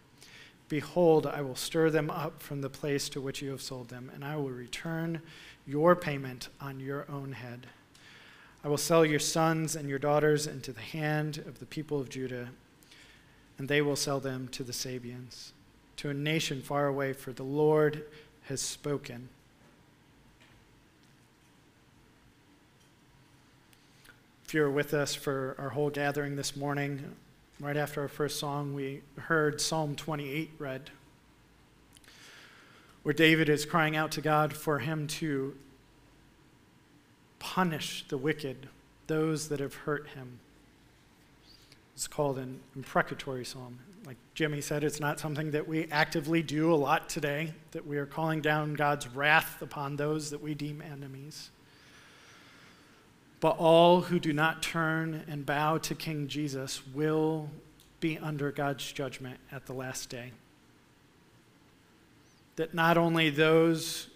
Behold, 0.68 1.26
I 1.26 1.42
will 1.42 1.56
stir 1.56 1.90
them 1.90 2.10
up 2.10 2.42
from 2.42 2.62
the 2.62 2.70
place 2.70 3.08
to 3.10 3.20
which 3.20 3.42
you 3.42 3.50
have 3.50 3.60
sold 3.60 3.88
them, 3.88 4.10
and 4.14 4.24
I 4.24 4.36
will 4.36 4.50
return 4.50 5.20
your 5.66 5.94
payment 5.94 6.48
on 6.60 6.80
your 6.80 7.04
own 7.10 7.32
head. 7.32 7.66
I 8.64 8.68
will 8.68 8.78
sell 8.78 9.04
your 9.04 9.18
sons 9.18 9.76
and 9.76 9.88
your 9.88 9.98
daughters 9.98 10.46
into 10.46 10.72
the 10.72 10.80
hand 10.80 11.38
of 11.46 11.58
the 11.58 11.66
people 11.66 12.00
of 12.00 12.08
Judah, 12.08 12.48
and 13.58 13.68
they 13.68 13.82
will 13.82 13.96
sell 13.96 14.20
them 14.20 14.48
to 14.48 14.62
the 14.62 14.72
Sabeans, 14.72 15.52
to 15.96 16.10
a 16.10 16.14
nation 16.14 16.62
far 16.62 16.86
away, 16.86 17.12
for 17.12 17.32
the 17.32 17.44
Lord 17.44 18.04
has 18.44 18.60
spoken. 18.60 19.28
If 24.48 24.54
you're 24.54 24.70
with 24.70 24.94
us 24.94 25.14
for 25.14 25.54
our 25.58 25.68
whole 25.68 25.90
gathering 25.90 26.34
this 26.34 26.56
morning, 26.56 27.14
Right 27.60 27.76
after 27.76 28.02
our 28.02 28.08
first 28.08 28.38
song, 28.38 28.72
we 28.72 29.02
heard 29.16 29.60
Psalm 29.60 29.96
28 29.96 30.52
read, 30.60 30.90
where 33.02 33.12
David 33.12 33.48
is 33.48 33.66
crying 33.66 33.96
out 33.96 34.12
to 34.12 34.20
God 34.20 34.52
for 34.52 34.78
him 34.78 35.08
to 35.08 35.56
punish 37.40 38.04
the 38.06 38.16
wicked, 38.16 38.68
those 39.08 39.48
that 39.48 39.58
have 39.58 39.74
hurt 39.74 40.06
him. 40.10 40.38
It's 41.96 42.06
called 42.06 42.38
an 42.38 42.60
imprecatory 42.76 43.44
psalm. 43.44 43.80
Like 44.06 44.18
Jimmy 44.34 44.60
said, 44.60 44.84
it's 44.84 45.00
not 45.00 45.18
something 45.18 45.50
that 45.50 45.66
we 45.66 45.88
actively 45.90 46.44
do 46.44 46.72
a 46.72 46.76
lot 46.76 47.08
today, 47.08 47.54
that 47.72 47.84
we 47.84 47.98
are 47.98 48.06
calling 48.06 48.40
down 48.40 48.74
God's 48.74 49.08
wrath 49.08 49.60
upon 49.62 49.96
those 49.96 50.30
that 50.30 50.40
we 50.40 50.54
deem 50.54 50.80
enemies. 50.80 51.50
But 53.40 53.56
all 53.58 54.02
who 54.02 54.18
do 54.18 54.32
not 54.32 54.62
turn 54.62 55.24
and 55.28 55.46
bow 55.46 55.78
to 55.78 55.94
King 55.94 56.26
Jesus 56.28 56.82
will 56.92 57.50
be 58.00 58.18
under 58.18 58.50
God's 58.50 58.90
judgment 58.90 59.38
at 59.52 59.66
the 59.66 59.72
last 59.72 60.08
day. 60.08 60.32
That 62.56 62.74
not 62.74 62.98
only 62.98 63.30
those 63.30 64.08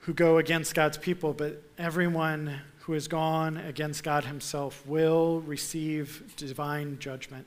who 0.00 0.14
go 0.14 0.38
against 0.38 0.74
God's 0.74 0.98
people, 0.98 1.32
but 1.32 1.62
everyone 1.78 2.60
who 2.80 2.94
has 2.94 3.06
gone 3.06 3.56
against 3.56 4.02
God 4.02 4.24
Himself 4.24 4.84
will 4.86 5.40
receive 5.42 6.34
divine 6.36 6.98
judgment. 6.98 7.46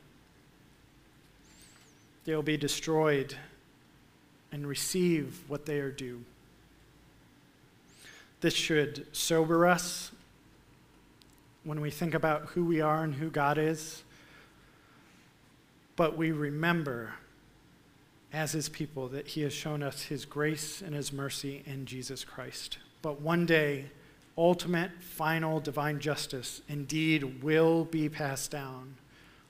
They 2.24 2.36
will 2.36 2.44
be 2.44 2.58
destroyed 2.58 3.36
and 4.52 4.66
receive 4.66 5.42
what 5.48 5.66
they 5.66 5.80
are 5.80 5.92
due. 5.92 6.24
This 8.42 8.54
should 8.54 9.08
sober 9.12 9.66
us 9.66 10.12
when 11.64 11.82
we 11.82 11.90
think 11.90 12.14
about 12.14 12.48
who 12.50 12.64
we 12.64 12.80
are 12.80 13.04
and 13.04 13.16
who 13.16 13.30
God 13.30 13.58
is. 13.58 14.04
But 15.96 16.18
we 16.18 16.32
remember, 16.32 17.14
as 18.32 18.52
His 18.52 18.70
people, 18.70 19.08
that 19.10 19.28
He 19.30 19.42
has 19.42 19.54
shown 19.54 19.82
us 19.82 20.04
His 20.04 20.26
grace 20.26 20.82
and 20.82 20.94
His 20.94 21.12
mercy 21.12 21.64
in 21.66 21.86
Jesus 21.86 22.24
Christ. 22.24 22.78
But 23.02 23.22
one 23.22 23.46
day, 23.46 23.86
ultimate, 24.38 24.92
final 25.02 25.60
divine 25.60 26.00
justice 26.00 26.62
indeed 26.68 27.42
will 27.42 27.86
be 27.86 28.10
passed 28.10 28.52
down 28.52 28.96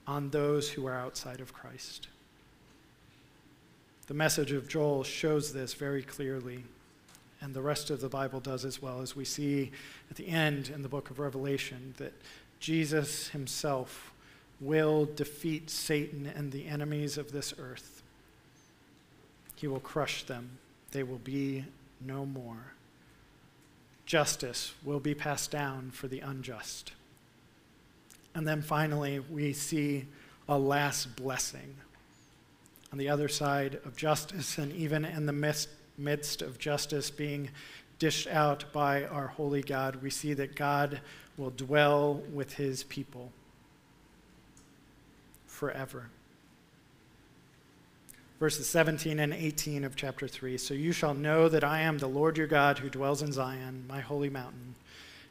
on 0.07 0.29
those 0.29 0.69
who 0.69 0.85
are 0.85 0.97
outside 0.97 1.41
of 1.41 1.53
Christ. 1.53 2.07
The 4.07 4.13
message 4.13 4.51
of 4.51 4.67
Joel 4.67 5.03
shows 5.03 5.51
this 5.51 5.73
very 5.73 6.03
clearly 6.03 6.63
and 7.41 7.53
the 7.53 7.61
rest 7.61 7.89
of 7.89 8.01
the 8.01 8.09
Bible 8.09 8.39
does 8.39 8.65
as 8.65 8.81
well, 8.81 9.01
as 9.01 9.15
we 9.15 9.25
see 9.25 9.71
at 10.09 10.15
the 10.15 10.27
end 10.27 10.69
in 10.73 10.81
the 10.81 10.89
book 10.89 11.09
of 11.09 11.19
Revelation 11.19 11.93
that 11.97 12.13
Jesus 12.59 13.29
himself 13.29 14.13
will 14.59 15.05
defeat 15.05 15.69
Satan 15.69 16.31
and 16.33 16.51
the 16.51 16.65
enemies 16.65 17.17
of 17.17 17.31
this 17.31 17.53
earth. 17.59 18.01
He 19.55 19.67
will 19.67 19.79
crush 19.79 20.23
them, 20.23 20.57
they 20.91 21.03
will 21.03 21.19
be 21.19 21.65
no 22.01 22.25
more. 22.25 22.73
Justice 24.05 24.73
will 24.83 24.99
be 24.99 25.15
passed 25.15 25.51
down 25.51 25.91
for 25.91 26.07
the 26.07 26.19
unjust. 26.19 26.91
And 28.35 28.47
then 28.47 28.61
finally, 28.61 29.19
we 29.19 29.53
see 29.53 30.05
a 30.47 30.57
last 30.57 31.15
blessing. 31.15 31.75
On 32.91 32.99
the 32.99 33.09
other 33.09 33.27
side 33.27 33.79
of 33.85 33.95
justice, 33.95 34.57
and 34.57 34.71
even 34.73 35.03
in 35.05 35.25
the 35.25 35.33
midst 35.33 35.69
midst 35.97 36.41
of 36.41 36.59
justice 36.59 37.09
being 37.09 37.49
dished 37.99 38.27
out 38.27 38.65
by 38.73 39.05
our 39.05 39.27
holy 39.27 39.61
God, 39.61 39.97
we 40.01 40.09
see 40.09 40.33
that 40.33 40.55
God 40.55 40.99
will 41.37 41.51
dwell 41.51 42.21
with 42.33 42.53
his 42.53 42.83
people 42.83 43.31
forever. 45.45 46.09
Verses 48.39 48.67
17 48.67 49.19
and 49.19 49.33
18 49.33 49.85
of 49.85 49.95
chapter 49.95 50.27
3 50.27 50.57
So 50.57 50.73
you 50.73 50.91
shall 50.91 51.13
know 51.13 51.47
that 51.47 51.63
I 51.63 51.81
am 51.81 51.97
the 51.97 52.07
Lord 52.07 52.37
your 52.37 52.47
God 52.47 52.79
who 52.79 52.89
dwells 52.89 53.21
in 53.21 53.31
Zion, 53.31 53.85
my 53.87 54.01
holy 54.01 54.29
mountain, 54.29 54.75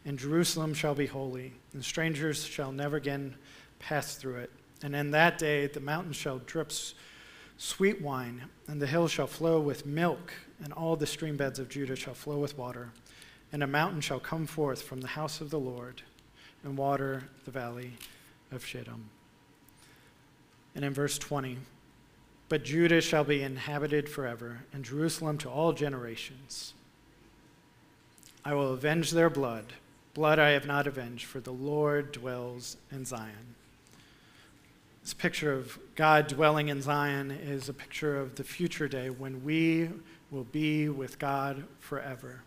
and 0.06 0.18
Jerusalem 0.18 0.72
shall 0.72 0.94
be 0.94 1.06
holy, 1.06 1.52
and 1.74 1.84
strangers 1.84 2.44
shall 2.44 2.72
never 2.72 2.96
again 2.96 3.36
pass 3.78 4.16
through 4.16 4.36
it. 4.36 4.50
And 4.82 4.96
in 4.96 5.10
that 5.10 5.38
day 5.38 5.66
the 5.66 5.80
mountain 5.80 6.12
shall 6.12 6.38
drip 6.38 6.72
sweet 7.56 8.00
wine, 8.00 8.44
and 8.66 8.80
the 8.80 8.86
hills 8.86 9.10
shall 9.10 9.26
flow 9.26 9.60
with 9.60 9.86
milk 9.86 10.32
and 10.62 10.72
all 10.72 10.96
the 10.96 11.06
stream 11.06 11.36
beds 11.36 11.58
of 11.58 11.68
Judah 11.68 11.96
shall 11.96 12.14
flow 12.14 12.38
with 12.38 12.56
water, 12.56 12.90
and 13.52 13.62
a 13.62 13.66
mountain 13.66 14.00
shall 14.00 14.20
come 14.20 14.46
forth 14.46 14.82
from 14.82 15.00
the 15.00 15.08
house 15.08 15.40
of 15.40 15.50
the 15.50 15.58
Lord, 15.58 16.02
and 16.62 16.78
water 16.78 17.24
the 17.44 17.50
valley 17.50 17.92
of 18.50 18.64
Shittim. 18.64 19.10
And 20.74 20.84
in 20.84 20.94
verse 20.94 21.18
20, 21.18 21.58
but 22.48 22.64
Judah 22.64 23.00
shall 23.00 23.24
be 23.24 23.42
inhabited 23.42 24.08
forever, 24.08 24.64
and 24.72 24.84
Jerusalem 24.84 25.38
to 25.38 25.50
all 25.50 25.72
generations. 25.72 26.74
I 28.44 28.54
will 28.54 28.72
avenge 28.72 29.10
their 29.10 29.30
blood. 29.30 29.74
Blood 30.12 30.38
I 30.38 30.50
have 30.50 30.66
not 30.66 30.86
avenged, 30.86 31.24
for 31.24 31.40
the 31.40 31.52
Lord 31.52 32.12
dwells 32.12 32.76
in 32.92 33.04
Zion. 33.04 33.53
This 35.04 35.12
picture 35.12 35.52
of 35.52 35.78
God 35.96 36.28
dwelling 36.28 36.70
in 36.70 36.80
Zion 36.80 37.30
is 37.30 37.68
a 37.68 37.74
picture 37.74 38.18
of 38.18 38.36
the 38.36 38.42
future 38.42 38.88
day 38.88 39.10
when 39.10 39.44
we 39.44 39.90
will 40.30 40.44
be 40.44 40.88
with 40.88 41.18
God 41.18 41.64
forever. 41.78 42.40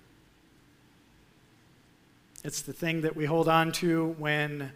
It's 2.44 2.64
the 2.64 2.74
thing 2.74 3.02
that 3.02 3.16
we 3.16 3.26
hold 3.26 3.48
on 3.48 3.72
to 3.74 4.16
when 4.18 4.72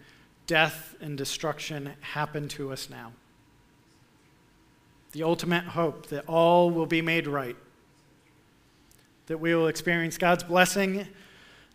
death 0.45 0.93
and 1.01 1.17
destruction 1.17 1.93
happen 2.01 2.47
to 2.49 2.71
us 2.71 2.87
now. 2.87 3.13
The 5.13 5.23
ultimate 5.23 5.63
hope 5.63 6.05
that 6.09 6.25
all 6.27 6.69
will 6.69 6.85
be 6.85 7.01
made 7.01 7.25
right, 7.25 7.57
that 9.25 9.39
we 9.39 9.55
will 9.55 9.67
experience 9.67 10.19
God's 10.19 10.43
blessing 10.43 11.07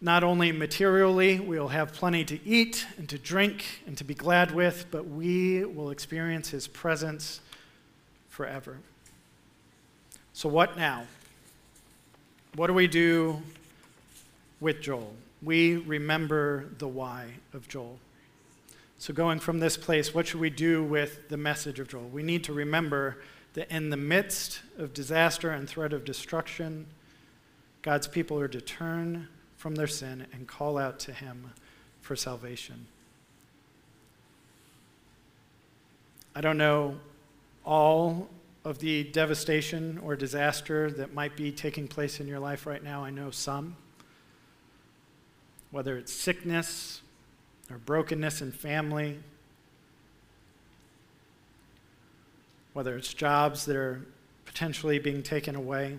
not 0.01 0.23
only 0.23 0.53
materially, 0.53 1.41
we 1.41 1.59
will 1.59 1.69
have 1.69 1.93
plenty 1.93 2.25
to 2.25 2.39
eat 2.47 2.87
and 2.99 3.09
to 3.09 3.19
drink 3.19 3.83
and 3.87 3.97
to 3.97 4.05
be 4.05 4.15
glad 4.15 4.51
with, 4.51 4.87
but 4.91 5.09
we 5.09 5.65
will 5.65 5.91
experience 5.91 6.51
His 6.51 6.69
presence 6.69 7.41
forever. 8.29 8.79
So, 10.35 10.49
what 10.49 10.77
now? 10.77 11.07
What 12.57 12.67
do 12.67 12.75
we 12.75 12.87
do 12.87 13.43
with 14.61 14.83
Joel? 14.83 15.15
We 15.43 15.77
remember 15.77 16.67
the 16.79 16.89
why 16.89 17.29
of 17.55 17.69
Joel. 17.69 17.99
So, 18.99 19.15
going 19.15 19.41
from 19.41 19.61
this 19.61 19.79
place, 19.79 20.15
what 20.15 20.27
should 20.27 20.41
we 20.41 20.51
do 20.51 20.85
with 20.85 21.31
the 21.31 21.39
message 21.39 21.81
of 21.81 21.89
Joel? 21.89 22.09
We 22.09 22.23
need 22.23 22.45
to 22.45 22.53
remember 22.53 23.19
that 23.55 23.71
in 23.71 23.89
the 23.89 23.97
midst 23.97 24.61
of 24.77 24.93
disaster 24.93 25.51
and 25.51 25.67
threat 25.67 25.95
of 25.95 26.05
destruction, 26.05 26.87
God's 27.81 28.07
people 28.07 28.39
are 28.39 28.49
to 28.49 28.61
turn 28.61 29.29
from 29.67 29.75
their 29.75 29.89
sin 29.89 30.25
and 30.33 30.47
call 30.47 30.79
out 30.79 31.01
to 31.01 31.13
Him 31.13 31.51
for 32.01 32.15
salvation. 32.15 32.87
I 36.37 36.41
don't 36.41 36.57
know 36.57 37.01
all 37.65 38.29
of 38.65 38.79
the 38.79 39.03
devastation 39.03 39.99
or 40.05 40.15
disaster 40.15 40.89
that 40.93 41.15
might 41.15 41.37
be 41.37 41.51
taking 41.51 41.89
place 41.89 42.21
in 42.21 42.29
your 42.29 42.39
life 42.39 42.65
right 42.65 42.81
now. 42.81 43.03
I 43.03 43.11
know 43.11 43.33
some. 43.33 43.75
Whether 45.73 45.99
it's 45.99 46.13
sickness 46.13 47.03
or 47.69 47.79
brokenness 47.79 48.41
in 48.41 48.53
family, 48.53 49.19
whether 52.73 52.97
it's 52.97 53.13
jobs 53.13 53.65
that 53.67 53.75
are 53.75 54.07
potentially 54.45 55.01
being 55.01 55.25
taken 55.25 55.57
away. 55.57 55.99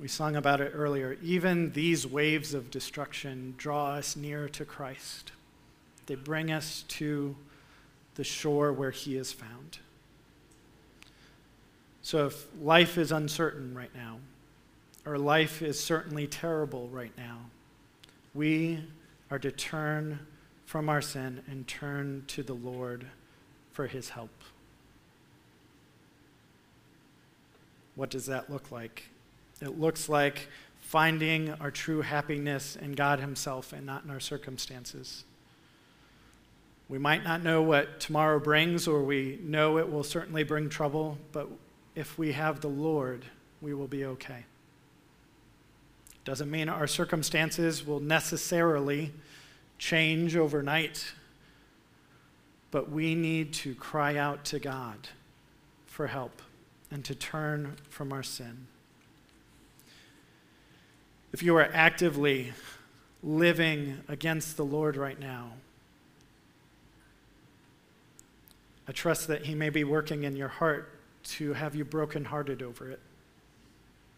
We 0.00 0.08
sung 0.08 0.34
about 0.34 0.62
it 0.62 0.72
earlier. 0.74 1.18
Even 1.22 1.72
these 1.72 2.06
waves 2.06 2.54
of 2.54 2.70
destruction 2.70 3.52
draw 3.58 3.90
us 3.90 4.16
near 4.16 4.48
to 4.48 4.64
Christ. 4.64 5.32
They 6.06 6.14
bring 6.14 6.50
us 6.50 6.86
to 6.88 7.36
the 8.14 8.24
shore 8.24 8.72
where 8.72 8.92
He 8.92 9.18
is 9.18 9.30
found. 9.30 9.78
So 12.00 12.26
if 12.26 12.46
life 12.62 12.96
is 12.96 13.12
uncertain 13.12 13.74
right 13.74 13.94
now, 13.94 14.20
or 15.04 15.18
life 15.18 15.60
is 15.60 15.78
certainly 15.78 16.26
terrible 16.26 16.88
right 16.88 17.12
now, 17.18 17.40
we 18.32 18.82
are 19.30 19.38
to 19.38 19.50
turn 19.50 20.20
from 20.64 20.88
our 20.88 21.02
sin 21.02 21.42
and 21.46 21.68
turn 21.68 22.24
to 22.28 22.42
the 22.42 22.54
Lord 22.54 23.06
for 23.70 23.86
His 23.86 24.08
help. 24.08 24.30
What 27.96 28.08
does 28.08 28.24
that 28.26 28.48
look 28.48 28.72
like? 28.72 29.10
It 29.60 29.78
looks 29.78 30.08
like 30.08 30.48
finding 30.80 31.52
our 31.54 31.70
true 31.70 32.00
happiness 32.00 32.76
in 32.76 32.92
God 32.92 33.20
Himself 33.20 33.72
and 33.72 33.86
not 33.86 34.04
in 34.04 34.10
our 34.10 34.20
circumstances. 34.20 35.24
We 36.88 36.98
might 36.98 37.22
not 37.22 37.44
know 37.44 37.62
what 37.62 38.00
tomorrow 38.00 38.40
brings, 38.40 38.88
or 38.88 39.02
we 39.02 39.38
know 39.42 39.78
it 39.78 39.90
will 39.90 40.02
certainly 40.02 40.42
bring 40.42 40.68
trouble, 40.68 41.18
but 41.30 41.48
if 41.94 42.18
we 42.18 42.32
have 42.32 42.60
the 42.60 42.68
Lord, 42.68 43.24
we 43.60 43.74
will 43.74 43.86
be 43.86 44.04
okay. 44.04 44.44
Doesn't 46.24 46.50
mean 46.50 46.68
our 46.68 46.88
circumstances 46.88 47.86
will 47.86 48.00
necessarily 48.00 49.12
change 49.78 50.34
overnight, 50.34 51.12
but 52.70 52.90
we 52.90 53.14
need 53.14 53.52
to 53.54 53.74
cry 53.76 54.16
out 54.16 54.44
to 54.46 54.58
God 54.58 55.08
for 55.86 56.08
help 56.08 56.42
and 56.90 57.04
to 57.04 57.14
turn 57.14 57.76
from 57.88 58.12
our 58.12 58.22
sin. 58.22 58.66
If 61.32 61.44
you 61.44 61.56
are 61.56 61.70
actively 61.72 62.52
living 63.22 64.00
against 64.08 64.56
the 64.56 64.64
Lord 64.64 64.96
right 64.96 65.18
now, 65.18 65.52
I 68.88 68.92
trust 68.92 69.28
that 69.28 69.46
He 69.46 69.54
may 69.54 69.70
be 69.70 69.84
working 69.84 70.24
in 70.24 70.34
your 70.34 70.48
heart 70.48 70.98
to 71.22 71.52
have 71.52 71.76
you 71.76 71.84
brokenhearted 71.84 72.62
over 72.62 72.90
it, 72.90 72.98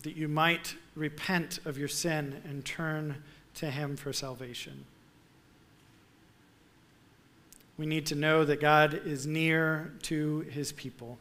that 0.04 0.16
you 0.16 0.26
might 0.26 0.74
repent 0.94 1.58
of 1.66 1.76
your 1.76 1.88
sin 1.88 2.40
and 2.46 2.64
turn 2.64 3.22
to 3.56 3.70
Him 3.70 3.96
for 3.96 4.14
salvation. 4.14 4.86
We 7.76 7.84
need 7.84 8.06
to 8.06 8.14
know 8.14 8.46
that 8.46 8.60
God 8.60 8.94
is 9.04 9.26
near 9.26 9.92
to 10.04 10.40
His 10.40 10.72
people, 10.72 11.18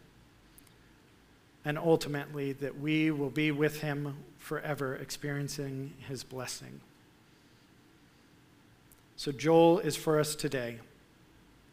and 1.64 1.78
ultimately 1.78 2.54
that 2.54 2.80
we 2.80 3.12
will 3.12 3.30
be 3.30 3.52
with 3.52 3.82
Him 3.82 4.16
forever, 4.40 4.96
experiencing 4.96 5.94
His 6.08 6.24
blessing. 6.24 6.82
So, 9.16 9.32
Joel 9.32 9.80
is 9.80 9.96
for 9.96 10.20
us 10.20 10.36
today, 10.36 10.80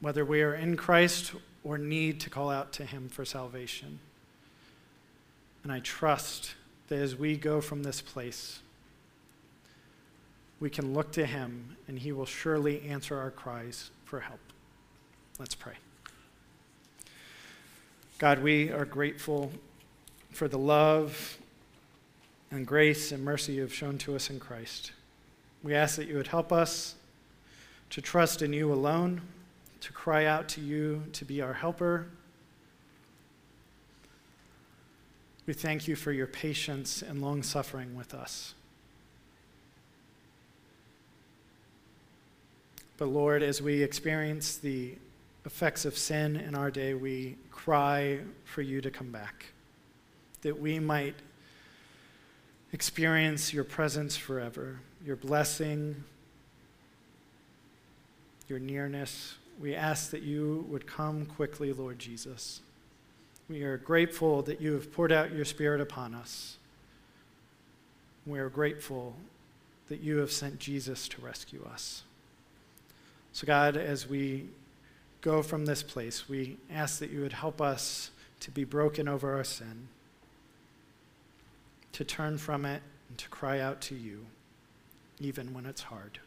whether 0.01 0.25
we 0.25 0.43
are 0.43 0.55
in 0.55 0.77
Christ 0.77 1.33
or 1.65 1.79
need 1.79 2.21
to 2.21 2.31
call 2.31 2.51
out 2.51 2.73
to 2.75 2.85
Him 2.85 3.09
for 3.09 3.25
salvation. 3.25 3.99
And 5.63 5.73
I 5.73 5.81
trust 5.81 6.55
that 6.89 6.99
as 6.99 7.17
we 7.17 7.37
go 7.37 7.61
from 7.61 7.83
this 7.83 8.01
place, 8.01 8.61
we 10.61 10.71
can 10.71 10.93
look 10.93 11.13
to 11.13 11.25
Him 11.25 11.77
and 11.87 11.99
He 11.99 12.13
will 12.13 12.27
surely 12.27 12.83
answer 12.83 13.19
our 13.19 13.31
cries 13.31 13.91
for 14.05 14.21
help. 14.21 14.41
Let's 15.39 15.55
pray. 15.55 15.75
God, 18.19 18.43
we 18.43 18.71
are 18.71 18.85
grateful 18.85 19.53
for 20.31 20.49
the 20.49 20.59
love 20.59 21.39
and 22.51 22.67
grace 22.67 23.13
and 23.13 23.25
mercy 23.25 23.55
you 23.55 23.63
have 23.63 23.75
shown 23.75 23.99
to 23.99 24.17
us 24.17 24.31
in 24.31 24.41
Christ. 24.41 24.93
We 25.63 25.75
ask 25.75 25.97
that 25.97 26.09
you 26.09 26.17
would 26.17 26.29
help 26.29 26.53
us 26.53 26.95
to 27.91 28.01
trust 28.01 28.43
in 28.43 28.53
you 28.53 28.73
alone 28.73 29.23
to 29.81 29.93
cry 29.93 30.25
out 30.27 30.49
to 30.51 30.61
you 30.61 31.05
to 31.13 31.25
be 31.25 31.41
our 31.41 31.53
helper. 31.53 32.07
We 35.47 35.55
thank 35.55 35.89
you 35.89 35.97
for 35.97 36.13
your 36.13 36.27
patience 36.27 37.03
and 37.03 37.23
long 37.23 37.43
suffering 37.43 37.97
with 37.97 38.13
us. 38.13 38.55
But 42.99 43.07
Lord, 43.07 43.43
as 43.43 43.63
we 43.63 43.83
experience 43.83 44.57
the 44.57 44.97
effects 45.47 45.85
of 45.85 45.97
sin 45.97 46.37
in 46.37 46.55
our 46.55 46.71
day, 46.71 46.95
we 46.95 47.37
cry 47.51 48.19
for 48.45 48.61
you 48.61 48.81
to 48.81 48.91
come 48.91 49.13
back, 49.13 49.47
that 50.43 50.61
we 50.61 50.79
might 50.79 51.15
experience 52.73 53.53
your 53.53 53.65
presence 53.65 54.17
forever, 54.17 54.81
your 55.05 55.17
blessing, 55.17 56.05
your 58.49 58.59
nearness, 58.59 59.37
we 59.61 59.75
ask 59.75 60.11
that 60.11 60.23
you 60.23 60.65
would 60.69 60.87
come 60.87 61.27
quickly, 61.27 61.73
Lord 61.73 61.99
Jesus. 61.99 62.61
We 63.49 63.63
are 63.63 63.77
grateful 63.77 64.43
that 64.43 64.61
you 64.61 64.75
have 64.75 64.93
poured 64.93 65.11
out 65.11 65.33
your 65.33 65.45
Spirit 65.45 65.81
upon 65.81 66.15
us. 66.15 66.59
We 68.27 68.39
are 68.39 68.49
grateful 68.49 69.17
that 69.89 70.01
you 70.01 70.19
have 70.19 70.31
sent 70.31 70.59
Jesus 70.59 71.09
to 71.09 71.21
rescue 71.21 71.67
us. 71.71 72.03
So, 73.33 73.47
God, 73.47 73.77
as 73.77 74.07
we 74.07 74.49
go 75.23 75.43
from 75.43 75.67
this 75.67 75.83
place, 75.83 76.29
we 76.29 76.59
ask 76.71 76.99
that 77.01 77.11
you 77.11 77.21
would 77.21 77.33
help 77.33 77.61
us 77.61 78.11
to 78.41 78.51
be 78.51 78.65
broken 78.65 79.09
over 79.09 79.35
our 79.35 79.45
sin, 79.45 79.89
to 81.99 82.05
turn 82.05 82.39
from 82.39 82.65
it, 82.65 82.81
and 83.09 83.19
to 83.19 83.29
cry 83.29 83.59
out 83.59 83.81
to 83.81 83.93
you, 83.93 84.25
even 85.19 85.53
when 85.53 85.67
it's 85.67 85.83
hard. 85.83 86.21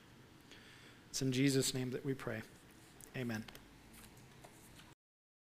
It's 1.10 1.22
in 1.22 1.32
Jesus' 1.32 1.74
name 1.74 1.92
that 1.92 2.06
we 2.06 2.14
pray. 2.14 2.42
Amen. 3.16 3.46